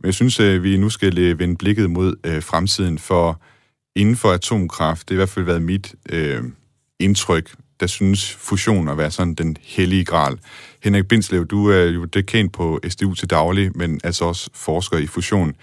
Men 0.00 0.06
jeg 0.06 0.14
synes, 0.14 0.40
at 0.40 0.62
vi 0.62 0.76
nu 0.76 0.90
skal 0.90 1.38
vende 1.38 1.56
blikket 1.56 1.90
mod 1.90 2.14
uh, 2.28 2.42
fremtiden, 2.42 2.98
for 2.98 3.40
inden 3.96 4.16
for 4.16 4.32
atomkraft, 4.32 5.08
det 5.08 5.14
har 5.14 5.14
i 5.14 5.20
hvert 5.20 5.28
fald 5.28 5.44
været 5.44 5.62
mit 5.62 5.94
øh, 6.10 6.42
indtryk, 7.00 7.54
der 7.80 7.86
synes 7.86 8.34
fusion 8.34 8.88
at 8.88 8.98
være 8.98 9.10
sådan 9.10 9.34
den 9.34 9.56
hellige 9.60 10.04
gral. 10.04 10.38
Henrik 10.82 11.08
Bindslev, 11.08 11.46
du 11.46 11.70
er 11.70 11.84
jo 11.84 12.08
kendt 12.26 12.52
på 12.52 12.80
SDU 12.88 13.14
til 13.14 13.30
daglig, 13.30 13.76
men 13.76 14.00
altså 14.04 14.24
også 14.24 14.50
forsker 14.54 14.98
i 14.98 15.06
fusion. 15.06 15.54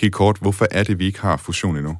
Helt 0.00 0.12
kort, 0.12 0.38
hvorfor 0.40 0.66
er 0.70 0.82
det, 0.82 0.98
vi 0.98 1.06
ikke 1.06 1.20
har 1.20 1.36
fusion 1.36 1.76
endnu? 1.76 1.98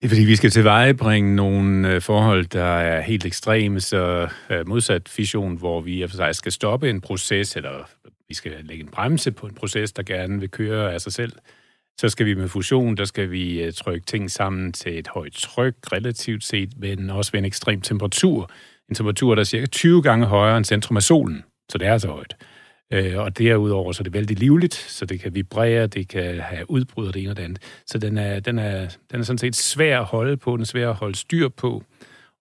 Det 0.00 0.06
er 0.06 0.08
fordi, 0.08 0.24
vi 0.24 0.36
skal 0.36 0.50
tilvejebringe 0.50 1.36
nogle 1.36 1.94
øh, 1.94 2.02
forhold, 2.02 2.46
der 2.46 2.64
er 2.64 3.00
helt 3.00 3.26
ekstreme, 3.26 3.80
så 3.80 4.28
øh, 4.50 4.68
modsat 4.68 5.08
fission, 5.08 5.56
hvor 5.56 5.80
vi 5.80 6.06
for 6.08 6.16
sig 6.16 6.34
skal 6.34 6.52
stoppe 6.52 6.90
en 6.90 7.00
proces, 7.00 7.56
eller 7.56 7.88
vi 8.28 8.34
skal 8.34 8.52
lægge 8.62 8.84
en 8.84 8.90
bremse 8.90 9.32
på 9.32 9.46
en 9.46 9.54
proces, 9.54 9.92
der 9.92 10.02
gerne 10.02 10.40
vil 10.40 10.50
køre 10.50 10.92
af 10.92 11.00
sig 11.00 11.12
selv, 11.12 11.32
så 12.00 12.08
skal 12.08 12.26
vi 12.26 12.34
med 12.34 12.48
fusion, 12.48 12.96
der 12.96 13.04
skal 13.04 13.30
vi 13.30 13.62
øh, 13.62 13.72
trykke 13.72 14.06
ting 14.06 14.30
sammen 14.30 14.72
til 14.72 14.98
et 14.98 15.08
højt 15.08 15.32
tryk, 15.32 15.74
relativt 15.92 16.44
set, 16.44 16.70
men 16.76 17.10
også 17.10 17.32
ved 17.32 17.38
en 17.38 17.44
ekstrem 17.44 17.80
temperatur. 17.80 18.50
En 18.88 18.94
temperatur, 18.94 19.34
der 19.34 19.40
er 19.40 19.44
cirka 19.44 19.66
20 19.66 20.02
gange 20.02 20.26
højere 20.26 20.56
end 20.56 20.64
centrum 20.64 20.96
af 20.96 21.02
solen, 21.02 21.44
så 21.68 21.78
det 21.78 21.86
er 21.86 21.98
så 21.98 22.08
højt. 22.08 22.36
Øh, 22.92 23.18
og 23.18 23.38
derudover 23.38 23.92
så 23.92 24.00
er 24.00 24.04
det 24.04 24.12
vældig 24.12 24.38
livligt, 24.38 24.74
så 24.74 25.06
det 25.06 25.20
kan 25.20 25.34
vibrere, 25.34 25.86
det 25.86 26.08
kan 26.08 26.40
have 26.40 26.70
udbrud 26.70 27.06
og 27.06 27.14
det 27.14 27.22
ene 27.22 27.30
og 27.30 27.36
det 27.36 27.42
andet. 27.42 27.62
Så 27.86 27.98
den 27.98 28.18
er, 28.18 28.40
den 28.40 28.58
er, 28.58 28.88
den 29.12 29.20
er 29.20 29.24
sådan 29.24 29.38
set 29.38 29.56
svær 29.56 30.00
at 30.00 30.06
holde 30.06 30.36
på, 30.36 30.52
den 30.52 30.60
er 30.60 30.66
svær 30.66 30.90
at 30.90 30.96
holde 30.96 31.16
styr 31.16 31.48
på, 31.48 31.84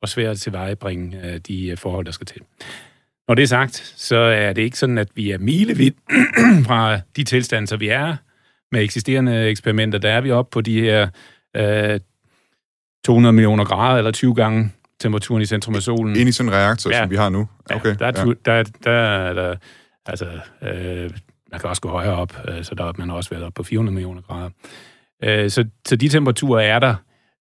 og 0.02 0.10
svær 0.10 0.32
at 0.32 0.40
tilvejebringe 0.40 1.26
øh, 1.26 1.38
de 1.38 1.78
forhold, 1.78 2.06
der 2.06 2.12
skal 2.12 2.28
til. 2.28 2.42
Når 3.28 3.36
det 3.36 3.44
er 3.44 3.48
sagt, 3.48 3.94
så 3.98 4.18
er 4.18 4.54
det 4.54 4.62
ikke 4.62 4.78
sådan, 4.78 4.98
at 4.98 5.10
vi 5.16 5.32
er 5.32 5.38
milevidt 5.38 5.96
fra 6.68 7.00
de 7.16 7.24
tilstande, 7.24 7.68
så 7.68 7.78
vi 7.78 7.88
er 7.88 8.16
med 8.72 8.84
eksisterende 8.84 9.48
eksperimenter. 9.48 10.00
Der 10.00 10.10
er 10.10 10.22
vi 10.22 10.32
oppe 10.32 10.52
på 10.52 10.62
de 10.62 10.82
her 10.82 11.08
øh, 11.56 12.00
200 13.06 13.34
millioner 13.34 13.66
grader, 13.66 13.98
eller 13.98 14.12
20 14.12 14.36
gange 14.36 14.72
temperaturen 15.00 15.42
i 15.42 15.46
centrum 15.46 15.76
af 15.76 15.82
solen. 15.82 16.16
Ind 16.16 16.30
i 16.30 16.32
sådan 16.32 16.50
en 16.50 16.56
reaktor, 16.56 16.92
ja. 16.92 17.00
som 17.00 17.10
vi 17.10 17.16
har 17.16 17.30
nu? 17.30 17.48
Okay. 17.72 17.90
Ja, 17.90 17.94
der, 17.94 18.06
er, 18.06 18.26
ja. 18.26 18.34
der, 18.46 18.64
der, 18.84 19.34
der, 19.34 19.56
altså, 20.06 20.26
øh, 20.62 21.10
man 21.52 21.60
kan 21.60 21.70
også 21.70 21.82
gå 21.82 21.90
højere 21.90 22.16
op, 22.16 22.42
øh, 22.48 22.64
så 22.64 22.76
der 22.76 22.94
man 22.98 23.10
har 23.10 23.16
også 23.16 23.30
været 23.30 23.44
op 23.44 23.54
på 23.54 23.64
400 23.64 23.94
millioner 23.94 24.22
grader. 24.22 24.50
Øh, 25.24 25.50
så, 25.50 25.66
så 25.88 25.96
de 25.96 26.10
temperaturer 26.10 26.62
er 26.62 26.80
der, 26.80 26.96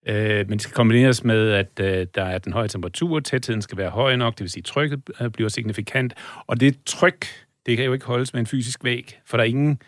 øh, 0.09 0.49
men 0.49 0.53
det 0.53 0.63
skal 0.63 0.75
kombineres 0.75 1.25
med, 1.25 1.51
at 1.51 1.81
øh, 1.81 2.07
der 2.15 2.25
er 2.25 2.39
den 2.39 2.53
høje 2.53 2.69
temperatur, 2.69 3.21
tætheden 3.21 3.63
skal 3.63 3.79
være 3.79 3.91
høj 3.91 4.17
nok, 4.17 4.35
det 4.35 4.41
vil 4.41 4.51
sige, 4.51 4.63
trykket 4.63 5.01
øh, 5.21 5.31
bliver 5.31 5.49
signifikant, 5.49 6.15
og 6.47 6.61
det 6.61 6.77
tryk, 6.87 7.27
det 7.67 7.77
kan 7.77 7.87
jo 7.87 7.93
ikke 7.93 8.07
holdes 8.07 8.33
med 8.33 8.41
en 8.41 8.47
fysisk 8.47 8.85
væg, 8.85 9.19
for 9.27 9.37
der 9.37 9.45
er 9.45 9.49
ingen, 9.49 9.81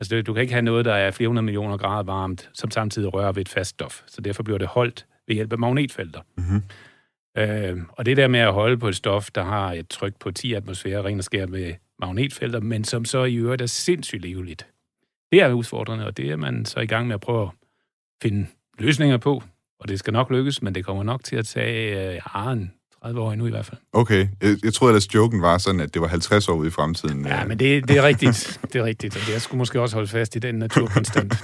altså 0.00 0.22
du 0.22 0.32
kan 0.32 0.40
ikke 0.40 0.52
have 0.52 0.62
noget, 0.62 0.84
der 0.84 0.94
er 0.94 1.10
flere 1.10 1.28
hundrede 1.28 1.44
millioner 1.44 1.76
grader 1.76 2.02
varmt, 2.02 2.50
som 2.54 2.70
samtidig 2.70 3.14
rører 3.14 3.32
ved 3.32 3.40
et 3.40 3.48
fast 3.48 3.70
stof, 3.70 4.02
så 4.06 4.20
derfor 4.20 4.42
bliver 4.42 4.58
det 4.58 4.68
holdt 4.68 5.06
ved 5.28 5.34
hjælp 5.34 5.52
af 5.52 5.58
magnetfelter. 5.58 6.20
Mm-hmm. 6.36 6.62
Øh, 7.38 7.82
og 7.92 8.06
det 8.06 8.16
der 8.16 8.28
med 8.28 8.40
at 8.40 8.52
holde 8.52 8.78
på 8.78 8.88
et 8.88 8.96
stof, 8.96 9.30
der 9.30 9.42
har 9.42 9.72
et 9.72 9.88
tryk 9.88 10.16
på 10.20 10.30
10 10.30 10.52
atmosfære, 10.52 11.02
ren 11.02 11.18
og 11.18 11.24
skær 11.24 11.46
med 11.46 11.74
magnetfelter, 11.98 12.60
men 12.60 12.84
som 12.84 13.04
så 13.04 13.24
i 13.24 13.34
øvrigt 13.34 13.62
er 13.62 13.66
sindssygt 13.66 14.22
leveligt. 14.22 14.66
Det 15.32 15.42
er 15.42 15.52
udfordrende, 15.52 16.06
og 16.06 16.16
det 16.16 16.30
er 16.30 16.36
man 16.36 16.64
så 16.64 16.80
i 16.80 16.86
gang 16.86 17.06
med 17.06 17.14
at 17.14 17.20
prøve 17.20 17.42
at 17.42 17.50
finde 18.22 18.46
løsninger 18.78 19.16
på, 19.16 19.42
og 19.80 19.88
det 19.88 19.98
skal 19.98 20.12
nok 20.12 20.30
lykkes, 20.30 20.62
men 20.62 20.74
det 20.74 20.84
kommer 20.84 21.02
nok 21.02 21.24
til 21.24 21.36
at 21.36 21.46
tage 21.46 22.10
øh, 22.10 22.20
ja, 22.34 22.52
en 22.52 22.72
30 23.02 23.20
år 23.20 23.32
endnu 23.32 23.46
i 23.46 23.50
hvert 23.50 23.66
fald. 23.66 23.80
Okay. 23.92 24.28
Jeg, 24.42 24.56
jeg 24.64 24.74
troede 24.74 24.92
ellers, 24.92 25.14
joken 25.14 25.42
var 25.42 25.58
sådan, 25.58 25.80
at 25.80 25.94
det 25.94 26.02
var 26.02 26.08
50 26.08 26.48
år 26.48 26.54
ude 26.54 26.68
i 26.68 26.70
fremtiden. 26.70 27.26
Ja, 27.26 27.44
men 27.44 27.58
det, 27.58 27.88
det 27.88 27.96
er 27.96 28.02
rigtigt. 28.02 28.60
Det 28.72 28.80
er 28.80 28.84
rigtigt, 28.84 29.16
og 29.16 29.22
det, 29.26 29.32
jeg 29.32 29.42
skulle 29.42 29.58
måske 29.58 29.80
også 29.80 29.96
holde 29.96 30.08
fast 30.08 30.36
i 30.36 30.38
den 30.38 30.54
naturkonstant. 30.54 31.34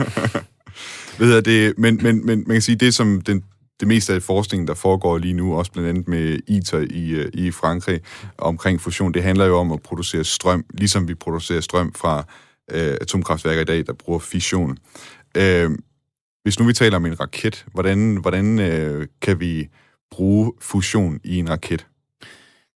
Ved 1.19 1.43
det, 1.43 1.79
men, 1.79 2.01
men, 2.03 2.27
men 2.27 2.45
man 2.47 2.55
kan 2.55 2.63
sige, 2.63 2.77
det 2.77 2.95
som 2.95 3.21
den, 3.21 3.45
det 3.81 3.89
meste 3.89 4.15
af 4.15 4.23
forskningen, 4.23 4.69
der 4.69 4.75
foregår 4.75 5.19
lige 5.19 5.35
nu, 5.35 5.55
også 5.55 5.73
blandt 5.73 5.89
andet 5.89 6.09
med 6.09 6.39
ITER 6.47 6.87
i, 6.91 7.11
øh, 7.11 7.31
i 7.35 7.51
Frankrig, 7.51 8.01
omkring 8.39 8.81
fusion, 8.81 9.15
det 9.15 9.23
handler 9.23 9.45
jo 9.45 9.59
om 9.59 9.73
at 9.73 9.83
producere 9.83 10.25
strøm, 10.25 10.65
ligesom 10.75 11.09
vi 11.09 11.15
producerer 11.15 11.61
strøm 11.61 11.93
fra 11.95 12.25
øh, 12.71 12.97
atomkraftværker 13.01 13.61
i 13.61 13.65
dag, 13.65 13.87
der 13.87 13.93
bruger 13.93 14.19
fission. 14.19 14.79
Øh, 15.37 15.71
hvis 16.43 16.59
nu 16.59 16.67
vi 16.67 16.73
taler 16.73 16.97
om 16.97 17.07
en 17.07 17.21
raket, 17.21 17.67
hvordan, 17.73 18.17
hvordan 18.17 18.59
øh, 18.59 19.07
kan 19.23 19.41
vi 19.41 19.69
bruge 20.11 20.53
fusion 20.61 21.21
i 21.25 21.39
en 21.39 21.51
raket? 21.51 21.87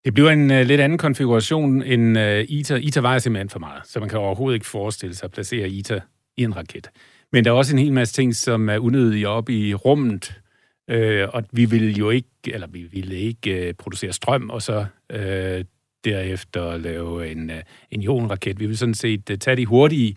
Det 0.04 0.14
bliver 0.14 0.30
en 0.30 0.50
uh, 0.50 0.60
lidt 0.60 0.80
anden 0.80 0.98
konfiguration 0.98 1.82
end 1.82 2.18
uh, 2.18 2.24
ITER. 2.24 2.76
ITER 2.76 3.00
vejer 3.00 3.18
simpelthen 3.18 3.48
for 3.48 3.58
meget, 3.58 3.82
så 3.86 4.00
man 4.00 4.08
kan 4.08 4.18
overhovedet 4.18 4.54
ikke 4.54 4.66
forestille 4.66 5.14
sig 5.14 5.24
at 5.24 5.30
placere 5.30 5.68
ITER 5.68 6.00
i 6.36 6.42
en 6.42 6.56
raket. 6.56 6.90
Men 7.32 7.44
der 7.44 7.50
er 7.50 7.54
også 7.54 7.76
en 7.76 7.78
hel 7.78 7.92
masse 7.92 8.14
ting, 8.14 8.36
som 8.36 8.68
er 8.68 8.78
unødige 8.78 9.28
op 9.28 9.48
i 9.48 9.74
rummet, 9.74 10.40
øh, 10.90 11.28
og 11.32 11.44
vi 11.52 11.64
vil 11.64 11.96
jo 11.96 12.10
ikke, 12.10 12.28
eller 12.46 12.66
vi 12.66 12.82
ville 12.82 13.16
ikke 13.16 13.68
øh, 13.68 13.74
producere 13.74 14.12
strøm, 14.12 14.50
og 14.50 14.62
så 14.62 14.86
øh, 15.12 15.64
derefter 16.04 16.76
lave 16.76 17.30
en, 17.30 17.50
øh, 17.50 17.62
en 17.90 18.02
ionraket. 18.02 18.60
Vi 18.60 18.66
vil 18.66 18.78
sådan 18.78 18.94
set 18.94 19.30
øh, 19.30 19.38
tage 19.38 19.56
de 19.56 19.66
hurtige 19.66 20.16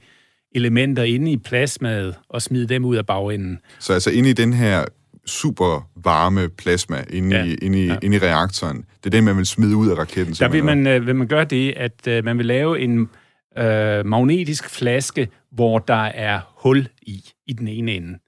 elementer 0.55 1.03
inde 1.03 1.31
i 1.31 1.37
plasmaet 1.37 2.15
og 2.29 2.41
smide 2.41 2.67
dem 2.67 2.85
ud 2.85 2.95
af 2.95 3.05
bagenden. 3.05 3.59
Så 3.79 3.93
altså 3.93 4.11
inde 4.11 4.29
i 4.29 4.33
den 4.33 4.53
her 4.53 4.85
super 5.25 5.89
varme 5.95 6.49
plasma 6.49 7.03
inde, 7.09 7.35
ja. 7.35 7.43
i, 7.43 7.53
inde, 7.53 7.83
i, 7.83 7.87
ja. 7.87 7.97
inde 8.01 8.17
i 8.17 8.19
reaktoren, 8.19 8.77
det 8.77 9.05
er 9.05 9.09
det, 9.09 9.23
man 9.23 9.37
vil 9.37 9.45
smide 9.45 9.75
ud 9.75 9.89
af 9.89 9.97
raketten? 9.97 10.35
Der 10.35 10.47
vil 10.47 10.63
man, 10.63 10.87
øh, 10.87 11.07
vil 11.07 11.15
man 11.15 11.27
gøre 11.27 11.45
det, 11.45 11.73
at 11.77 12.07
øh, 12.07 12.25
man 12.25 12.37
vil 12.37 12.45
lave 12.45 12.79
en 12.79 13.09
øh, 13.57 14.05
magnetisk 14.05 14.69
flaske, 14.69 15.27
hvor 15.51 15.79
der 15.79 16.03
er 16.03 16.39
hul 16.57 16.87
i, 17.01 17.23
i 17.47 17.53
den 17.53 17.67
ene 17.67 17.91
ende. 17.91 18.19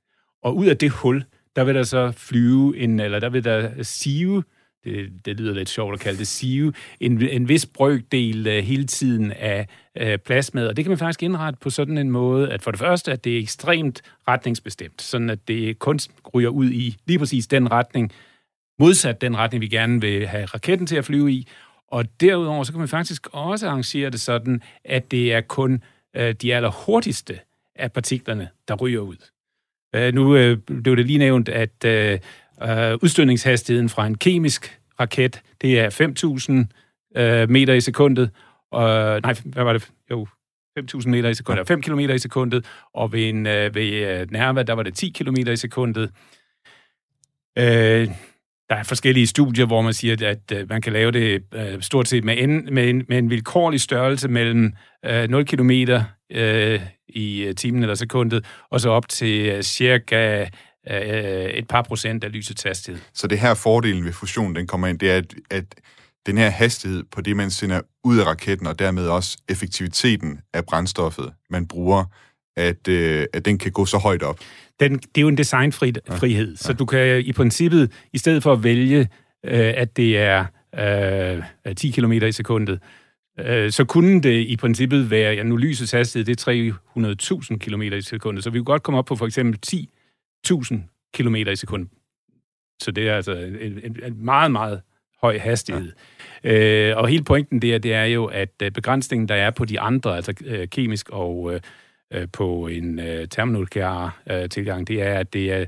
Og 0.43 0.57
ud 0.57 0.65
af 0.65 0.77
det 0.77 0.91
hul, 0.91 1.23
der 1.55 1.63
vil 1.63 1.75
der 1.75 1.83
så 1.83 2.11
flyve 2.17 2.77
en, 2.77 2.99
eller 2.99 3.19
der 3.19 3.29
vil 3.29 3.43
der 3.43 3.83
sive, 3.83 4.43
det, 4.85 5.25
det 5.25 5.37
lyder 5.37 5.53
lidt 5.53 5.69
sjovt 5.69 5.93
at 5.93 5.99
kalde 5.99 6.17
det 6.19 6.27
sive, 6.27 6.73
en, 6.99 7.21
en 7.21 7.49
vis 7.49 7.65
brøkdel 7.65 8.47
uh, 8.47 8.53
hele 8.53 8.85
tiden 8.85 9.31
af 9.31 9.67
uh, 10.01 10.15
plasmaet, 10.25 10.67
og 10.67 10.77
det 10.77 10.85
kan 10.85 10.89
man 10.89 10.97
faktisk 10.97 11.23
indrette 11.23 11.59
på 11.61 11.69
sådan 11.69 11.97
en 11.97 12.11
måde, 12.11 12.51
at 12.51 12.61
for 12.61 12.71
det 12.71 12.79
første, 12.79 13.11
at 13.11 13.23
det 13.23 13.35
er 13.35 13.39
ekstremt 13.39 14.01
retningsbestemt, 14.27 15.01
sådan 15.01 15.29
at 15.29 15.47
det 15.47 15.79
kun 15.79 15.99
ryger 16.33 16.49
ud 16.49 16.71
i 16.71 16.95
lige 17.05 17.19
præcis 17.19 17.47
den 17.47 17.71
retning, 17.71 18.11
modsat 18.79 19.21
den 19.21 19.37
retning, 19.37 19.61
vi 19.61 19.67
gerne 19.67 20.01
vil 20.01 20.27
have 20.27 20.45
raketten 20.45 20.87
til 20.87 20.95
at 20.95 21.05
flyve 21.05 21.31
i, 21.31 21.47
og 21.87 22.05
derudover, 22.21 22.63
så 22.63 22.71
kan 22.71 22.79
man 22.79 22.87
faktisk 22.87 23.27
også 23.31 23.67
arrangere 23.67 24.09
det 24.09 24.21
sådan, 24.21 24.61
at 24.85 25.11
det 25.11 25.33
er 25.33 25.41
kun 25.41 25.83
uh, 26.19 26.31
de 26.41 26.55
allerhurtigste 26.55 27.39
af 27.75 27.91
partiklerne, 27.91 28.49
der 28.67 28.75
ryger 28.75 28.99
ud. 28.99 29.17
Uh, 29.97 30.13
nu 30.13 30.51
uh, 30.51 30.57
blev 30.83 30.97
det 30.97 31.05
lige 31.05 31.19
nævnt, 31.19 31.49
at 31.49 31.85
uh, 31.85 32.19
uh, 32.63 33.03
udstødningshastigheden 33.03 33.89
fra 33.89 34.07
en 34.07 34.17
kemisk 34.17 34.79
raket, 34.99 35.41
det 35.61 35.79
er 35.79 35.89
5.000 35.89 37.21
uh, 37.21 37.49
meter 37.49 37.73
i 37.73 37.81
sekundet. 37.81 38.29
Uh, 38.71 38.79
nej, 38.81 39.35
hvad 39.45 39.63
var 39.63 39.73
det? 39.73 39.89
Jo, 40.11 40.27
5.000 40.79 41.09
meter 41.09 41.29
i 41.29 41.33
sekundet, 41.33 41.67
5 41.67 41.81
km 41.81 41.99
i 41.99 42.19
sekundet, 42.19 42.65
og 42.93 43.13
ved, 43.13 43.29
en, 43.29 43.37
uh, 43.45 43.75
ved 43.75 44.21
uh, 44.21 44.31
Nerva, 44.31 44.63
der 44.63 44.73
var 44.73 44.83
det 44.83 44.93
10 44.93 45.09
km 45.09 45.35
i 45.35 45.55
sekundet. 45.55 46.11
Uh, 47.59 48.13
der 48.69 48.75
er 48.75 48.83
forskellige 48.83 49.27
studier, 49.27 49.65
hvor 49.65 49.81
man 49.81 49.93
siger, 49.93 50.29
at 50.29 50.51
uh, 50.61 50.69
man 50.69 50.81
kan 50.81 50.93
lave 50.93 51.11
det 51.11 51.43
uh, 51.55 51.81
stort 51.81 52.07
set 52.07 52.23
med 52.23 52.35
en, 52.37 52.69
med, 52.71 52.89
en, 52.89 53.05
med 53.09 53.17
en 53.17 53.29
vilkårlig 53.29 53.81
størrelse 53.81 54.27
mellem 54.27 54.73
uh, 55.09 55.29
0 55.29 55.45
km 55.45 55.71
uh, 55.71 56.81
i 57.07 57.53
timen 57.57 57.81
eller 57.81 57.95
sekundet, 57.95 58.45
og 58.69 58.81
så 58.81 58.89
op 58.89 59.09
til 59.09 59.63
cirka 59.63 60.45
uh, 60.89 60.95
et 60.95 61.67
par 61.67 61.81
procent 61.81 62.23
af 62.23 62.31
lysets 62.31 62.63
hastighed. 62.63 63.01
Så 63.13 63.27
det 63.27 63.39
her 63.39 63.53
fordelen 63.53 64.05
ved 64.05 64.13
fusion, 64.13 64.55
den 64.55 64.67
kommer 64.67 64.87
ind, 64.87 64.99
det 64.99 65.11
er, 65.11 65.17
at, 65.17 65.33
at 65.51 65.65
den 66.25 66.37
her 66.37 66.49
hastighed 66.49 67.03
på 67.11 67.21
det, 67.21 67.35
man 67.35 67.51
sender 67.51 67.81
ud 68.03 68.17
af 68.17 68.25
raketten, 68.25 68.67
og 68.67 68.79
dermed 68.79 69.07
også 69.07 69.37
effektiviteten 69.49 70.39
af 70.53 70.65
brændstoffet, 70.65 71.33
man 71.49 71.67
bruger, 71.67 72.05
at, 72.57 72.87
øh, 72.87 73.25
at 73.33 73.45
den 73.45 73.57
kan 73.57 73.71
gå 73.71 73.85
så 73.85 73.97
højt 73.97 74.23
op. 74.23 74.39
Den, 74.79 74.93
det 74.97 75.17
er 75.17 75.21
jo 75.21 75.27
en 75.27 75.37
designfrihed, 75.37 76.49
ja. 76.49 76.55
så 76.55 76.73
du 76.73 76.85
kan 76.85 77.21
i 77.25 77.31
princippet, 77.31 77.91
i 78.13 78.17
stedet 78.17 78.43
for 78.43 78.53
at 78.53 78.63
vælge, 78.63 78.99
øh, 79.45 79.73
at 79.77 79.97
det 79.97 80.17
er 80.17 80.45
øh, 81.67 81.75
10 81.75 81.91
km 81.91 82.11
i 82.11 82.31
sekundet, 82.31 82.79
øh, 83.39 83.71
så 83.71 83.85
kunne 83.85 84.21
det 84.21 84.47
i 84.47 84.55
princippet 84.55 85.11
være, 85.11 85.33
ja 85.33 85.43
nu 85.43 85.57
lysets 85.57 85.91
hastighed, 85.91 86.25
det 86.25 86.47
er 86.47 86.73
300.000 87.51 87.57
km 87.57 87.81
i 87.81 88.01
sekundet, 88.01 88.43
så 88.43 88.49
vi 88.49 88.59
kunne 88.59 88.65
godt 88.65 88.83
komme 88.83 88.97
op 88.97 89.05
på 89.05 89.15
for 89.15 89.25
eksempel 89.25 89.59
10.000 90.49 90.75
km 91.13 91.35
i 91.35 91.55
sekundet. 91.55 91.89
Så 92.81 92.91
det 92.91 93.09
er 93.09 93.15
altså 93.15 93.33
en, 93.33 93.55
en, 93.55 94.03
en 94.03 94.25
meget, 94.25 94.51
meget 94.51 94.81
høj 95.21 95.37
hastighed. 95.37 95.91
Ja. 96.43 96.89
Øh, 96.89 96.97
og 96.97 97.07
hele 97.07 97.23
pointen 97.23 97.61
der, 97.61 97.77
det 97.77 97.93
er 97.93 98.03
jo, 98.03 98.25
at 98.25 98.53
øh, 98.63 98.71
begrænsningen, 98.71 99.29
der 99.29 99.35
er 99.35 99.51
på 99.51 99.65
de 99.65 99.79
andre, 99.79 100.15
altså 100.15 100.33
øh, 100.45 100.67
kemisk 100.67 101.09
og 101.09 101.53
øh, 101.53 101.61
øh, 102.13 102.27
på 102.33 102.67
en 102.67 102.99
øh, 102.99 103.27
termonuklear 103.27 104.21
øh, 104.31 104.49
tilgang, 104.49 104.87
det 104.87 105.01
er, 105.01 105.19
at 105.19 105.33
det 105.33 105.51
er, 105.51 105.65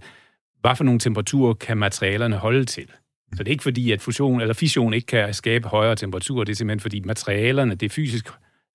hvad 0.61 0.75
for 0.75 0.83
nogle 0.83 0.99
temperaturer 0.99 1.53
kan 1.53 1.77
materialerne 1.77 2.35
holde 2.35 2.65
til? 2.65 2.87
Så 3.35 3.43
det 3.43 3.47
er 3.47 3.51
ikke 3.51 3.63
fordi, 3.63 3.91
at 3.91 4.01
fusion 4.01 4.41
eller 4.41 4.53
fission 4.53 4.93
ikke 4.93 5.05
kan 5.05 5.33
skabe 5.33 5.67
højere 5.67 5.95
temperaturer, 5.95 6.43
det 6.43 6.51
er 6.51 6.55
simpelthen 6.55 6.79
fordi 6.79 6.99
materialerne, 6.99 7.75
det 7.75 7.85
er 7.85 7.89
fysisk 7.89 8.27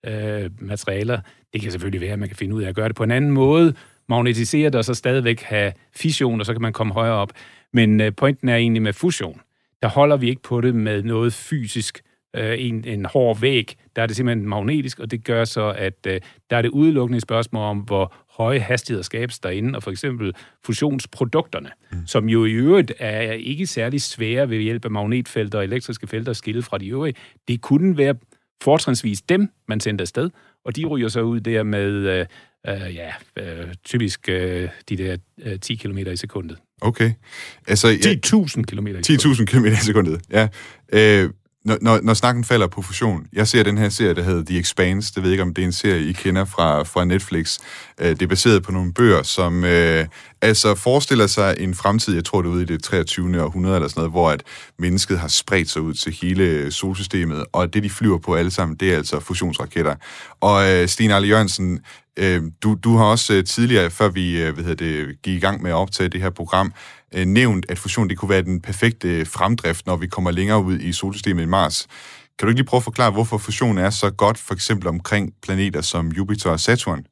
øh, 0.07 0.50
materialer, 0.59 1.20
det 1.53 1.61
kan 1.61 1.70
selvfølgelig 1.70 2.00
være, 2.00 2.12
at 2.12 2.18
man 2.18 2.28
kan 2.28 2.36
finde 2.36 2.55
ud 2.55 2.62
af 2.62 2.68
at 2.68 2.74
gøre 2.74 2.88
det 2.88 2.96
på 2.96 3.05
en 3.05 3.11
anden 3.11 3.30
måde, 3.30 3.74
magnetisere 4.12 4.70
det 4.70 4.74
og 4.74 4.84
så 4.84 4.94
stadigvæk 4.94 5.42
have 5.42 5.72
fission, 5.96 6.40
og 6.40 6.46
så 6.46 6.52
kan 6.52 6.62
man 6.62 6.72
komme 6.72 6.92
højere 6.92 7.14
op. 7.14 7.32
Men 7.72 8.00
øh, 8.00 8.12
pointen 8.16 8.48
er 8.48 8.56
egentlig 8.56 8.82
med 8.82 8.92
fusion, 8.92 9.40
der 9.82 9.88
holder 9.88 10.16
vi 10.16 10.28
ikke 10.28 10.42
på 10.42 10.60
det 10.60 10.74
med 10.74 11.02
noget 11.02 11.32
fysisk, 11.32 12.02
øh, 12.36 12.54
en, 12.58 12.84
en 12.84 13.04
hård 13.04 13.40
væg. 13.40 13.76
Der 13.96 14.02
er 14.02 14.06
det 14.06 14.16
simpelthen 14.16 14.48
magnetisk, 14.48 14.98
og 14.98 15.10
det 15.10 15.24
gør 15.24 15.44
så, 15.44 15.74
at 15.78 16.06
øh, 16.06 16.20
der 16.50 16.56
er 16.56 16.62
det 16.62 16.68
udelukkende 16.68 17.16
et 17.16 17.22
spørgsmål 17.22 17.62
om, 17.62 17.78
hvor 17.78 18.14
høje 18.30 18.58
hastigheder 18.58 19.02
skabes 19.02 19.38
derinde, 19.38 19.76
og 19.76 19.82
for 19.82 19.90
eksempel 19.90 20.32
fusionsprodukterne, 20.64 21.70
mm. 21.92 22.06
som 22.06 22.28
jo 22.28 22.44
i 22.44 22.52
øvrigt 22.52 22.92
er 22.98 23.32
ikke 23.32 23.66
særlig 23.66 24.00
svære 24.00 24.50
ved 24.50 24.58
hjælp 24.58 24.84
af 24.84 24.90
magnetfelter 24.90 25.58
og 25.58 25.64
elektriske 25.64 26.06
felter 26.06 26.30
at 26.30 26.36
skille 26.36 26.62
fra 26.62 26.78
de 26.78 26.88
øvrige. 26.88 27.14
Det 27.48 27.60
kunne 27.60 27.96
være 27.96 28.14
fortrinsvis 28.62 29.22
dem, 29.22 29.48
man 29.68 29.80
sendte 29.80 30.02
afsted, 30.02 30.30
og 30.64 30.76
de 30.76 30.84
ryger 30.84 31.08
så 31.08 31.20
ud 31.20 31.40
der 31.40 31.62
med 31.62 32.26
øh, 32.68 32.94
ja, 32.94 33.10
øh, 33.36 33.74
typisk 33.84 34.28
øh, 34.28 34.68
de 34.88 34.96
der 34.96 35.16
øh, 35.42 35.60
10 35.60 35.74
km 35.74 35.98
i 35.98 36.16
sekundet. 36.16 36.58
Okay. 36.80 37.12
Altså, 37.66 37.88
10.000 37.88 38.62
km 38.62 38.86
i 38.86 39.02
sekundet. 39.02 39.40
10.000 39.40 39.44
km 39.44 39.64
i 39.64 39.74
sekundet, 39.74 40.20
ja. 40.30 40.48
Øh, 40.92 41.30
når, 41.64 41.78
når, 41.80 42.00
når 42.02 42.14
snakken 42.14 42.44
falder 42.44 42.66
på 42.66 42.82
fusion, 42.82 43.26
jeg 43.32 43.48
ser 43.48 43.62
den 43.62 43.78
her 43.78 43.88
serie, 43.88 44.14
der 44.14 44.22
hedder 44.22 44.44
The 44.44 44.58
Expanse, 44.58 45.14
det 45.14 45.22
ved 45.22 45.30
jeg 45.30 45.34
ikke, 45.34 45.42
om 45.42 45.54
det 45.54 45.62
er 45.62 45.66
en 45.66 45.72
serie, 45.72 46.08
I 46.08 46.12
kender 46.12 46.44
fra, 46.44 46.82
fra 46.82 47.04
Netflix. 47.04 47.58
Øh, 48.00 48.08
det 48.08 48.22
er 48.22 48.26
baseret 48.26 48.62
på 48.62 48.72
nogle 48.72 48.92
bøger, 48.92 49.22
som 49.22 49.64
øh, 49.64 50.06
altså 50.42 50.74
forestiller 50.74 51.26
sig 51.26 51.56
en 51.58 51.74
fremtid, 51.74 52.14
jeg 52.14 52.24
tror 52.24 52.42
det 52.42 52.48
er 52.48 52.52
ude 52.52 52.62
i 52.62 52.66
det 52.66 52.82
23. 52.82 53.42
århundrede 53.42 53.76
eller 53.76 53.88
sådan 53.88 54.00
noget, 54.00 54.12
hvor 54.12 54.30
at 54.30 54.42
mennesket 54.78 55.18
har 55.18 55.28
spredt 55.28 55.70
sig 55.70 55.82
ud 55.82 55.94
til 55.94 56.16
hele 56.22 56.70
solsystemet, 56.70 57.44
og 57.52 57.74
det, 57.74 57.82
de 57.82 57.90
flyver 57.90 58.18
på 58.18 58.34
alle 58.34 58.50
sammen, 58.50 58.76
det 58.76 58.92
er 58.92 58.96
altså 58.96 59.20
fusionsraketter. 59.20 59.94
Og 60.40 60.70
øh, 60.70 60.88
Stine 60.88 61.14
Arle 61.14 61.26
Jørgensen, 61.26 61.80
øh, 62.18 62.42
du, 62.62 62.74
du 62.84 62.96
har 62.96 63.04
også 63.04 63.34
øh, 63.34 63.44
tidligere, 63.44 63.90
før 63.90 64.08
vi 64.08 64.42
øh, 64.42 64.54
hvad 64.54 64.64
hedder 64.64 64.86
det, 64.86 65.22
gik 65.22 65.34
i 65.34 65.40
gang 65.40 65.62
med 65.62 65.70
at 65.70 65.74
optage 65.74 66.08
det 66.08 66.20
her 66.20 66.30
program, 66.30 66.72
øh, 67.14 67.26
nævnt, 67.26 67.66
at 67.68 67.78
fusion 67.78 68.08
det 68.08 68.18
kunne 68.18 68.28
være 68.28 68.42
den 68.42 68.60
perfekte 68.60 69.24
fremdrift, 69.24 69.86
når 69.86 69.96
vi 69.96 70.06
kommer 70.06 70.30
længere 70.30 70.64
ud 70.64 70.78
i 70.78 70.92
solsystemet 70.92 71.42
i 71.42 71.46
Mars. 71.46 71.88
Kan 72.38 72.46
du 72.46 72.50
ikke 72.50 72.60
lige 72.60 72.68
prøve 72.68 72.78
at 72.78 72.84
forklare, 72.84 73.10
hvorfor 73.10 73.38
fusion 73.38 73.78
er 73.78 73.90
så 73.90 74.10
godt, 74.10 74.38
for 74.38 74.54
eksempel 74.54 74.88
omkring 74.88 75.34
planeter 75.42 75.80
som 75.80 76.08
Jupiter 76.08 76.50
og 76.50 76.60
Saturn? 76.60 77.06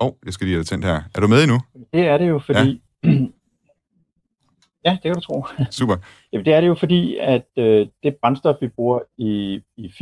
Åh, 0.00 0.06
oh, 0.06 0.12
jeg 0.24 0.32
skal 0.32 0.44
lige 0.46 0.54
have 0.54 0.60
det 0.60 0.68
tændt 0.68 0.84
her. 0.84 1.02
Er 1.14 1.20
du 1.20 1.26
med 1.26 1.42
endnu? 1.42 1.60
Det 1.92 2.06
er 2.06 2.18
det 2.18 2.28
jo, 2.28 2.38
fordi... 2.38 2.82
Ja, 3.04 3.10
ja 4.84 4.90
det 4.90 5.02
kan 5.02 5.14
du 5.14 5.20
tro. 5.20 5.46
Super. 5.70 5.96
Jamen, 6.32 6.44
det 6.44 6.54
er 6.54 6.60
det 6.60 6.68
jo, 6.68 6.74
fordi 6.74 7.16
at 7.16 7.46
øh, 7.58 7.86
det 8.02 8.16
brændstof, 8.22 8.56
vi 8.60 8.68
bruger 8.68 9.00
i, 9.18 9.60
i 9.76 9.92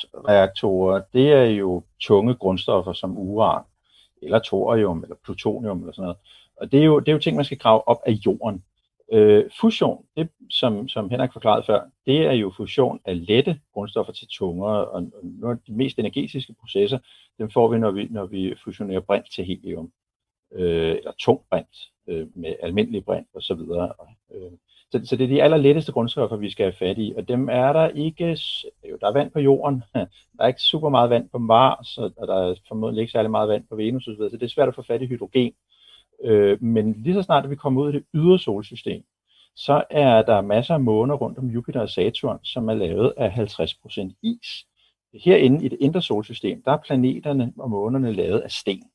fusionsreaktorer, 0.00 1.02
det 1.12 1.32
er 1.32 1.44
jo 1.44 1.82
tunge 2.00 2.34
grundstoffer 2.34 2.92
som 2.92 3.18
uran, 3.18 3.64
eller 4.22 4.38
thorium, 4.38 5.02
eller 5.02 5.16
plutonium, 5.24 5.80
eller 5.80 5.92
sådan 5.92 6.02
noget. 6.02 6.18
Og 6.56 6.72
det 6.72 6.80
er 6.80 6.84
jo, 6.84 7.00
det 7.00 7.08
er 7.08 7.12
jo 7.12 7.18
ting, 7.18 7.36
man 7.36 7.44
skal 7.44 7.58
grave 7.58 7.88
op 7.88 8.00
af 8.06 8.12
jorden. 8.12 8.64
Øh, 9.12 9.44
fusion, 9.60 10.04
det, 10.16 10.28
som, 10.50 10.88
som 10.88 11.10
Henrik 11.10 11.32
forklarede 11.32 11.66
før, 11.66 11.80
det 12.06 12.26
er 12.26 12.32
jo 12.32 12.52
fusion 12.56 13.00
af 13.04 13.26
lette 13.26 13.60
grundstoffer 13.74 14.12
til 14.12 14.28
tungere, 14.28 14.88
og 14.88 15.10
nogle 15.22 15.56
af 15.56 15.62
de 15.66 15.72
mest 15.72 15.98
energetiske 15.98 16.54
processer, 16.60 16.98
dem 17.38 17.50
får 17.50 17.68
vi, 17.68 17.78
når 17.78 17.90
vi, 17.90 18.06
når 18.10 18.26
vi 18.26 18.54
fusionerer 18.64 19.00
brint 19.00 19.26
til 19.34 19.44
helium, 19.44 19.92
øh, 20.52 20.90
eller 20.90 21.12
tung 21.18 21.40
brint 21.50 21.76
øh, 22.06 22.26
med 22.34 22.54
almindelig 22.62 23.04
brint 23.04 23.26
osv. 23.34 23.56
Så, 23.56 23.92
øh, 24.34 24.52
så, 24.92 25.00
så 25.04 25.16
det 25.16 25.24
er 25.24 25.28
de 25.28 25.42
allerletteste 25.42 25.92
grundstoffer, 25.92 26.36
vi 26.36 26.50
skal 26.50 26.64
have 26.64 26.72
fat 26.72 26.98
i, 26.98 27.12
og 27.16 27.28
dem 27.28 27.48
er 27.48 27.72
der 27.72 27.88
ikke, 27.88 28.38
jo, 28.90 28.96
der 29.00 29.06
er 29.06 29.12
vand 29.12 29.30
på 29.30 29.40
jorden, 29.40 29.82
der 30.36 30.40
er 30.40 30.46
ikke 30.46 30.62
super 30.62 30.88
meget 30.88 31.10
vand 31.10 31.28
på 31.28 31.38
Mars, 31.38 31.98
og 31.98 32.26
der 32.26 32.34
er 32.34 32.54
formodentlig 32.68 33.02
ikke 33.02 33.12
særlig 33.12 33.30
meget 33.30 33.48
vand 33.48 33.64
på 33.70 33.76
Venus 33.76 34.08
osv., 34.08 34.16
så 34.30 34.36
det 34.36 34.42
er 34.42 34.48
svært 34.48 34.68
at 34.68 34.74
få 34.74 34.82
fat 34.82 35.02
i 35.02 35.06
hydrogen. 35.06 35.52
Øh, 36.24 36.62
men 36.62 36.92
lige 37.02 37.14
så 37.14 37.22
snart 37.22 37.50
vi 37.50 37.56
kommer 37.56 37.82
ud 37.82 37.92
i 37.92 37.96
det 37.96 38.04
ydre 38.14 38.38
solsystem, 38.38 39.02
så 39.56 39.84
er 39.90 40.22
der 40.22 40.40
masser 40.40 40.74
af 40.74 40.80
måner 40.80 41.14
rundt 41.14 41.38
om 41.38 41.46
Jupiter 41.46 41.80
og 41.80 41.90
Saturn, 41.90 42.38
som 42.42 42.68
er 42.68 42.74
lavet 42.74 43.12
af 43.16 43.28
50% 43.28 44.20
is. 44.22 44.66
Herinde 45.14 45.64
i 45.64 45.68
det 45.68 45.78
indre 45.80 46.02
solsystem, 46.02 46.62
der 46.62 46.72
er 46.72 46.76
planeterne 46.76 47.52
og 47.58 47.70
månerne 47.70 48.12
lavet 48.12 48.40
af 48.40 48.50
sten. 48.50 48.89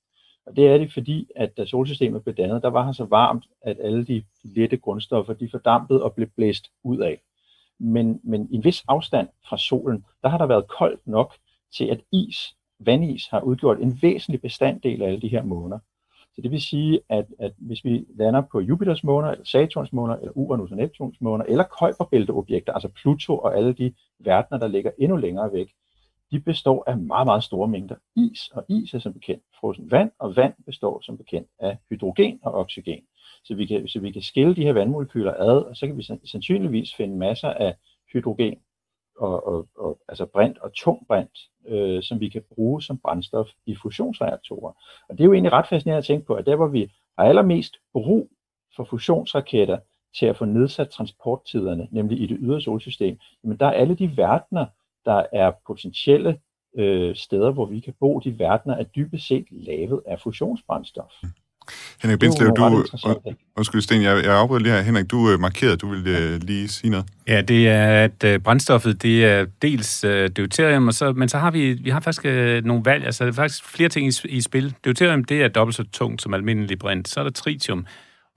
Og 0.45 0.55
det 0.55 0.67
er 0.67 0.77
det, 0.77 0.93
fordi 0.93 1.27
at 1.35 1.57
da 1.57 1.65
solsystemet 1.65 2.23
blev 2.23 2.35
dannet, 2.35 2.63
der 2.63 2.69
var 2.69 2.87
det 2.87 2.95
så 2.95 3.05
varmt, 3.05 3.45
at 3.61 3.77
alle 3.81 4.05
de 4.05 4.23
lette 4.43 4.77
grundstoffer, 4.77 5.33
de 5.33 5.49
fordampede 5.49 6.03
og 6.03 6.13
blev 6.13 6.27
blæst 6.27 6.71
ud 6.83 6.97
af. 6.97 7.21
Men, 7.79 8.19
men 8.23 8.47
i 8.51 8.55
en 8.55 8.63
vis 8.63 8.83
afstand 8.87 9.27
fra 9.49 9.57
solen, 9.57 10.05
der 10.21 10.29
har 10.29 10.37
der 10.37 10.45
været 10.45 10.67
koldt 10.67 11.07
nok 11.07 11.33
til, 11.77 11.85
at 11.85 12.01
is, 12.11 12.55
vandis, 12.79 13.27
har 13.27 13.41
udgjort 13.41 13.79
en 13.79 13.99
væsentlig 14.01 14.41
bestanddel 14.41 15.01
af 15.01 15.07
alle 15.07 15.21
de 15.21 15.27
her 15.27 15.43
måner. 15.43 15.79
Så 16.35 16.41
det 16.41 16.51
vil 16.51 16.61
sige, 16.61 16.99
at, 17.09 17.25
at 17.39 17.53
hvis 17.57 17.85
vi 17.85 18.05
lander 18.15 18.41
på 18.41 18.59
Jupiters 18.59 19.03
måner, 19.03 19.29
eller 19.29 19.45
Saturns 19.45 19.93
måner, 19.93 20.15
eller 20.15 20.31
Uranus 20.37 20.71
og 20.71 20.77
Neptuns 20.77 21.21
måner, 21.21 21.45
eller 21.45 21.63
Kuiperbælteobjekter, 21.63 22.73
altså 22.73 22.89
Pluto 22.89 23.37
og 23.37 23.57
alle 23.57 23.73
de 23.73 23.93
verdener, 24.19 24.59
der 24.59 24.67
ligger 24.67 24.91
endnu 24.97 25.17
længere 25.17 25.53
væk, 25.53 25.67
de 26.31 26.39
består 26.39 26.83
af 26.87 26.97
meget, 26.97 27.25
meget 27.25 27.43
store 27.43 27.67
mængder 27.67 27.95
is, 28.15 28.49
og 28.49 28.65
is 28.69 28.93
er 28.93 28.99
som 28.99 29.13
bekendt 29.13 29.43
frossen 29.59 29.91
vand, 29.91 30.11
og 30.19 30.35
vand 30.35 30.53
består 30.65 31.01
som 31.01 31.17
bekendt 31.17 31.49
af 31.59 31.77
hydrogen 31.89 32.39
og 32.43 32.53
oxygen. 32.53 33.01
Så 33.43 33.55
vi 33.55 33.65
kan, 33.65 33.87
så 33.87 33.99
vi 33.99 34.11
kan 34.11 34.21
skille 34.21 34.55
de 34.55 34.63
her 34.63 34.73
vandmolekyler 34.73 35.33
ad, 35.33 35.57
og 35.57 35.75
så 35.75 35.87
kan 35.87 35.97
vi 35.97 36.03
sandsynligvis 36.25 36.95
finde 36.95 37.17
masser 37.17 37.49
af 37.49 37.75
hydrogen 38.13 38.57
og, 39.17 39.47
og, 39.47 39.67
og 39.77 39.99
altså 40.07 40.25
brint 40.25 40.57
og 40.57 40.73
tung 40.73 41.07
brint, 41.07 41.39
øh, 41.67 42.03
som 42.03 42.19
vi 42.19 42.29
kan 42.29 42.43
bruge 42.55 42.81
som 42.81 42.97
brændstof 42.97 43.47
i 43.65 43.75
fusionsreaktorer. 43.75 44.73
Og 45.09 45.17
det 45.17 45.19
er 45.19 45.25
jo 45.25 45.33
egentlig 45.33 45.51
ret 45.51 45.67
fascinerende 45.67 45.97
at 45.97 46.05
tænke 46.05 46.25
på, 46.25 46.33
at 46.33 46.45
der 46.45 46.55
hvor 46.55 46.67
vi 46.67 46.91
har 47.17 47.25
allermest 47.25 47.77
brug 47.93 48.29
for 48.75 48.83
fusionsraketter 48.83 49.79
til 50.19 50.25
at 50.25 50.37
få 50.37 50.45
nedsat 50.45 50.89
transporttiderne, 50.89 51.87
nemlig 51.91 52.21
i 52.21 52.25
det 52.25 52.37
ydre 52.39 52.61
solsystem, 52.61 53.19
men 53.43 53.57
der 53.57 53.65
er 53.65 53.71
alle 53.71 53.95
de 53.95 54.17
verdener, 54.17 54.65
der 55.05 55.23
er 55.33 55.51
potentielle 55.67 56.37
øh, 56.77 57.15
steder, 57.15 57.51
hvor 57.51 57.65
vi 57.65 57.79
kan 57.79 57.93
bo, 57.99 58.19
de 58.19 58.39
verdener 58.39 58.75
er 58.75 58.83
dybest 58.83 59.27
set 59.27 59.45
lavet 59.51 60.01
af 60.07 60.19
fusionsbrændstof. 60.23 61.11
Henrik 62.01 62.19
Bindslev, 62.19 62.55
du... 62.57 62.85
Undskyld, 63.57 63.81
Sten, 63.81 64.01
jeg, 64.01 64.25
jeg 64.25 64.37
afbryder 64.37 64.61
lige 64.61 64.73
her. 64.73 64.81
Henrik, 64.81 65.11
du 65.11 65.17
uh, 65.17 65.39
markerede, 65.39 65.77
du 65.77 65.89
ville 65.89 66.35
uh, 66.35 66.41
lige 66.41 66.67
sige 66.67 66.91
noget. 66.91 67.05
Ja, 67.27 67.41
det 67.41 67.67
er, 67.67 68.03
at 68.03 68.23
uh, 68.23 68.43
brændstoffet, 68.43 69.01
det 69.01 69.25
er 69.25 69.45
dels 69.61 70.03
uh, 70.03 70.11
deuterium, 70.11 70.87
og 70.87 70.93
så, 70.93 71.13
men 71.13 71.29
så 71.29 71.37
har 71.37 71.51
vi, 71.51 71.73
vi 71.73 71.89
har 71.89 71.99
faktisk 71.99 72.25
uh, 72.25 72.65
nogle 72.65 72.81
valg, 72.85 73.05
altså 73.05 73.23
der 73.23 73.31
er 73.31 73.33
faktisk 73.33 73.65
flere 73.65 73.89
ting 73.89 74.07
i, 74.07 74.11
i 74.25 74.41
spil. 74.41 74.75
Deuterium, 74.83 75.23
det 75.23 75.41
er 75.41 75.47
dobbelt 75.47 75.75
så 75.75 75.83
tungt 75.93 76.21
som 76.21 76.33
almindelig 76.33 76.79
brint. 76.79 77.07
Så 77.07 77.19
er 77.19 77.23
der 77.23 77.31
tritium, 77.31 77.85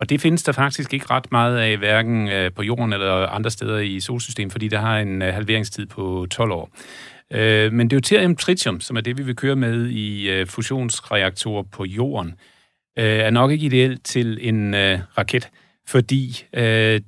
og 0.00 0.08
det 0.08 0.20
findes 0.20 0.42
der 0.42 0.52
faktisk 0.52 0.94
ikke 0.94 1.06
ret 1.10 1.32
meget 1.32 1.58
af, 1.58 1.76
hverken 1.76 2.28
øh, 2.28 2.52
på 2.52 2.62
jorden 2.62 2.92
eller 2.92 3.26
andre 3.26 3.50
steder 3.50 3.78
i 3.78 4.00
solsystemet, 4.00 4.52
fordi 4.52 4.68
det 4.68 4.78
har 4.78 4.98
en 4.98 5.22
øh, 5.22 5.34
halveringstid 5.34 5.86
på 5.86 6.26
12 6.30 6.52
år. 6.52 6.70
Øh, 7.32 7.72
men 7.72 7.88
deuterium 7.88 8.36
tritium, 8.36 8.80
som 8.80 8.96
er 8.96 9.00
det, 9.00 9.18
vi 9.18 9.22
vil 9.22 9.36
køre 9.36 9.56
med 9.56 9.90
i 9.90 10.44
fusionsreaktorer 10.44 11.62
på 11.62 11.84
jorden, 11.84 12.34
er 12.96 13.30
nok 13.30 13.50
ikke 13.50 13.66
ideelt 13.66 14.04
til 14.04 14.48
en 14.48 14.74
raket, 15.18 15.50
fordi 15.88 16.44
4 16.54 17.00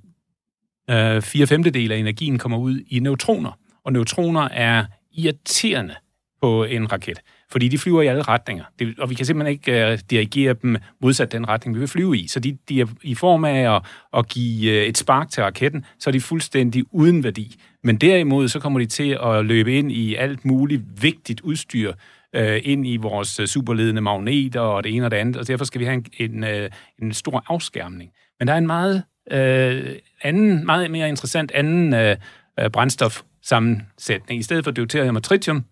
femtedel 1.46 1.92
af 1.92 1.96
energien 1.96 2.38
kommer 2.38 2.58
ud 2.58 2.80
i 2.88 2.98
neutroner, 2.98 3.58
og 3.84 3.92
neutroner 3.92 4.48
er 4.48 4.84
irriterende 5.12 5.94
på 6.42 6.64
en 6.64 6.92
raket, 6.92 7.20
fordi 7.52 7.68
de 7.68 7.78
flyver 7.78 8.02
i 8.02 8.06
alle 8.06 8.22
retninger, 8.22 8.64
det, 8.78 8.98
og 8.98 9.10
vi 9.10 9.14
kan 9.14 9.26
simpelthen 9.26 9.52
ikke 9.52 9.92
øh, 9.92 9.98
dirigere 10.10 10.54
dem 10.62 10.76
modsat 11.00 11.32
den 11.32 11.48
retning, 11.48 11.74
vi 11.74 11.78
vil 11.78 11.88
flyve 11.88 12.18
i. 12.18 12.28
Så 12.28 12.40
de, 12.40 12.58
de 12.68 12.80
er 12.80 12.86
i 13.02 13.14
form 13.14 13.44
af 13.44 13.76
at, 13.76 13.82
at 14.18 14.28
give 14.28 14.72
øh, 14.72 14.84
et 14.84 14.98
spark 14.98 15.30
til 15.30 15.42
raketten, 15.42 15.84
så 15.98 16.10
er 16.10 16.12
de 16.12 16.20
fuldstændig 16.20 16.84
uden 16.90 17.24
værdi. 17.24 17.56
Men 17.84 17.96
derimod 17.96 18.48
så 18.48 18.60
kommer 18.60 18.78
de 18.78 18.86
til 18.86 19.18
at 19.22 19.44
løbe 19.44 19.78
ind 19.78 19.92
i 19.92 20.14
alt 20.14 20.44
muligt 20.44 20.82
vigtigt 21.02 21.40
udstyr, 21.40 21.92
øh, 22.34 22.60
ind 22.64 22.86
i 22.86 22.96
vores 22.96 23.40
øh, 23.40 23.46
superledende 23.46 24.00
magneter 24.00 24.60
og 24.60 24.84
det 24.84 24.94
ene 24.94 25.04
og 25.04 25.10
det 25.10 25.16
andet, 25.16 25.36
og 25.36 25.48
derfor 25.48 25.64
skal 25.64 25.80
vi 25.80 25.84
have 25.84 25.94
en, 25.94 26.06
en, 26.18 26.44
øh, 26.44 26.70
en 27.02 27.12
stor 27.12 27.44
afskærmning. 27.48 28.10
Men 28.38 28.48
der 28.48 28.54
er 28.54 28.58
en 28.58 28.66
meget, 28.66 29.02
øh, 29.30 29.96
anden, 30.22 30.66
meget 30.66 30.90
mere 30.90 31.08
interessant 31.08 31.52
anden 31.52 31.94
øh, 31.94 32.16
øh 32.60 32.70
brændstofsammensætning. 32.70 34.40
I 34.40 34.42
stedet 34.42 34.64
for 34.64 34.70
deuterium 34.70 35.16
og 35.16 35.22
tritium, 35.22 35.64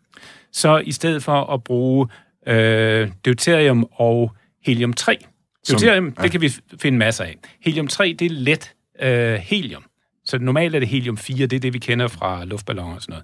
så 0.58 0.78
i 0.78 0.92
stedet 0.92 1.22
for 1.22 1.54
at 1.54 1.64
bruge 1.64 2.08
øh, 2.46 3.10
deuterium 3.24 3.88
og 3.92 4.32
helium-3. 4.68 5.14
Deuterium, 5.68 6.14
ja. 6.18 6.22
det 6.22 6.30
kan 6.30 6.40
vi 6.40 6.52
finde 6.80 6.98
masser 6.98 7.24
af. 7.24 7.36
Helium-3, 7.66 8.02
det 8.02 8.22
er 8.22 8.30
let 8.30 8.72
øh, 9.02 9.34
helium. 9.34 9.84
Så 10.24 10.38
normalt 10.38 10.74
er 10.74 10.80
det 10.80 10.88
helium-4, 10.88 11.36
det 11.36 11.52
er 11.52 11.60
det, 11.60 11.72
vi 11.72 11.78
kender 11.78 12.08
fra 12.08 12.44
luftballoner 12.44 12.94
og 12.94 13.02
sådan 13.02 13.22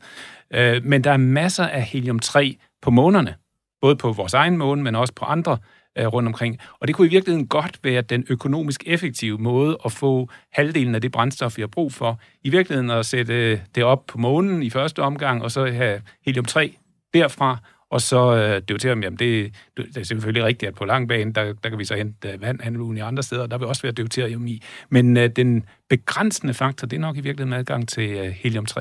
noget. 0.52 0.76
Øh, 0.76 0.84
men 0.84 1.04
der 1.04 1.10
er 1.10 1.16
masser 1.16 1.64
af 1.64 1.82
helium-3 1.82 2.54
på 2.82 2.90
månerne, 2.90 3.34
både 3.80 3.96
på 3.96 4.12
vores 4.12 4.34
egen 4.34 4.56
måne, 4.56 4.82
men 4.82 4.94
også 4.94 5.12
på 5.14 5.24
andre 5.24 5.58
øh, 5.98 6.06
rundt 6.06 6.26
omkring. 6.26 6.58
Og 6.80 6.88
det 6.88 6.96
kunne 6.96 7.06
i 7.06 7.10
virkeligheden 7.10 7.46
godt 7.46 7.78
være 7.82 8.02
den 8.02 8.26
økonomisk 8.28 8.82
effektive 8.86 9.38
måde 9.38 9.78
at 9.84 9.92
få 9.92 10.28
halvdelen 10.52 10.94
af 10.94 11.00
det 11.00 11.12
brændstof, 11.12 11.56
vi 11.56 11.62
har 11.62 11.66
brug 11.66 11.92
for, 11.92 12.20
i 12.42 12.50
virkeligheden 12.50 12.90
at 12.90 13.06
sætte 13.06 13.60
det 13.74 13.84
op 13.84 14.06
på 14.06 14.18
månen 14.18 14.62
i 14.62 14.70
første 14.70 15.02
omgang, 15.02 15.42
og 15.42 15.50
så 15.50 15.66
have 15.66 16.02
helium-3 16.28 16.83
derfra, 17.14 17.58
og 17.90 18.00
så 18.00 18.36
øh, 18.36 18.62
deuterium, 18.68 19.02
jamen 19.02 19.18
det, 19.18 19.54
det 19.76 19.96
er 19.96 20.02
selvfølgelig 20.02 20.44
rigtigt, 20.44 20.68
at 20.68 20.74
på 20.74 20.84
lang 20.84 21.08
bane, 21.08 21.32
der, 21.32 21.52
der 21.62 21.68
kan 21.68 21.78
vi 21.78 21.84
så 21.84 21.94
hente 21.94 22.28
øh, 22.28 22.42
vand 22.42 22.96
i 22.96 23.00
andre 23.00 23.22
steder, 23.22 23.46
der 23.46 23.58
vil 23.58 23.66
også 23.66 23.82
være 23.82 23.92
deuterium 23.92 24.46
i. 24.46 24.62
Men 24.90 25.16
øh, 25.16 25.30
den 25.36 25.64
begrænsende 25.90 26.54
faktor, 26.54 26.86
det 26.86 26.96
er 26.96 27.00
nok 27.00 27.16
i 27.16 27.20
virkeligheden 27.20 27.60
adgang 27.60 27.88
til 27.88 28.10
øh, 28.10 28.34
helium-3. 28.44 28.80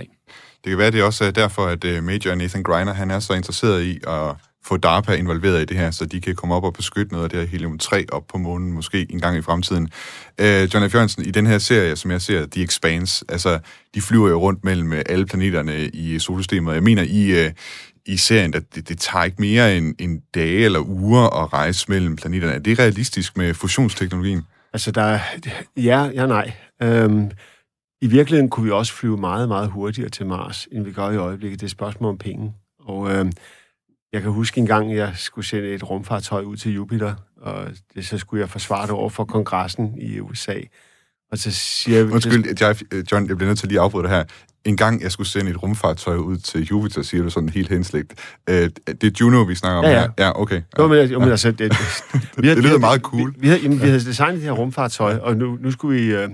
Det 0.63 0.69
kan 0.69 0.77
være, 0.77 0.91
det 0.91 0.99
er 0.99 1.03
også 1.03 1.25
øh, 1.25 1.35
derfor, 1.35 1.65
at 1.65 1.83
øh, 1.83 2.03
Major 2.03 2.35
Nathan 2.35 2.63
Greiner, 2.63 2.93
han 2.93 3.11
er 3.11 3.19
så 3.19 3.33
interesseret 3.33 3.83
i 3.83 3.99
at 4.07 4.35
få 4.65 4.77
DARPA 4.77 5.13
involveret 5.13 5.61
i 5.61 5.65
det 5.65 5.77
her, 5.77 5.91
så 5.91 6.05
de 6.05 6.21
kan 6.21 6.35
komme 6.35 6.55
op 6.55 6.63
og 6.63 6.73
beskytte 6.73 7.13
noget 7.13 7.23
af 7.23 7.29
det 7.29 7.39
her 7.39 7.47
helium-3 7.47 8.05
op 8.11 8.27
på 8.27 8.37
månen, 8.37 8.71
måske 8.71 9.07
en 9.09 9.19
gang 9.19 9.37
i 9.37 9.41
fremtiden. 9.41 9.89
Øh, 10.37 10.73
John 10.73 10.89
F. 10.89 10.93
Jørgensen, 10.93 11.25
i 11.25 11.31
den 11.31 11.45
her 11.45 11.57
serie, 11.57 11.95
som 11.95 12.11
jeg 12.11 12.21
ser, 12.21 12.45
The 12.51 12.63
Expanse, 12.63 13.25
altså, 13.29 13.59
de 13.95 14.01
flyver 14.01 14.29
jo 14.29 14.39
rundt 14.39 14.63
mellem 14.63 14.93
øh, 14.93 15.01
alle 15.05 15.25
planeterne 15.25 15.85
i 15.85 16.19
solsystemet. 16.19 16.73
Jeg 16.73 16.83
mener, 16.83 17.03
I, 17.03 17.45
øh, 17.45 17.51
i 18.05 18.17
serien, 18.17 18.53
at 18.53 18.75
det, 18.75 18.89
det 18.89 18.99
tager 18.99 19.23
ikke 19.23 19.41
mere 19.41 19.77
end, 19.77 19.95
end 19.99 20.21
dage 20.33 20.65
eller 20.65 20.79
uger 20.79 21.43
at 21.43 21.53
rejse 21.53 21.85
mellem 21.89 22.15
planeterne. 22.15 22.53
Er 22.53 22.59
det 22.59 22.79
realistisk 22.79 23.37
med 23.37 23.53
fusionsteknologien? 23.53 24.41
Altså, 24.73 24.91
der 24.91 25.01
er... 25.01 25.19
Ja, 25.77 26.03
ja, 26.03 26.25
nej. 26.25 26.53
Øhm, 26.81 27.31
I 28.01 28.07
virkeligheden 28.07 28.49
kunne 28.49 28.63
vi 28.63 28.71
også 28.71 28.93
flyve 28.93 29.17
meget, 29.17 29.47
meget 29.47 29.69
hurtigere 29.69 30.09
til 30.09 30.25
Mars, 30.25 30.67
end 30.71 30.83
vi 30.83 30.91
gør 30.91 31.11
i 31.11 31.17
øjeblikket. 31.17 31.59
Det 31.59 31.65
er 31.65 31.67
et 31.67 31.71
spørgsmål 31.71 32.09
om 32.09 32.17
penge. 32.17 32.53
Og 32.79 33.11
øhm, 33.11 33.31
jeg 34.13 34.21
kan 34.21 34.31
huske 34.31 34.59
en 34.59 34.65
gang, 34.67 34.95
jeg 34.95 35.11
skulle 35.15 35.45
sende 35.45 35.73
et 35.73 35.89
rumfartøj 35.89 36.43
ud 36.43 36.57
til 36.57 36.73
Jupiter, 36.73 37.15
og 37.41 37.67
det, 37.95 38.07
så 38.07 38.17
skulle 38.17 38.41
jeg 38.41 38.49
forsvare 38.49 38.81
det 38.81 38.91
over 38.91 39.09
for 39.09 39.25
kongressen 39.25 39.97
i 40.01 40.19
USA. 40.19 40.55
Og 41.31 41.37
så 41.37 41.51
siger 41.51 41.97
jeg... 41.97 42.11
Undskyld, 42.11 42.45
jeg, 42.61 42.75
John, 43.11 43.27
jeg 43.27 43.37
bliver 43.37 43.49
nødt 43.49 43.59
til 43.59 43.65
at 43.65 43.71
lige 43.71 43.79
afbryde 43.79 44.03
det 44.03 44.11
her. 44.11 44.23
En 44.65 44.77
gang 44.77 45.01
jeg 45.01 45.11
skulle 45.11 45.27
sende 45.27 45.51
et 45.51 45.63
rumfartøj 45.63 46.15
ud 46.15 46.37
til 46.37 46.63
Jupiter, 46.65 47.01
siger 47.01 47.23
du 47.23 47.29
sådan 47.29 47.49
helt 47.49 47.69
henslægt. 47.69 48.37
Øh, 48.49 48.69
det 48.87 49.03
er 49.03 49.11
Juno, 49.21 49.41
vi 49.41 49.55
snakker 49.55 49.77
om 49.79 49.85
Ja, 49.85 49.91
ja. 49.91 49.99
her. 49.99 50.09
Ja, 50.19 50.41
okay. 50.41 50.61
Jo, 50.79 50.87
men, 50.87 51.09
jo, 51.09 51.19
men 51.19 51.29
altså, 51.29 51.51
det, 51.51 51.71
vi 52.37 52.49
Det 52.49 52.63
lyder 52.63 52.79
meget 52.79 53.01
cool. 53.01 53.33
Vi, 53.33 53.39
vi, 53.39 53.47
havde, 53.47 53.61
jamen, 53.61 53.81
vi 53.81 53.85
havde 53.85 53.99
designet 53.99 54.35
det 54.35 54.43
her 54.43 54.51
rumfartøj, 54.51 55.17
og 55.17 55.37
nu, 55.37 55.57
nu 55.61 55.71
skulle 55.71 56.01
vi... 56.01 56.13
Øh, 56.15 56.29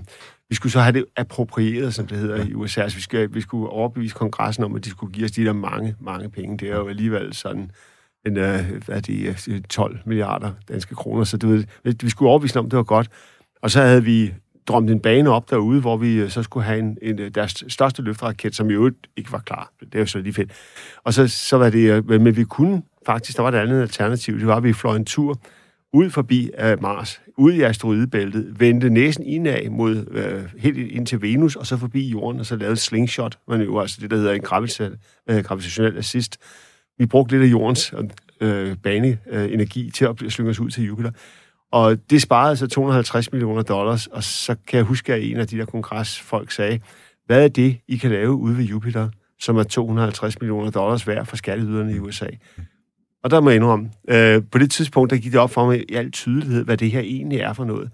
vi 0.49 0.55
skulle 0.55 0.71
så 0.73 0.79
have 0.79 0.93
det 0.93 1.05
approprieret, 1.15 1.93
som 1.93 2.07
det 2.07 2.17
hedder 2.17 2.45
i 2.45 2.53
USA. 2.53 2.81
Altså, 2.81 2.97
vi, 2.97 3.01
skal, 3.01 3.33
vi 3.33 3.41
skulle 3.41 3.69
overbevise 3.69 4.15
kongressen 4.15 4.63
om, 4.63 4.75
at 4.75 4.85
de 4.85 4.89
skulle 4.89 5.13
give 5.13 5.25
os 5.25 5.31
de 5.31 5.45
der 5.45 5.53
mange, 5.53 5.95
mange 6.01 6.29
penge. 6.29 6.57
Det 6.57 6.69
er 6.69 6.75
jo 6.75 6.87
alligevel 6.87 7.33
sådan 7.33 7.71
en, 8.25 8.37
øh, 8.37 8.65
hvad 8.85 8.95
er 8.95 8.99
det, 9.01 9.37
øh, 9.49 9.61
12 9.69 9.99
milliarder 10.05 10.51
danske 10.69 10.95
kroner. 10.95 11.23
Så 11.23 11.37
du 11.37 11.47
ved, 11.47 11.63
vi 12.01 12.09
skulle 12.09 12.29
overbevise 12.29 12.53
dem 12.53 12.63
om, 12.63 12.69
det 12.69 12.77
var 12.77 12.83
godt. 12.83 13.07
Og 13.61 13.71
så 13.71 13.81
havde 13.81 14.03
vi 14.03 14.33
drømte 14.69 14.93
en 14.93 14.99
bane 14.99 15.29
op 15.29 15.49
derude, 15.49 15.81
hvor 15.81 15.97
vi 15.97 16.13
øh, 16.13 16.29
så 16.29 16.43
skulle 16.43 16.65
have 16.65 16.79
en, 16.79 16.97
en 17.01 17.19
øh, 17.19 17.31
deres 17.35 17.63
største 17.67 18.01
løfteraket, 18.01 18.55
som 18.55 18.69
i 18.69 18.73
øvrigt 18.73 18.97
ikke 19.17 19.31
var 19.31 19.39
klar. 19.39 19.71
Det 19.79 19.95
er 19.95 19.99
jo 19.99 20.05
så 20.05 20.19
lige 20.19 20.33
fedt. 20.33 20.51
Og 21.03 21.13
så, 21.13 21.27
så 21.27 21.57
var 21.57 21.69
det, 21.69 21.91
øh, 21.91 22.21
men 22.21 22.35
vi 22.35 22.43
kunne 22.43 22.81
faktisk, 23.05 23.37
der 23.37 23.43
var 23.43 23.51
et 23.51 23.55
andet 23.55 23.81
alternativ, 23.81 24.39
det 24.39 24.47
var, 24.47 24.55
at 24.55 24.63
vi 24.63 24.73
fløj 24.73 24.95
en 24.95 25.05
tur 25.05 25.39
ud 25.93 26.09
forbi 26.09 26.49
uh, 26.63 26.81
Mars, 26.81 27.21
ud 27.37 27.53
i 27.53 27.61
asteroidebæltet, 27.61 28.59
vendte 28.59 28.89
næsen 28.89 29.23
indad 29.23 29.69
mod 29.69 29.95
uh, 29.95 30.61
helt 30.61 30.77
ind 30.77 31.05
til 31.05 31.21
Venus, 31.21 31.55
og 31.55 31.65
så 31.65 31.77
forbi 31.77 32.09
jorden, 32.09 32.39
og 32.39 32.45
så 32.45 32.55
lavede 32.55 32.77
slingshot, 32.77 33.37
men 33.47 33.61
jo 33.61 33.79
altså 33.79 33.97
det, 34.01 34.11
der 34.11 34.17
hedder 34.17 34.33
en 34.33 34.41
gravitationel 35.43 35.93
uh, 35.93 35.97
assist. 35.97 36.37
Vi 36.97 37.05
brugte 37.05 37.33
lidt 37.33 37.43
af 37.43 37.51
jordens 37.51 37.93
øh, 38.41 38.75
baneenergi 38.83 39.85
øh, 39.85 39.91
til 39.91 40.05
at 40.05 40.15
slynge 40.27 40.49
os 40.49 40.59
ud 40.59 40.69
til 40.69 40.83
Jupiter. 40.83 41.11
Og 41.71 41.97
det 42.09 42.21
sparede 42.21 42.55
så 42.55 42.67
250 42.67 43.31
millioner 43.31 43.61
dollars, 43.61 44.07
og 44.07 44.23
så 44.23 44.55
kan 44.67 44.77
jeg 44.77 44.85
huske, 44.85 45.13
at 45.13 45.23
en 45.23 45.37
af 45.37 45.47
de 45.47 45.57
der 45.57 45.65
kongresfolk 45.65 46.51
sagde, 46.51 46.79
hvad 47.25 47.43
er 47.43 47.47
det, 47.47 47.77
I 47.87 47.97
kan 47.97 48.11
lave 48.11 48.31
ude 48.31 48.57
ved 48.57 48.65
Jupiter, 48.65 49.09
som 49.39 49.57
er 49.57 49.63
250 49.63 50.41
millioner 50.41 50.71
dollars 50.71 51.07
værd 51.07 51.25
for 51.25 51.35
skatteyderne 51.35 51.95
i 51.95 51.99
USA? 51.99 52.27
Og 53.23 53.31
der 53.31 53.39
må 53.39 53.49
jeg 53.49 53.55
indrømme, 53.55 53.91
øh, 54.09 54.41
på 54.51 54.57
det 54.57 54.71
tidspunkt, 54.71 55.11
der 55.11 55.17
gik 55.17 55.31
det 55.31 55.39
op 55.39 55.51
for 55.51 55.65
mig 55.65 55.83
i 55.89 55.93
al 55.93 56.11
tydelighed, 56.11 56.65
hvad 56.65 56.77
det 56.77 56.91
her 56.91 56.99
egentlig 56.99 57.39
er 57.39 57.53
for 57.53 57.65
noget. 57.65 57.91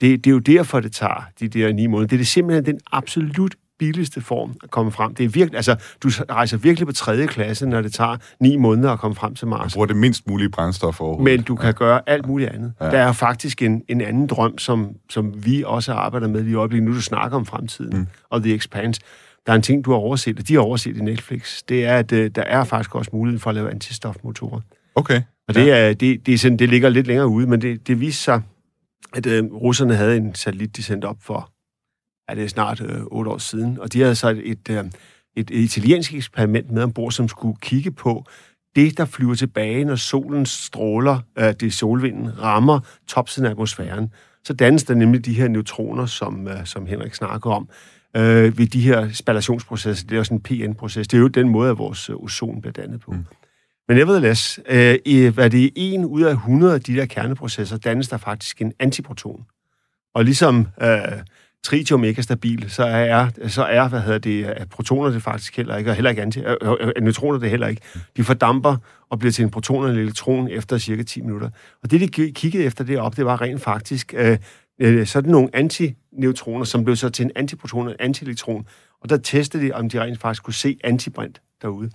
Det, 0.00 0.24
det 0.24 0.30
er 0.30 0.34
jo 0.34 0.38
derfor, 0.38 0.80
det 0.80 0.92
tager 0.92 1.28
de 1.40 1.48
der 1.48 1.72
ni 1.72 1.86
måneder. 1.86 2.08
Det 2.08 2.16
er 2.16 2.18
det 2.18 2.26
simpelthen 2.26 2.66
den 2.66 2.80
absolut 2.92 3.54
billigste 3.78 4.20
form 4.20 4.54
at 4.62 4.70
komme 4.70 4.92
frem. 4.92 5.14
Det 5.14 5.24
er 5.24 5.28
virkelig, 5.28 5.56
altså, 5.56 5.76
du 6.02 6.08
rejser 6.30 6.56
virkelig 6.56 6.86
på 6.86 6.92
tredje 6.92 7.26
klasse, 7.26 7.66
når 7.66 7.82
det 7.82 7.92
tager 7.92 8.16
ni 8.40 8.56
måneder 8.56 8.90
at 8.90 8.98
komme 8.98 9.14
frem 9.14 9.34
til 9.34 9.48
Mars. 9.48 9.74
bruger 9.74 9.86
det 9.86 9.96
mindst 9.96 10.28
mulige 10.28 10.48
brændstof 10.48 11.00
overhovedet. 11.00 11.38
Men 11.38 11.42
du 11.42 11.56
kan 11.56 11.74
gøre 11.74 12.00
alt 12.06 12.26
muligt 12.26 12.50
andet. 12.50 12.72
Ja. 12.80 12.84
Ja. 12.84 12.90
Der 12.90 12.98
er 12.98 13.12
faktisk 13.12 13.62
en, 13.62 13.82
en 13.88 14.00
anden 14.00 14.26
drøm, 14.26 14.58
som, 14.58 14.88
som 15.10 15.46
vi 15.46 15.62
også 15.66 15.92
arbejder 15.92 16.28
med 16.28 16.42
lige 16.42 16.52
i 16.52 16.54
øjeblikket. 16.54 16.88
Nu 16.88 16.94
du 16.94 17.02
snakker 17.02 17.36
om 17.36 17.46
fremtiden 17.46 17.98
mm. 17.98 18.06
og 18.30 18.42
The 18.42 18.54
Expanse. 18.54 19.00
Der 19.46 19.52
er 19.52 19.56
en 19.56 19.62
ting, 19.62 19.84
du 19.84 19.90
har 19.90 19.98
overset, 19.98 20.38
og 20.38 20.48
de 20.48 20.54
har 20.54 20.60
overset 20.60 20.96
i 20.96 21.00
Netflix. 21.00 21.60
Det 21.68 21.84
er, 21.84 21.96
at 21.96 22.12
øh, 22.12 22.30
der 22.34 22.42
er 22.42 22.64
faktisk 22.64 22.94
også 22.94 23.10
mulighed 23.12 23.40
for 23.40 23.50
at 23.50 23.54
lave 23.54 23.70
antistofmotorer. 23.70 24.60
Okay. 24.94 25.22
Og 25.48 25.54
det, 25.54 25.72
er, 25.72 25.92
det, 25.92 26.26
det, 26.26 26.34
er 26.34 26.38
sådan, 26.38 26.58
det 26.58 26.68
ligger 26.68 26.88
lidt 26.88 27.06
længere 27.06 27.28
ude, 27.28 27.46
men 27.46 27.60
det, 27.60 27.88
det 27.88 28.00
viste 28.00 28.22
sig, 28.22 28.42
at 29.14 29.26
øh, 29.26 29.44
russerne 29.44 29.94
havde 29.94 30.16
en 30.16 30.34
satellit, 30.34 30.76
de 30.76 30.82
sendte 30.82 31.06
op 31.06 31.16
for, 31.20 31.51
er 32.32 32.36
det 32.36 32.44
er 32.44 32.48
snart 32.48 32.80
øh, 32.80 33.02
otte 33.02 33.30
år 33.30 33.38
siden, 33.38 33.78
og 33.80 33.92
de 33.92 34.00
havde 34.00 34.14
så 34.14 34.28
et, 34.28 34.42
et, 34.44 34.70
øh, 34.70 34.84
et 35.36 35.50
italiensk 35.50 36.14
eksperiment 36.14 36.70
med 36.70 36.82
ombord, 36.82 37.12
som 37.12 37.28
skulle 37.28 37.56
kigge 37.60 37.90
på 37.90 38.24
det, 38.76 38.98
der 38.98 39.04
flyver 39.04 39.34
tilbage, 39.34 39.84
når 39.84 39.96
solens 39.96 40.50
stråler, 40.50 41.20
øh, 41.38 41.52
det 41.60 41.74
solvinden, 41.74 42.42
rammer 42.42 42.80
topsiden 43.06 43.46
af 43.46 43.50
atmosfæren. 43.50 44.12
Så 44.44 44.52
dannes 44.52 44.84
der 44.84 44.94
nemlig 44.94 45.24
de 45.24 45.34
her 45.34 45.48
neutroner, 45.48 46.06
som, 46.06 46.48
øh, 46.48 46.66
som 46.66 46.86
Henrik 46.86 47.14
snakker 47.14 47.50
om, 47.50 47.68
øh, 48.16 48.58
ved 48.58 48.66
de 48.66 48.80
her 48.80 49.12
spallationsprocesser. 49.12 50.06
Det 50.06 50.18
er 50.18 50.22
sådan 50.22 50.36
en 50.36 50.42
PN-proces. 50.42 51.08
Det 51.08 51.16
er 51.16 51.20
jo 51.20 51.28
den 51.28 51.48
måde, 51.48 51.70
at 51.70 51.78
vores 51.78 52.10
øh, 52.10 52.16
ozon 52.16 52.60
bliver 52.60 52.72
dannet 52.72 53.00
på. 53.00 53.12
Mm. 53.12 53.24
Men 53.88 53.96
nevertheless, 53.96 54.60
øh, 54.68 54.98
i, 55.04 55.26
hvad 55.26 55.50
det 55.50 55.64
er 55.64 55.68
en 55.76 56.04
ud 56.04 56.22
af 56.22 56.32
100 56.32 56.74
af 56.74 56.80
de 56.80 56.96
der 56.96 57.06
kerneprocesser, 57.06 57.76
dannes 57.76 58.08
der 58.08 58.16
faktisk 58.16 58.62
en 58.62 58.72
antiproton. 58.78 59.44
Og 60.14 60.24
ligesom 60.24 60.66
øh, 60.82 60.88
tritium 61.64 62.04
ikke 62.04 62.18
er 62.18 62.22
stabil, 62.22 62.70
så 62.70 62.84
er, 62.84 63.28
så 63.48 63.62
er 63.62 63.88
hvad 63.88 64.00
hedder 64.00 64.18
det, 64.18 64.44
at 64.44 64.68
protoner 64.68 65.10
det 65.10 65.22
faktisk 65.22 65.56
heller 65.56 65.76
ikke, 65.76 65.90
og 65.90 65.94
heller 65.94 66.10
ikke 66.10 66.22
anti, 66.22 66.40
at 66.96 67.02
neutroner 67.02 67.38
det 67.38 67.50
heller 67.50 67.66
ikke. 67.66 67.82
De 68.16 68.24
fordamper 68.24 68.76
og 69.10 69.18
bliver 69.18 69.32
til 69.32 69.42
en 69.42 69.50
proton 69.50 69.84
og 69.84 69.90
en 69.90 69.96
elektron 69.96 70.48
efter 70.48 70.78
cirka 70.78 71.02
10 71.02 71.20
minutter. 71.20 71.50
Og 71.82 71.90
det, 71.90 72.00
de 72.00 72.32
kiggede 72.32 72.64
efter 72.64 72.84
deroppe, 72.84 73.16
det 73.16 73.26
var 73.26 73.40
rent 73.40 73.60
faktisk 73.60 74.14
øh, 74.16 75.06
sådan 75.06 75.30
nogle 75.30 75.48
antineutroner, 75.52 76.64
som 76.64 76.84
blev 76.84 76.96
så 76.96 77.08
til 77.08 77.24
en 77.24 77.30
antiproton 77.36 77.86
og 77.86 77.92
en 77.92 77.96
antielektron. 78.00 78.66
Og 79.00 79.08
der 79.08 79.16
testede 79.16 79.66
de, 79.66 79.72
om 79.72 79.88
de 79.88 80.00
rent 80.00 80.20
faktisk 80.20 80.42
kunne 80.42 80.54
se 80.54 80.78
antibrint 80.84 81.42
derude. 81.62 81.90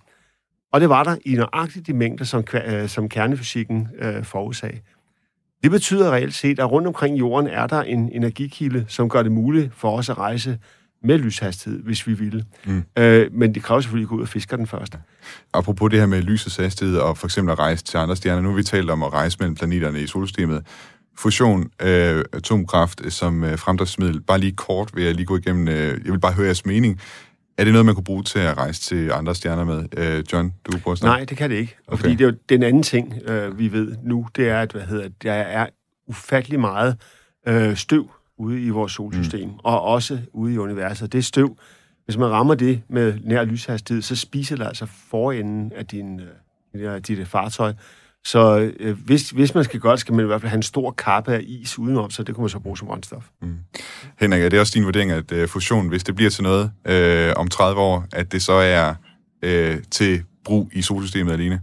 Og 0.72 0.82
det 0.82 0.90
var 0.90 1.04
der 1.04 1.16
i 1.26 1.36
nøjagtigt 1.36 1.88
de 1.88 1.94
mængder, 1.94 2.26
som, 2.26 2.44
øh, 2.66 2.90
som 2.90 3.10
kernefysikken 3.10 3.88
øh, 4.00 4.24
forudsag. 4.24 4.82
Det 5.64 5.72
betyder 5.72 6.12
reelt 6.12 6.34
set, 6.34 6.60
at 6.60 6.72
rundt 6.72 6.88
omkring 6.88 7.20
jorden 7.20 7.50
er 7.50 7.68
der 7.68 7.82
en 7.82 8.10
energikilde, 8.12 8.86
som 8.88 9.10
gør 9.10 9.24
det 9.24 9.32
muligt 9.32 9.74
for 9.76 9.98
os 9.98 10.10
at 10.10 10.18
rejse 10.18 10.58
med 11.04 11.18
lyshastighed, 11.18 11.84
hvis 11.84 12.08
vi 12.08 12.14
ville. 12.14 12.46
Mm. 12.66 12.84
Øh, 12.98 13.30
men 13.34 13.56
det 13.56 13.64
kræver 13.64 13.82
selvfølgelig 13.82 14.06
at 14.06 14.10
gå 14.10 14.16
ud 14.16 14.22
og 14.22 14.28
fiske 14.28 14.58
den 14.58 14.68
først. 14.68 14.98
Apropos 15.54 15.90
det 15.90 16.00
her 16.00 16.06
med 16.06 16.22
lysets 16.22 16.56
hastighed 16.56 16.98
og 16.98 17.18
for 17.18 17.28
eksempel 17.28 17.52
at 17.52 17.60
rejse 17.60 17.84
til 17.84 17.98
andre 17.98 18.16
stjerner. 18.16 18.42
Nu 18.42 18.50
har 18.50 18.56
vi 18.56 18.64
talt 18.64 18.90
om 18.90 19.04
at 19.04 19.14
rejse 19.14 19.38
mellem 19.40 19.56
planeterne 19.56 20.02
i 20.02 20.08
solsystemet. 20.08 20.66
Fusion, 21.18 21.70
øh, 21.82 22.26
atomkraft 22.34 23.14
som 23.14 23.44
øh, 23.44 23.60
fremdriftsmiddel. 23.60 24.22
Bare 24.22 24.40
lige 24.40 24.52
kort 24.52 24.92
vil 24.96 25.04
jeg 25.04 25.16
lige 25.16 25.26
gå 25.26 25.38
igennem. 25.38 25.68
Øh, 25.68 26.02
jeg 26.06 26.12
vil 26.12 26.20
bare 26.20 26.34
høre 26.34 26.46
jeres 26.46 26.66
mening. 26.66 27.02
Er 27.58 27.64
det 27.64 27.74
noget, 27.74 27.86
man 27.86 27.96
kunne 27.96 28.04
bruge 28.04 28.24
til 28.24 28.40
at 28.40 28.58
rejse 28.58 28.82
til 28.82 29.12
andre 29.12 29.36
stjerner 29.36 29.64
med? 29.64 29.86
Øh, 29.98 30.24
John, 30.34 30.54
du 30.66 30.72
kan 30.72 30.82
prøve 30.82 30.92
at 30.92 30.98
snakke. 30.98 31.18
Nej, 31.18 31.26
det 31.26 31.38
kan 31.38 31.50
det 31.50 31.56
ikke. 31.56 31.76
Og 31.88 31.94
Okay. 31.94 32.02
Fordi 32.02 32.16
det 32.16 32.22
er 32.22 32.30
jo 32.30 32.36
den 32.50 32.64
anden 32.64 32.84
ting, 32.84 33.14
øh, 33.26 33.60
vi 33.60 33.72
ved 33.72 33.96
nu, 34.04 34.28
det 34.36 34.50
er, 34.50 34.62
at 34.62 34.72
hvad 34.72 34.82
hedder, 34.82 35.10
der 35.24 35.34
er 35.34 35.68
ufattelig 36.08 36.60
meget 36.60 36.96
øh, 37.48 37.76
støv 37.76 38.12
ude 38.38 38.62
i 38.62 38.70
vores 38.70 38.92
solsystem, 38.92 39.50
mm. 39.50 39.56
og 39.64 39.82
også 39.82 40.20
ude 40.34 40.54
i 40.54 40.58
universet. 40.58 41.14
Det 41.14 41.26
støv, 41.26 41.58
hvis 42.06 42.18
man 42.18 42.30
rammer 42.30 42.56
det 42.56 42.82
med 42.90 43.20
nær 43.24 43.44
lyshastighed, 43.44 44.02
så 44.02 44.16
spiser 44.16 44.56
det 44.56 44.66
altså 44.66 44.86
forenden 44.86 45.72
af 45.76 45.86
din, 45.86 46.22
øh, 46.74 46.96
dit, 46.96 47.08
dit 47.08 47.28
fartøj. 47.28 47.74
Så 48.26 48.72
øh, 48.80 48.98
hvis, 49.06 49.30
hvis 49.30 49.56
man 49.56 49.64
skal 49.64 49.80
godt, 49.80 50.00
skal 50.00 50.16
man 50.16 50.26
i 50.26 50.28
hvert 50.28 50.42
fald 50.42 50.50
have 50.50 50.58
en 50.58 50.64
stor 50.64 50.92
kappe 50.92 51.34
af 51.34 51.44
is 51.44 51.80
udenom, 51.80 52.10
så 52.10 52.24
det 52.24 52.36
kunne 52.36 52.44
man 52.44 52.50
så 52.50 52.60
bruge 52.60 52.78
som 52.78 52.88
brændstof. 52.88 53.26
Mm. 53.42 53.58
Henrik, 54.20 54.42
er 54.42 54.50
det 54.50 54.60
også 54.60 54.72
din 54.76 54.86
vurdering, 54.86 55.12
at 55.12 55.32
øh, 55.32 55.48
fusion, 55.48 55.88
hvis 55.88 56.04
det 56.04 56.16
bliver 56.16 56.30
til 56.30 56.44
noget 56.44 56.72
øh, 56.88 57.34
om 57.36 57.48
30 57.48 57.82
år, 57.82 58.06
at 58.14 58.32
det 58.32 58.42
så 58.42 58.54
er 58.54 58.96
øh, 59.42 59.78
til 59.92 60.24
brug 60.46 60.70
i 60.74 60.82
solsystemet 60.82 61.34
alene? 61.34 61.62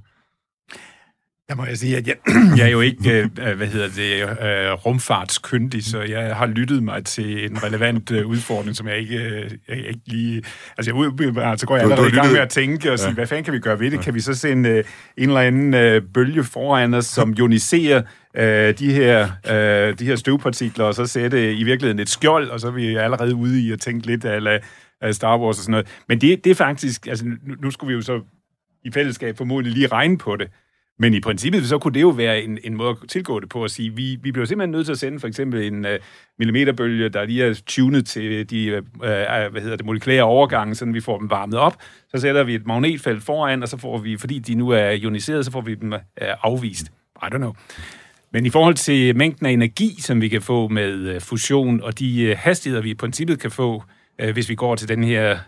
Der 1.49 1.55
må 1.55 1.65
jeg 1.65 1.79
sige, 1.79 1.97
at 1.97 2.07
jeg, 2.09 2.17
jeg 2.59 2.67
er 2.67 2.71
jo 2.71 2.81
ikke, 2.81 3.11
øh, 3.19 3.29
øh, 3.49 3.57
hvad 3.57 3.67
hedder 3.67 3.89
det, 3.89 4.23
øh, 4.23 4.73
rumfartskyndig, 4.73 5.85
så 5.85 6.01
jeg 6.03 6.37
har 6.37 6.47
lyttet 6.47 6.83
mig 6.83 7.05
til 7.05 7.51
en 7.51 7.63
relevant 7.63 8.11
øh, 8.11 8.27
udfordring, 8.27 8.77
som 8.77 8.89
jeg 8.89 8.99
ikke, 8.99 9.17
øh, 9.19 9.51
jeg 9.69 9.77
ikke 9.89 10.01
lige... 10.07 10.43
Altså, 10.79 10.91
jeg, 10.91 10.95
umiddelbart, 10.95 11.61
så 11.61 11.67
går 11.67 11.77
jeg 11.77 11.85
Du- 11.85 11.89
du 11.89 11.93
allerede 11.93 12.11
har 12.11 12.21
i 12.21 12.23
gang 12.23 12.33
med 12.33 12.41
at 12.41 12.49
tænke 12.49 12.93
og 12.93 12.99
sige, 12.99 13.09
Ja. 13.09 13.15
hvad 13.15 13.27
fanden 13.27 13.45
kan 13.45 13.55
vi 13.55 13.59
gøre 13.59 13.81
ved 13.81 13.91
det? 13.91 14.01
Kan 14.01 14.15
vi 14.15 14.21
så 14.21 14.35
sende 14.35 14.69
øh, 14.69 14.85
en 15.19 15.29
eller 15.29 15.41
anden 15.41 15.75
øh, 15.75 16.03
bølge 16.15 16.45
foran 16.45 16.95
os, 16.95 17.07
som 17.07 17.35
ioniserer 17.39 18.03
øh, 18.37 18.79
de, 18.79 18.93
her, 18.93 19.23
øh, 19.51 19.99
de 19.99 20.05
her 20.05 20.17
støvpartikler, 20.17 20.85
og 20.85 20.95
så 20.95 21.07
sætte 21.07 21.55
i 21.55 21.63
virkeligheden 21.65 21.99
et 21.99 22.09
skjold, 22.09 22.49
og 22.49 22.61
så 22.61 22.67
er 22.67 22.73
vi 22.73 22.97
allerede 22.97 23.35
ude 23.35 23.61
i 23.63 23.73
at 23.73 23.81
tænke 23.81 24.07
lidt 24.07 24.25
af, 24.25 24.61
af 25.01 25.15
Star 25.15 25.39
Wars 25.39 25.59
og 25.59 25.63
sådan 25.63 25.71
noget. 25.71 25.87
Men 26.09 26.21
det, 26.21 26.45
det 26.45 26.51
er 26.51 26.55
faktisk... 26.55 27.07
Altså, 27.07 27.25
nu, 27.25 27.55
nu 27.63 27.71
skulle 27.71 27.89
vi 27.89 27.95
jo 27.95 28.03
så 28.03 28.21
i 28.85 28.91
fællesskab 28.95 29.37
formodentlig 29.39 29.75
lige 29.75 29.87
regne 29.87 30.19
på 30.19 30.37
det. 30.37 30.49
Men 30.99 31.15
i 31.15 31.21
princippet, 31.21 31.69
så 31.69 31.79
kunne 31.79 31.95
det 31.95 32.01
jo 32.01 32.09
være 32.09 32.43
en, 32.43 32.59
en 32.65 32.77
måde 32.77 32.91
at 32.91 32.97
tilgå 33.09 33.41
det 33.41 33.49
på 33.49 33.65
at 33.65 33.71
sige, 33.71 33.91
vi, 33.97 34.19
vi 34.23 34.33
bliver 34.33 34.47
simpelthen 34.47 34.71
nødt 34.71 34.87
til 34.87 34.93
at 34.93 34.99
sende 34.99 35.21
for 35.21 35.27
eksempel 35.27 35.63
en 35.63 35.85
uh, 35.85 35.91
millimeterbølge, 36.39 37.09
der 37.09 37.25
lige 37.25 37.45
er 37.45 37.61
tunet 37.67 38.07
til 38.07 38.51
de 38.51 38.77
uh, 38.77 38.99
hvad 38.99 39.61
hedder 39.61 39.77
det, 39.77 39.87
molekylære 39.87 40.23
overgange, 40.23 40.75
så 40.75 40.85
vi 40.85 41.01
får 41.01 41.19
dem 41.19 41.31
varmet 41.31 41.59
op. 41.59 41.77
Så 42.09 42.21
sætter 42.21 42.45
vi 42.45 42.55
et 42.55 42.67
magnetfelt 42.67 43.23
foran, 43.23 43.63
og 43.63 43.69
så 43.69 43.79
får 43.79 43.99
vi, 43.99 44.17
fordi 44.17 44.39
de 44.39 44.55
nu 44.55 44.69
er 44.69 44.91
ioniseret, 44.91 45.45
så 45.45 45.51
får 45.51 45.61
vi 45.61 45.75
dem 45.75 45.93
uh, 45.93 45.99
afvist. 46.43 46.87
I 47.23 47.27
don't 47.27 47.37
know. 47.37 47.55
Men 48.33 48.47
i 48.47 48.51
forhold 48.51 48.75
til 48.75 49.17
mængden 49.17 49.47
af 49.47 49.51
energi, 49.51 50.01
som 50.01 50.21
vi 50.21 50.29
kan 50.29 50.43
få 50.43 50.69
med 50.69 51.15
uh, 51.15 51.21
fusion, 51.21 51.83
og 51.83 51.99
de 51.99 52.31
uh, 52.31 52.39
hastigheder, 52.39 52.83
vi 52.83 52.91
i 52.91 52.95
princippet 52.95 53.41
kan 53.41 53.51
få, 53.51 53.85
uh, 54.23 54.31
hvis 54.31 54.49
vi 54.49 54.55
går 54.55 54.75
til 54.75 54.89
den 54.89 55.05
her 55.05 55.39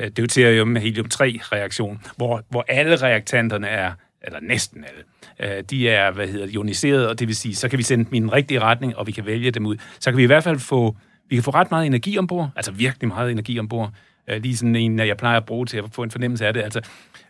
Uh, 0.00 0.08
deuterium 0.16 0.76
helium 0.76 1.08
3 1.08 1.40
reaktion, 1.42 2.02
hvor, 2.16 2.42
hvor 2.50 2.64
alle 2.68 2.96
reaktanterne 2.96 3.66
er 3.66 3.92
eller 4.24 4.40
næsten 4.40 4.84
alle, 4.84 5.56
øh, 5.56 5.64
de 5.70 5.88
er, 5.88 6.10
hvad 6.10 6.28
hedder 6.28 6.46
ioniseret, 6.46 7.08
og 7.08 7.18
det 7.18 7.28
vil 7.28 7.36
sige, 7.36 7.54
så 7.54 7.68
kan 7.68 7.78
vi 7.78 7.82
sende 7.82 8.04
dem 8.04 8.14
i 8.14 8.20
den 8.20 8.32
rigtige 8.32 8.60
retning, 8.60 8.96
og 8.96 9.06
vi 9.06 9.12
kan 9.12 9.26
vælge 9.26 9.50
dem 9.50 9.66
ud. 9.66 9.76
Så 10.00 10.10
kan 10.10 10.18
vi 10.18 10.22
i 10.22 10.26
hvert 10.26 10.44
fald 10.44 10.58
få, 10.58 10.96
vi 11.28 11.36
kan 11.36 11.42
få 11.42 11.50
ret 11.50 11.70
meget 11.70 11.86
energi 11.86 12.18
ombord, 12.18 12.50
altså 12.56 12.72
virkelig 12.72 13.08
meget 13.08 13.30
energi 13.30 13.58
ombord, 13.58 13.92
øh, 14.28 14.42
lige 14.42 14.56
sådan 14.56 14.76
en, 14.76 14.98
jeg 14.98 15.16
plejer 15.16 15.36
at 15.36 15.44
bruge 15.44 15.66
til 15.66 15.78
at 15.78 15.84
få 15.92 16.02
en 16.02 16.10
fornemmelse 16.10 16.46
af 16.46 16.52
det, 16.52 16.62
altså 16.62 16.80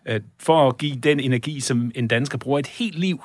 øh, 0.09 0.21
for 0.41 0.69
at 0.69 0.79
give 0.79 0.97
den 0.97 1.21
energi, 1.21 1.61
som 1.61 1.93
en 1.95 2.09
dansker 2.09 2.39
bruger 2.39 2.59
et 2.59 2.67
helt 2.67 2.99
liv 2.99 3.25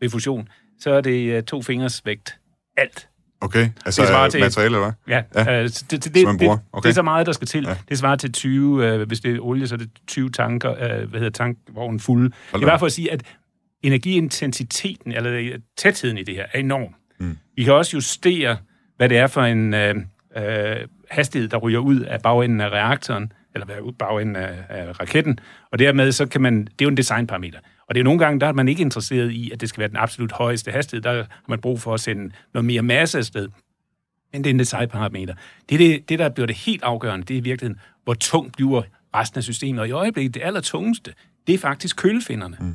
ved 0.00 0.10
fusion, 0.10 0.48
så 0.78 0.90
er 0.90 1.00
det 1.00 1.32
øh, 1.32 1.42
to 1.42 1.62
fingers 1.62 2.06
vægt. 2.06 2.38
Alt. 2.76 3.08
Okay, 3.42 3.68
altså 3.84 4.02
det 4.02 4.10
materiale, 4.10 4.50
til, 4.50 4.62
eller 4.62 4.78
hvad? 4.78 4.92
Ja, 5.08 5.22
ja. 5.34 5.62
Øh, 5.62 5.64
det, 5.64 5.90
det, 5.90 6.04
det, 6.04 6.14
det, 6.14 6.26
okay. 6.26 6.60
det 6.82 6.88
er 6.88 6.92
så 6.92 7.02
meget, 7.02 7.26
der 7.26 7.32
skal 7.32 7.46
til. 7.46 7.64
Ja. 7.64 7.76
Det 7.88 7.98
svarer 7.98 8.16
til 8.16 8.32
20, 8.32 8.86
øh, 8.86 9.06
hvis 9.08 9.20
det 9.20 9.34
er 9.34 9.40
olie, 9.40 9.66
så 9.66 9.74
er 9.74 9.78
det 9.78 9.90
20 10.06 10.30
tanker, 10.30 10.70
øh, 10.70 11.08
hvad 11.10 11.20
hedder 11.20 11.30
tankvognen 11.30 12.00
fulde. 12.00 12.32
Hold 12.50 12.60
det 12.60 12.66
er 12.66 12.70
bare 12.70 12.78
for 12.78 12.86
at 12.86 12.92
sige, 12.92 13.12
at 13.12 13.22
energiintensiteten, 13.82 15.12
eller 15.12 15.58
tætheden 15.76 16.18
i 16.18 16.22
det 16.22 16.34
her, 16.34 16.46
er 16.52 16.58
enorm. 16.58 16.94
Mm. 17.20 17.38
Vi 17.56 17.64
kan 17.64 17.72
også 17.72 17.96
justere, 17.96 18.56
hvad 18.96 19.08
det 19.08 19.18
er 19.18 19.26
for 19.26 19.42
en 19.42 19.74
øh, 19.74 19.94
øh, 20.36 20.76
hastighed, 21.10 21.48
der 21.48 21.56
ryger 21.56 21.78
ud 21.78 22.00
af 22.00 22.22
bagenden 22.22 22.60
af 22.60 22.68
reaktoren, 22.68 23.32
eller 23.54 23.92
bagenden 23.98 24.36
af, 24.36 24.54
af 24.68 25.00
raketten, 25.00 25.38
og 25.72 25.78
dermed 25.78 26.12
så 26.12 26.26
kan 26.26 26.40
man, 26.40 26.64
det 26.64 26.70
er 26.70 26.84
jo 26.84 26.88
en 26.88 26.96
designparameter. 26.96 27.58
Og 27.90 27.94
det 27.94 28.00
er 28.00 28.04
nogle 28.04 28.18
gange, 28.18 28.40
der 28.40 28.46
er 28.46 28.52
man 28.52 28.68
ikke 28.68 28.82
interesseret 28.82 29.30
i, 29.30 29.50
at 29.50 29.60
det 29.60 29.68
skal 29.68 29.80
være 29.80 29.88
den 29.88 29.96
absolut 29.96 30.32
højeste 30.32 30.70
hastighed. 30.70 31.02
Der 31.02 31.12
har 31.12 31.26
man 31.48 31.60
brug 31.60 31.80
for 31.80 31.94
at 31.94 32.00
sende 32.00 32.32
noget 32.54 32.64
mere 32.64 32.82
masse 32.82 33.18
afsted. 33.18 33.48
Men 34.32 34.44
det 34.44 34.50
er 34.50 34.54
en 34.54 34.58
designparameter. 34.58 35.34
Det, 35.70 35.78
det, 35.78 36.08
det, 36.08 36.18
der 36.18 36.28
bliver 36.28 36.46
det 36.46 36.56
helt 36.56 36.82
afgørende, 36.82 37.26
det 37.26 37.34
er 37.34 37.38
i 37.38 37.42
virkeligheden, 37.42 37.80
hvor 38.04 38.14
tungt 38.14 38.52
bliver 38.52 38.82
resten 39.14 39.38
af 39.38 39.44
systemet. 39.44 39.80
Og 39.80 39.88
i 39.88 39.90
øjeblikket, 39.90 40.34
det 40.34 40.42
allertungeste, 40.42 41.14
det 41.46 41.54
er 41.54 41.58
faktisk 41.58 41.96
kølefinderne. 41.96 42.56
Mm. 42.60 42.74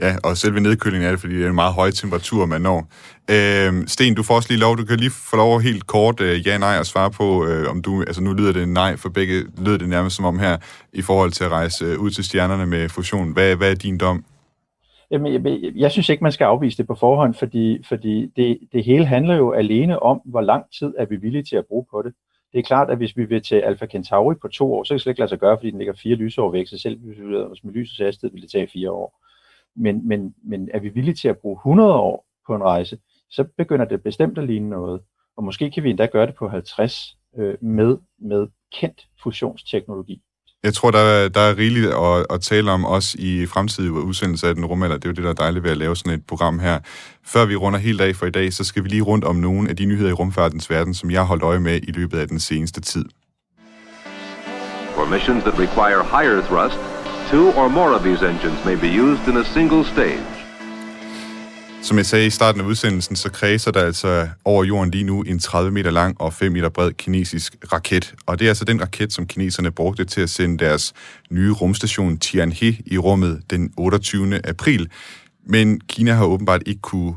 Ja, 0.00 0.16
og 0.24 0.36
selve 0.36 0.60
nedkølingen 0.60 1.06
er 1.06 1.10
det, 1.10 1.20
fordi 1.20 1.36
det 1.36 1.44
er 1.44 1.48
en 1.48 1.54
meget 1.54 1.74
høj 1.74 1.90
temperatur, 1.90 2.46
man 2.46 2.60
når. 2.60 2.88
Øh, 3.30 3.86
Sten, 3.86 4.14
du 4.14 4.22
får 4.22 4.34
også 4.34 4.48
lige 4.52 4.60
lov, 4.60 4.76
du 4.76 4.84
kan 4.84 4.98
lige 4.98 5.10
få 5.30 5.36
lov 5.36 5.60
helt 5.60 5.86
kort 5.86 6.20
øh, 6.20 6.46
ja-nej 6.46 6.76
at 6.80 6.86
svare 6.86 7.10
på, 7.10 7.46
øh, 7.46 7.70
om 7.70 7.82
du, 7.82 8.00
altså 8.00 8.22
nu 8.22 8.32
lyder 8.32 8.52
det 8.52 8.68
nej, 8.68 8.96
for 8.96 9.08
begge 9.08 9.44
lyder 9.64 9.78
det 9.78 9.88
nærmest 9.88 10.16
som 10.16 10.24
om 10.24 10.38
her, 10.38 10.56
i 10.92 11.02
forhold 11.02 11.30
til 11.30 11.44
at 11.44 11.50
rejse 11.50 11.84
øh, 11.84 11.98
ud 11.98 12.10
til 12.10 12.24
stjernerne 12.24 12.66
med 12.66 12.88
fusion. 12.88 13.32
Hvad, 13.32 13.56
hvad 13.56 13.70
er 13.70 13.74
din 13.74 13.98
dom? 13.98 14.24
Jamen, 15.10 15.32
jeg, 15.32 15.72
jeg 15.76 15.90
synes 15.90 16.08
ikke, 16.08 16.22
man 16.22 16.32
skal 16.32 16.44
afvise 16.44 16.78
det 16.78 16.86
på 16.86 16.94
forhånd, 16.94 17.34
fordi, 17.34 17.84
fordi 17.88 18.32
det, 18.36 18.58
det 18.72 18.84
hele 18.84 19.06
handler 19.06 19.36
jo 19.36 19.52
alene 19.52 20.02
om, 20.02 20.20
hvor 20.24 20.40
lang 20.40 20.64
tid 20.78 20.92
er 20.98 21.06
vi 21.06 21.16
villige 21.16 21.42
til 21.42 21.56
at 21.56 21.66
bruge 21.66 21.86
på 21.90 22.02
det. 22.02 22.12
Det 22.52 22.58
er 22.58 22.62
klart, 22.62 22.90
at 22.90 22.96
hvis 22.96 23.16
vi 23.16 23.24
vil 23.24 23.42
til 23.42 23.56
Alpha 23.56 23.86
Centauri 23.86 24.34
på 24.34 24.48
to 24.48 24.74
år, 24.74 24.84
så 24.84 24.88
kan 24.88 24.94
det 24.94 25.02
slet 25.02 25.10
ikke 25.10 25.20
lade 25.20 25.28
sig 25.28 25.38
gøre, 25.38 25.56
fordi 25.58 25.70
den 25.70 25.78
ligger 25.78 25.94
fire 26.02 26.14
lysår 26.14 26.50
væk, 26.50 26.66
så 26.66 26.78
selv 26.78 26.98
hvis 26.98 27.18
vi 27.18 27.24
vil 27.24 27.46
med 27.62 27.72
lysets 27.72 27.98
hastighed, 27.98 28.32
vil 28.32 28.42
det 28.42 28.50
tage 28.50 28.68
fire 28.72 28.90
år. 28.90 29.20
Men, 29.76 30.08
men, 30.08 30.34
men 30.44 30.68
er 30.74 30.80
vi 30.80 30.88
villige 30.88 31.14
til 31.14 31.28
at 31.28 31.38
bruge 31.38 31.56
100 31.56 31.94
år 31.94 32.26
på 32.46 32.54
en 32.54 32.62
rejse, 32.62 32.98
så 33.30 33.44
begynder 33.58 33.84
det 33.84 34.02
bestemt 34.02 34.38
at 34.38 34.46
ligne 34.46 34.68
noget. 34.68 35.00
Og 35.36 35.44
måske 35.44 35.70
kan 35.70 35.82
vi 35.82 35.90
endda 35.90 36.06
gøre 36.06 36.26
det 36.26 36.34
på 36.34 36.48
50 36.48 37.16
øh, 37.38 37.54
med, 37.60 37.96
med 38.18 38.46
kendt 38.72 39.06
fusionsteknologi. 39.22 40.22
Jeg 40.62 40.74
tror, 40.74 40.90
der 40.90 40.98
er, 40.98 41.28
der 41.28 41.40
er 41.40 41.58
rigeligt 41.58 41.86
at, 41.86 42.26
at 42.30 42.40
tale 42.40 42.70
om 42.70 42.84
også 42.84 43.16
i 43.20 43.46
fremtidige 43.46 43.92
udsendelser 43.92 44.48
af 44.48 44.54
den 44.54 44.64
rumalder. 44.64 44.96
Det 44.96 45.04
er 45.04 45.08
jo 45.08 45.14
det, 45.14 45.24
der 45.24 45.30
er 45.30 45.34
dejligt 45.34 45.64
ved 45.64 45.70
at 45.70 45.76
lave 45.76 45.96
sådan 45.96 46.18
et 46.18 46.26
program 46.26 46.58
her. 46.58 46.78
Før 47.26 47.46
vi 47.46 47.56
runder 47.56 47.78
helt 47.78 48.00
af 48.00 48.16
for 48.16 48.26
i 48.26 48.30
dag, 48.30 48.52
så 48.52 48.64
skal 48.64 48.84
vi 48.84 48.88
lige 48.88 49.02
rundt 49.02 49.24
om 49.24 49.36
nogle 49.36 49.70
af 49.70 49.76
de 49.76 49.84
nyheder 49.84 50.10
i 50.10 50.12
rumfartens 50.12 50.70
verden, 50.70 50.94
som 50.94 51.10
jeg 51.10 51.20
har 51.20 51.26
holdt 51.26 51.42
øje 51.42 51.60
med 51.60 51.80
i 51.82 51.92
løbet 51.92 52.18
af 52.18 52.28
den 52.28 52.40
seneste 52.40 52.80
tid. 52.80 53.04
For 54.94 55.10
missions 55.10 55.42
that 55.42 55.58
require 55.58 56.02
higher 56.04 56.40
thrust, 56.42 56.99
two 57.30 57.52
or 57.60 57.68
more 57.68 57.94
of 57.94 58.02
these 58.02 58.22
engines 58.30 58.64
may 58.64 58.76
be 58.76 58.88
used 59.04 59.28
in 59.28 59.36
a 59.36 59.44
single 59.44 59.84
stage. 59.84 60.24
Som 61.82 61.96
jeg 61.96 62.06
sagde 62.06 62.26
i 62.26 62.30
starten 62.30 62.60
af 62.60 62.64
udsendelsen, 62.64 63.16
så 63.16 63.30
kredser 63.30 63.70
der 63.70 63.82
altså 63.82 64.28
over 64.44 64.64
jorden 64.64 64.90
lige 64.90 65.04
nu 65.04 65.22
en 65.22 65.38
30 65.38 65.70
meter 65.70 65.90
lang 65.90 66.20
og 66.20 66.32
5 66.32 66.52
meter 66.52 66.68
bred 66.68 66.92
kinesisk 66.92 67.56
raket. 67.72 68.14
Og 68.26 68.38
det 68.38 68.44
er 68.44 68.50
altså 68.50 68.64
den 68.64 68.80
raket, 68.80 69.12
som 69.12 69.26
kineserne 69.26 69.70
brugte 69.70 70.04
til 70.04 70.20
at 70.20 70.30
sende 70.30 70.64
deres 70.64 70.92
nye 71.30 71.52
rumstation 71.52 72.18
Tianhe 72.18 72.78
i 72.86 72.98
rummet 72.98 73.42
den 73.50 73.72
28. 73.76 74.46
april. 74.46 74.88
Men 75.46 75.80
Kina 75.80 76.12
har 76.12 76.24
åbenbart 76.24 76.62
ikke 76.66 76.80
kunne 76.80 77.14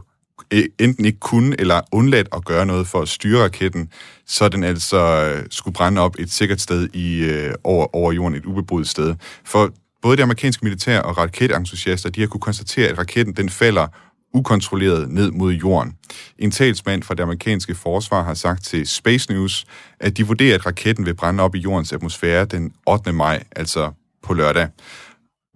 e, 0.52 0.64
enten 0.80 1.06
ikke 1.06 1.20
kunne 1.20 1.56
eller 1.60 1.82
undladt 1.92 2.28
at 2.34 2.46
gøre 2.46 2.66
noget 2.66 2.88
for 2.88 3.02
at 3.02 3.10
styre 3.10 3.44
raketten, 3.44 3.90
så 4.28 4.50
den 4.50 4.64
altså 4.64 5.32
skulle 5.50 5.74
brænde 5.74 6.02
op 6.02 6.16
et 6.20 6.32
sikkert 6.32 6.62
sted 6.62 6.90
i, 6.94 7.24
øh, 7.24 7.54
over, 7.64 7.96
over 7.96 8.12
jorden, 8.12 8.38
et 8.38 8.46
ubeboet 8.46 8.88
sted. 8.88 9.16
For 9.46 9.72
både 10.04 10.18
det 10.18 10.24
amerikanske 10.24 10.66
militær 10.66 11.00
og 11.00 11.18
raketentusiaster, 11.18 12.10
de 12.10 12.20
har 12.20 12.28
kunne 12.28 12.42
konstatere, 12.42 12.90
at 12.90 12.98
raketten 12.98 13.34
den 13.34 13.50
falder 13.50 13.88
ukontrolleret 14.34 15.10
ned 15.10 15.32
mod 15.32 15.54
jorden. 15.54 15.98
En 16.40 16.52
talsmand 16.52 17.04
fra 17.04 17.14
det 17.14 17.24
amerikanske 17.24 17.76
forsvar 17.76 18.24
har 18.24 18.34
sagt 18.34 18.64
til 18.64 18.88
Space 18.88 19.32
News, 19.32 19.66
at 20.00 20.18
de 20.18 20.28
vurderer, 20.28 20.56
at 20.56 20.66
raketten 20.66 21.06
vil 21.06 21.16
brænde 21.16 21.44
op 21.44 21.56
i 21.56 21.60
jordens 21.60 21.94
atmosfære 21.94 22.46
den 22.46 22.74
8. 22.88 23.12
maj, 23.12 23.44
altså 23.56 23.92
på 24.24 24.34
lørdag. 24.34 24.68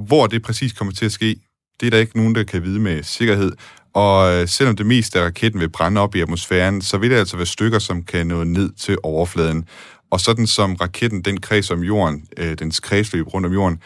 Hvor 0.07 0.27
det 0.27 0.43
præcis 0.43 0.73
kommer 0.73 0.93
til 0.93 1.05
at 1.05 1.11
ske, 1.11 1.35
det 1.79 1.85
er 1.85 1.91
der 1.91 1.97
ikke 1.97 2.17
nogen, 2.17 2.35
der 2.35 2.43
kan 2.43 2.63
vide 2.63 2.79
med 2.79 3.03
sikkerhed. 3.03 3.51
Og 3.93 4.33
øh, 4.33 4.47
selvom 4.47 4.75
det 4.75 4.85
meste 4.85 5.19
af 5.19 5.25
raketten 5.25 5.61
vil 5.61 5.69
brænde 5.69 6.01
op 6.01 6.15
i 6.15 6.21
atmosfæren, 6.21 6.81
så 6.81 6.97
vil 6.97 7.11
det 7.11 7.15
altså 7.15 7.37
være 7.37 7.45
stykker, 7.45 7.79
som 7.79 8.03
kan 8.03 8.27
nå 8.27 8.43
ned 8.43 8.73
til 8.73 8.97
overfladen. 9.03 9.65
Og 10.11 10.19
sådan 10.19 10.47
som 10.47 10.75
raketten, 10.75 11.21
den 11.21 11.39
kreds 11.39 11.71
om 11.71 11.83
jorden, 11.83 12.27
øh, 12.37 12.59
dens 12.59 12.79
kredsløb 12.79 13.33
rundt 13.33 13.47
om 13.47 13.53
jorden, 13.53 13.79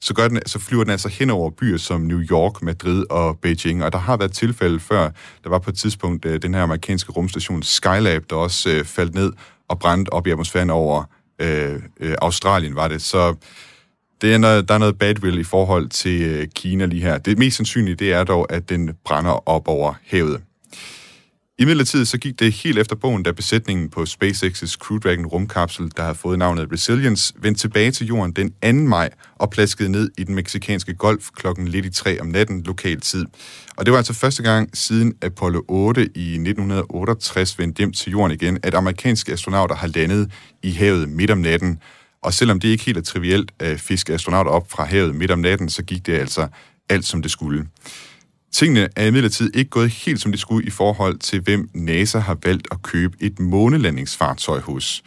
så, 0.00 0.14
gør 0.14 0.28
den, 0.28 0.40
så 0.46 0.58
flyver 0.58 0.84
den 0.84 0.90
altså 0.90 1.08
hen 1.08 1.30
over 1.30 1.50
byer 1.50 1.76
som 1.76 2.00
New 2.00 2.20
York, 2.20 2.62
Madrid 2.62 3.04
og 3.10 3.38
Beijing. 3.38 3.84
Og 3.84 3.92
der 3.92 3.98
har 3.98 4.16
været 4.16 4.32
tilfælde 4.32 4.80
før. 4.80 5.10
Der 5.44 5.50
var 5.50 5.58
på 5.58 5.70
et 5.70 5.78
tidspunkt 5.78 6.24
øh, 6.24 6.42
den 6.42 6.54
her 6.54 6.62
amerikanske 6.62 7.12
rumstation 7.12 7.62
Skylab, 7.62 8.24
der 8.30 8.36
også 8.36 8.70
øh, 8.70 8.84
faldt 8.84 9.14
ned 9.14 9.32
og 9.68 9.78
brændte 9.78 10.12
op 10.12 10.26
i 10.26 10.30
atmosfæren 10.30 10.70
over 10.70 11.04
øh, 11.38 11.82
øh, 12.00 12.16
Australien, 12.22 12.74
var 12.74 12.88
det. 12.88 13.02
Så 13.02 13.34
det 14.20 14.34
er 14.34 14.38
noget, 14.38 14.68
der 14.68 14.74
er 14.74 14.78
noget 14.78 14.98
badwill 14.98 15.38
i 15.38 15.44
forhold 15.44 15.88
til 15.88 16.22
øh, 16.22 16.46
Kina 16.54 16.86
lige 16.86 17.02
her. 17.02 17.18
Det 17.18 17.38
mest 17.38 17.56
sandsynlige, 17.56 17.94
det 17.94 18.12
er 18.12 18.24
dog, 18.24 18.52
at 18.52 18.68
den 18.68 18.90
brænder 19.04 19.48
op 19.48 19.68
over 19.68 19.94
havet. 20.06 20.40
I 21.60 21.64
midlertid 21.64 22.04
så 22.04 22.18
gik 22.18 22.38
det 22.38 22.52
helt 22.52 22.78
efter 22.78 22.96
bogen, 22.96 23.22
da 23.22 23.32
besætningen 23.32 23.90
på 23.90 24.02
SpaceX's 24.02 24.76
Crew 24.76 24.98
Dragon 24.98 25.26
rumkapsel, 25.26 25.92
der 25.96 26.02
har 26.02 26.12
fået 26.12 26.38
navnet 26.38 26.72
Resilience, 26.72 27.34
vendte 27.38 27.60
tilbage 27.60 27.90
til 27.90 28.06
jorden 28.06 28.32
den 28.32 28.82
2. 28.82 28.88
maj 28.88 29.10
og 29.34 29.50
plaskede 29.50 29.88
ned 29.88 30.10
i 30.18 30.24
den 30.24 30.34
meksikanske 30.34 30.94
golf 30.94 31.28
klokken 31.36 31.68
lidt 31.68 31.86
i 31.86 31.90
tre 31.90 32.20
om 32.20 32.26
natten 32.26 32.62
lokal 32.62 33.00
tid. 33.00 33.26
Og 33.76 33.86
det 33.86 33.92
var 33.92 33.98
altså 33.98 34.12
første 34.12 34.42
gang 34.42 34.70
siden 34.74 35.14
Apollo 35.22 35.62
8 35.68 36.00
i 36.14 36.32
1968 36.32 37.58
vendte 37.58 37.78
hjem 37.78 37.92
til 37.92 38.10
jorden 38.10 38.32
igen, 38.32 38.58
at 38.62 38.74
amerikanske 38.74 39.32
astronauter 39.32 39.74
har 39.74 39.86
landet 39.86 40.32
i 40.62 40.70
havet 40.70 41.08
midt 41.08 41.30
om 41.30 41.38
natten. 41.38 41.78
Og 42.22 42.34
selvom 42.34 42.60
det 42.60 42.68
ikke 42.68 42.84
helt 42.84 42.98
er 42.98 43.02
trivielt 43.02 43.52
at 43.58 43.80
fiske 43.80 44.14
astronauter 44.14 44.50
op 44.50 44.70
fra 44.70 44.84
havet 44.84 45.14
midt 45.14 45.30
om 45.30 45.38
natten, 45.38 45.68
så 45.68 45.82
gik 45.82 46.06
det 46.06 46.12
altså 46.12 46.48
alt 46.88 47.04
som 47.04 47.22
det 47.22 47.30
skulle. 47.30 47.66
Tingene 48.52 48.88
er 48.96 49.06
imidlertid 49.06 49.50
ikke 49.54 49.70
gået 49.70 49.90
helt 49.90 50.20
som 50.20 50.32
de 50.32 50.38
skulle 50.38 50.66
i 50.66 50.70
forhold 50.70 51.18
til, 51.18 51.40
hvem 51.40 51.70
NASA 51.74 52.18
har 52.18 52.38
valgt 52.44 52.68
at 52.70 52.82
købe 52.82 53.16
et 53.20 53.38
månelandingsfartøj 53.38 54.60
hos. 54.60 55.02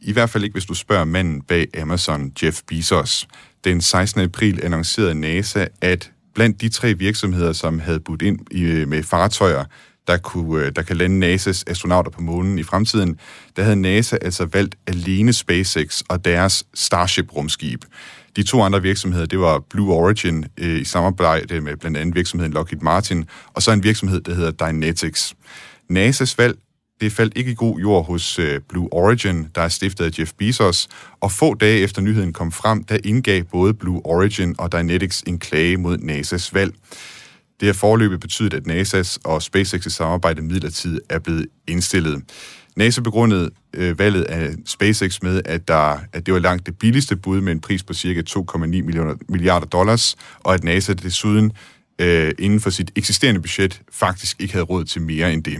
I 0.00 0.12
hvert 0.12 0.30
fald 0.30 0.44
ikke, 0.44 0.54
hvis 0.54 0.64
du 0.64 0.74
spørger 0.74 1.04
manden 1.04 1.42
bag 1.42 1.78
Amazon, 1.78 2.32
Jeff 2.42 2.60
Bezos. 2.68 3.28
Den 3.64 3.80
16. 3.80 4.20
april 4.20 4.60
annoncerede 4.64 5.14
NASA, 5.14 5.66
at 5.80 6.10
blandt 6.34 6.60
de 6.60 6.68
tre 6.68 6.94
virksomheder, 6.94 7.52
som 7.52 7.78
havde 7.78 8.00
budt 8.00 8.22
ind 8.22 8.38
med 8.86 9.02
fartøjer, 9.02 9.64
der, 10.06 10.16
kunne, 10.16 10.70
der 10.70 10.82
kan 10.82 10.96
lande 10.96 11.34
NASA's 11.34 11.62
astronauter 11.66 12.10
på 12.10 12.22
månen 12.22 12.58
i 12.58 12.62
fremtiden, 12.62 13.18
der 13.56 13.62
havde 13.62 13.76
NASA 13.76 14.16
altså 14.22 14.44
valgt 14.44 14.74
alene 14.86 15.32
SpaceX 15.32 16.02
og 16.08 16.24
deres 16.24 16.64
Starship-rumskib. 16.74 17.84
De 18.36 18.42
to 18.42 18.62
andre 18.62 18.82
virksomheder, 18.82 19.26
det 19.26 19.38
var 19.38 19.58
Blue 19.70 19.92
Origin 19.92 20.44
øh, 20.58 20.80
i 20.80 20.84
samarbejde 20.84 21.60
med 21.60 21.76
blandt 21.76 21.96
andet 21.96 22.14
virksomheden 22.14 22.52
Lockheed 22.52 22.80
Martin, 22.80 23.24
og 23.54 23.62
så 23.62 23.72
en 23.72 23.82
virksomhed, 23.82 24.20
der 24.20 24.34
hedder 24.34 24.50
Dynetics. 24.50 25.34
NASA's 25.92 26.34
valg 26.38 26.58
det 27.00 27.12
faldt 27.12 27.36
ikke 27.36 27.50
i 27.50 27.54
god 27.54 27.78
jord 27.78 28.06
hos 28.06 28.38
øh, 28.38 28.60
Blue 28.68 28.92
Origin, 28.92 29.46
der 29.54 29.62
er 29.62 29.68
stiftet 29.68 30.04
af 30.04 30.18
Jeff 30.18 30.32
Bezos, 30.38 30.88
og 31.20 31.32
få 31.32 31.54
dage 31.54 31.80
efter 31.80 32.02
nyheden 32.02 32.32
kom 32.32 32.52
frem, 32.52 32.84
der 32.84 32.98
indgav 33.04 33.42
både 33.42 33.74
Blue 33.74 34.06
Origin 34.06 34.54
og 34.58 34.72
Dynetics 34.72 35.22
en 35.26 35.38
klage 35.38 35.76
mod 35.76 35.98
NASA's 35.98 36.50
valg. 36.52 36.74
Det 37.60 37.66
har 37.66 37.72
forløbet 37.72 38.20
betydet, 38.20 38.54
at 38.54 38.66
NASA's 38.66 39.16
og 39.24 39.36
SpaceX's 39.36 39.88
samarbejde 39.88 40.42
midlertidigt 40.42 41.00
er 41.08 41.18
blevet 41.18 41.46
indstillet. 41.68 42.22
NASA 42.76 43.00
begrundede 43.00 43.50
øh, 43.74 43.98
valget 43.98 44.22
af 44.22 44.54
SpaceX 44.66 45.22
med, 45.22 45.42
at, 45.44 45.68
der, 45.68 45.98
at 46.12 46.26
det 46.26 46.34
var 46.34 46.40
langt 46.40 46.66
det 46.66 46.78
billigste 46.78 47.16
bud 47.16 47.40
med 47.40 47.52
en 47.52 47.60
pris 47.60 47.82
på 47.82 47.94
cirka 47.94 48.22
2,9 48.30 48.66
milliarder 49.28 49.66
dollars, 49.66 50.16
og 50.40 50.54
at 50.54 50.64
NASA 50.64 50.92
desuden 50.92 51.52
øh, 51.98 52.32
inden 52.38 52.60
for 52.60 52.70
sit 52.70 52.90
eksisterende 52.96 53.40
budget 53.40 53.82
faktisk 53.92 54.40
ikke 54.40 54.52
havde 54.52 54.64
råd 54.64 54.84
til 54.84 55.02
mere 55.02 55.32
end 55.32 55.44
det. 55.44 55.58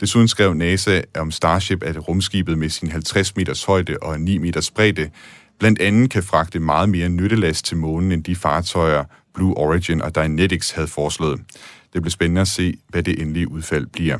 Desuden 0.00 0.28
skrev 0.28 0.54
NASA 0.54 1.00
om 1.18 1.30
Starship, 1.30 1.82
at 1.82 2.08
rumskibet 2.08 2.58
med 2.58 2.68
sin 2.68 2.90
50 2.90 3.36
meters 3.36 3.64
højde 3.64 3.96
og 4.02 4.20
9 4.20 4.38
meters 4.38 4.70
bredde 4.70 5.10
blandt 5.58 5.80
andet 5.80 6.10
kan 6.10 6.22
fragte 6.22 6.60
meget 6.60 6.88
mere 6.88 7.08
nyttelast 7.08 7.64
til 7.64 7.76
månen 7.76 8.12
end 8.12 8.24
de 8.24 8.36
fartøjer, 8.36 9.04
Blue 9.34 9.56
Origin 9.56 10.02
og 10.02 10.14
Dynetics 10.14 10.70
havde 10.70 10.88
foreslået. 10.88 11.40
Det 11.92 12.02
bliver 12.02 12.10
spændende 12.10 12.40
at 12.40 12.48
se, 12.48 12.74
hvad 12.88 13.02
det 13.02 13.20
endelige 13.20 13.50
udfald 13.50 13.86
bliver. 13.86 14.18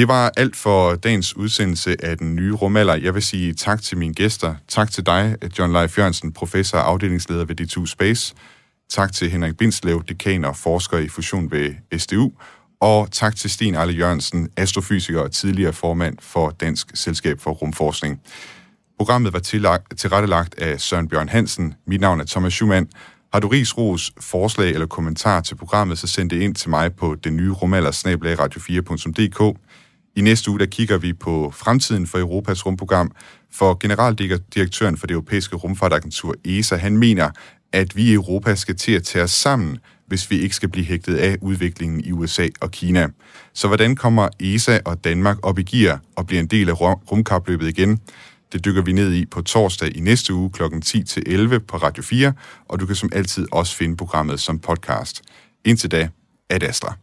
Det 0.00 0.08
var 0.08 0.32
alt 0.36 0.56
for 0.56 0.94
dagens 0.94 1.36
udsendelse 1.36 2.04
af 2.04 2.18
den 2.18 2.36
nye 2.36 2.52
rumalder. 2.52 2.94
Jeg 2.94 3.14
vil 3.14 3.22
sige 3.22 3.54
tak 3.54 3.82
til 3.82 3.98
mine 3.98 4.14
gæster. 4.14 4.54
Tak 4.68 4.90
til 4.90 5.06
dig, 5.06 5.36
John 5.58 5.72
Leif 5.72 5.98
Jørgensen, 5.98 6.32
professor 6.32 6.78
og 6.78 6.88
afdelingsleder 6.88 7.44
ved 7.44 7.60
D2 7.60 7.86
Space. 7.86 8.34
Tak 8.90 9.12
til 9.12 9.30
Henrik 9.30 9.56
Bindslev, 9.56 10.04
dekan 10.08 10.44
og 10.44 10.56
forsker 10.56 10.98
i 10.98 11.08
fusion 11.08 11.50
ved 11.50 11.98
SDU. 11.98 12.32
Og 12.80 13.08
tak 13.12 13.36
til 13.36 13.50
Sten 13.50 13.74
Arle 13.74 13.92
Jørgensen, 13.92 14.48
astrofysiker 14.56 15.20
og 15.20 15.32
tidligere 15.32 15.72
formand 15.72 16.16
for 16.20 16.50
Dansk 16.50 16.90
Selskab 16.94 17.40
for 17.40 17.50
Rumforskning. 17.50 18.20
Programmet 18.98 19.32
var 19.32 19.38
tilrettelagt 19.96 20.54
af 20.58 20.80
Søren 20.80 21.08
Bjørn 21.08 21.28
Hansen. 21.28 21.74
Mit 21.86 22.00
navn 22.00 22.20
er 22.20 22.24
Thomas 22.24 22.52
Schumann. 22.52 22.88
Har 23.32 23.40
du 23.40 23.48
ris, 23.48 23.78
ros, 23.78 24.12
forslag 24.20 24.70
eller 24.70 24.86
kommentar 24.86 25.40
til 25.40 25.54
programmet, 25.54 25.98
så 25.98 26.06
send 26.06 26.30
det 26.30 26.42
ind 26.42 26.54
til 26.54 26.70
mig 26.70 26.94
på 26.94 27.16
den 27.24 27.36
nye 27.36 27.50
rumalder 27.50 27.90
radio4.dk. 27.90 29.58
I 30.16 30.20
næste 30.20 30.50
uge 30.50 30.58
der 30.58 30.66
kigger 30.66 30.98
vi 30.98 31.12
på 31.12 31.52
fremtiden 31.56 32.06
for 32.06 32.18
Europas 32.18 32.66
rumprogram, 32.66 33.12
for 33.52 33.76
generaldirektøren 33.80 34.96
for 34.96 35.06
det 35.06 35.14
europæiske 35.14 35.56
rumfartagentur 35.56 36.34
ESA, 36.44 36.76
han 36.76 36.98
mener, 36.98 37.30
at 37.72 37.96
vi 37.96 38.02
i 38.02 38.12
Europa 38.12 38.54
skal 38.54 38.76
til 38.76 38.92
at 38.92 39.02
tage 39.02 39.24
os 39.24 39.30
sammen, 39.30 39.78
hvis 40.06 40.30
vi 40.30 40.38
ikke 40.38 40.54
skal 40.54 40.68
blive 40.68 40.86
hægtet 40.86 41.16
af 41.16 41.36
udviklingen 41.40 42.04
i 42.04 42.12
USA 42.12 42.48
og 42.60 42.70
Kina. 42.70 43.08
Så 43.54 43.66
hvordan 43.66 43.96
kommer 43.96 44.28
ESA 44.40 44.78
og 44.84 45.04
Danmark 45.04 45.36
op 45.42 45.58
i 45.58 45.62
gear 45.62 46.00
og 46.16 46.26
bliver 46.26 46.40
en 46.40 46.46
del 46.46 46.68
af 46.68 46.80
rumkapløbet 46.80 47.68
igen? 47.68 48.00
Det 48.52 48.64
dykker 48.64 48.82
vi 48.82 48.92
ned 48.92 49.12
i 49.12 49.26
på 49.26 49.42
torsdag 49.42 49.96
i 49.96 50.00
næste 50.00 50.34
uge 50.34 50.50
kl. 50.50 50.62
10-11 50.62 51.58
på 51.58 51.76
Radio 51.76 52.02
4, 52.02 52.32
og 52.68 52.80
du 52.80 52.86
kan 52.86 52.96
som 52.96 53.08
altid 53.12 53.46
også 53.52 53.76
finde 53.76 53.96
programmet 53.96 54.40
som 54.40 54.58
podcast. 54.58 55.22
Indtil 55.64 55.90
da, 55.90 56.08
ad 56.50 56.62
Astra. 56.62 56.96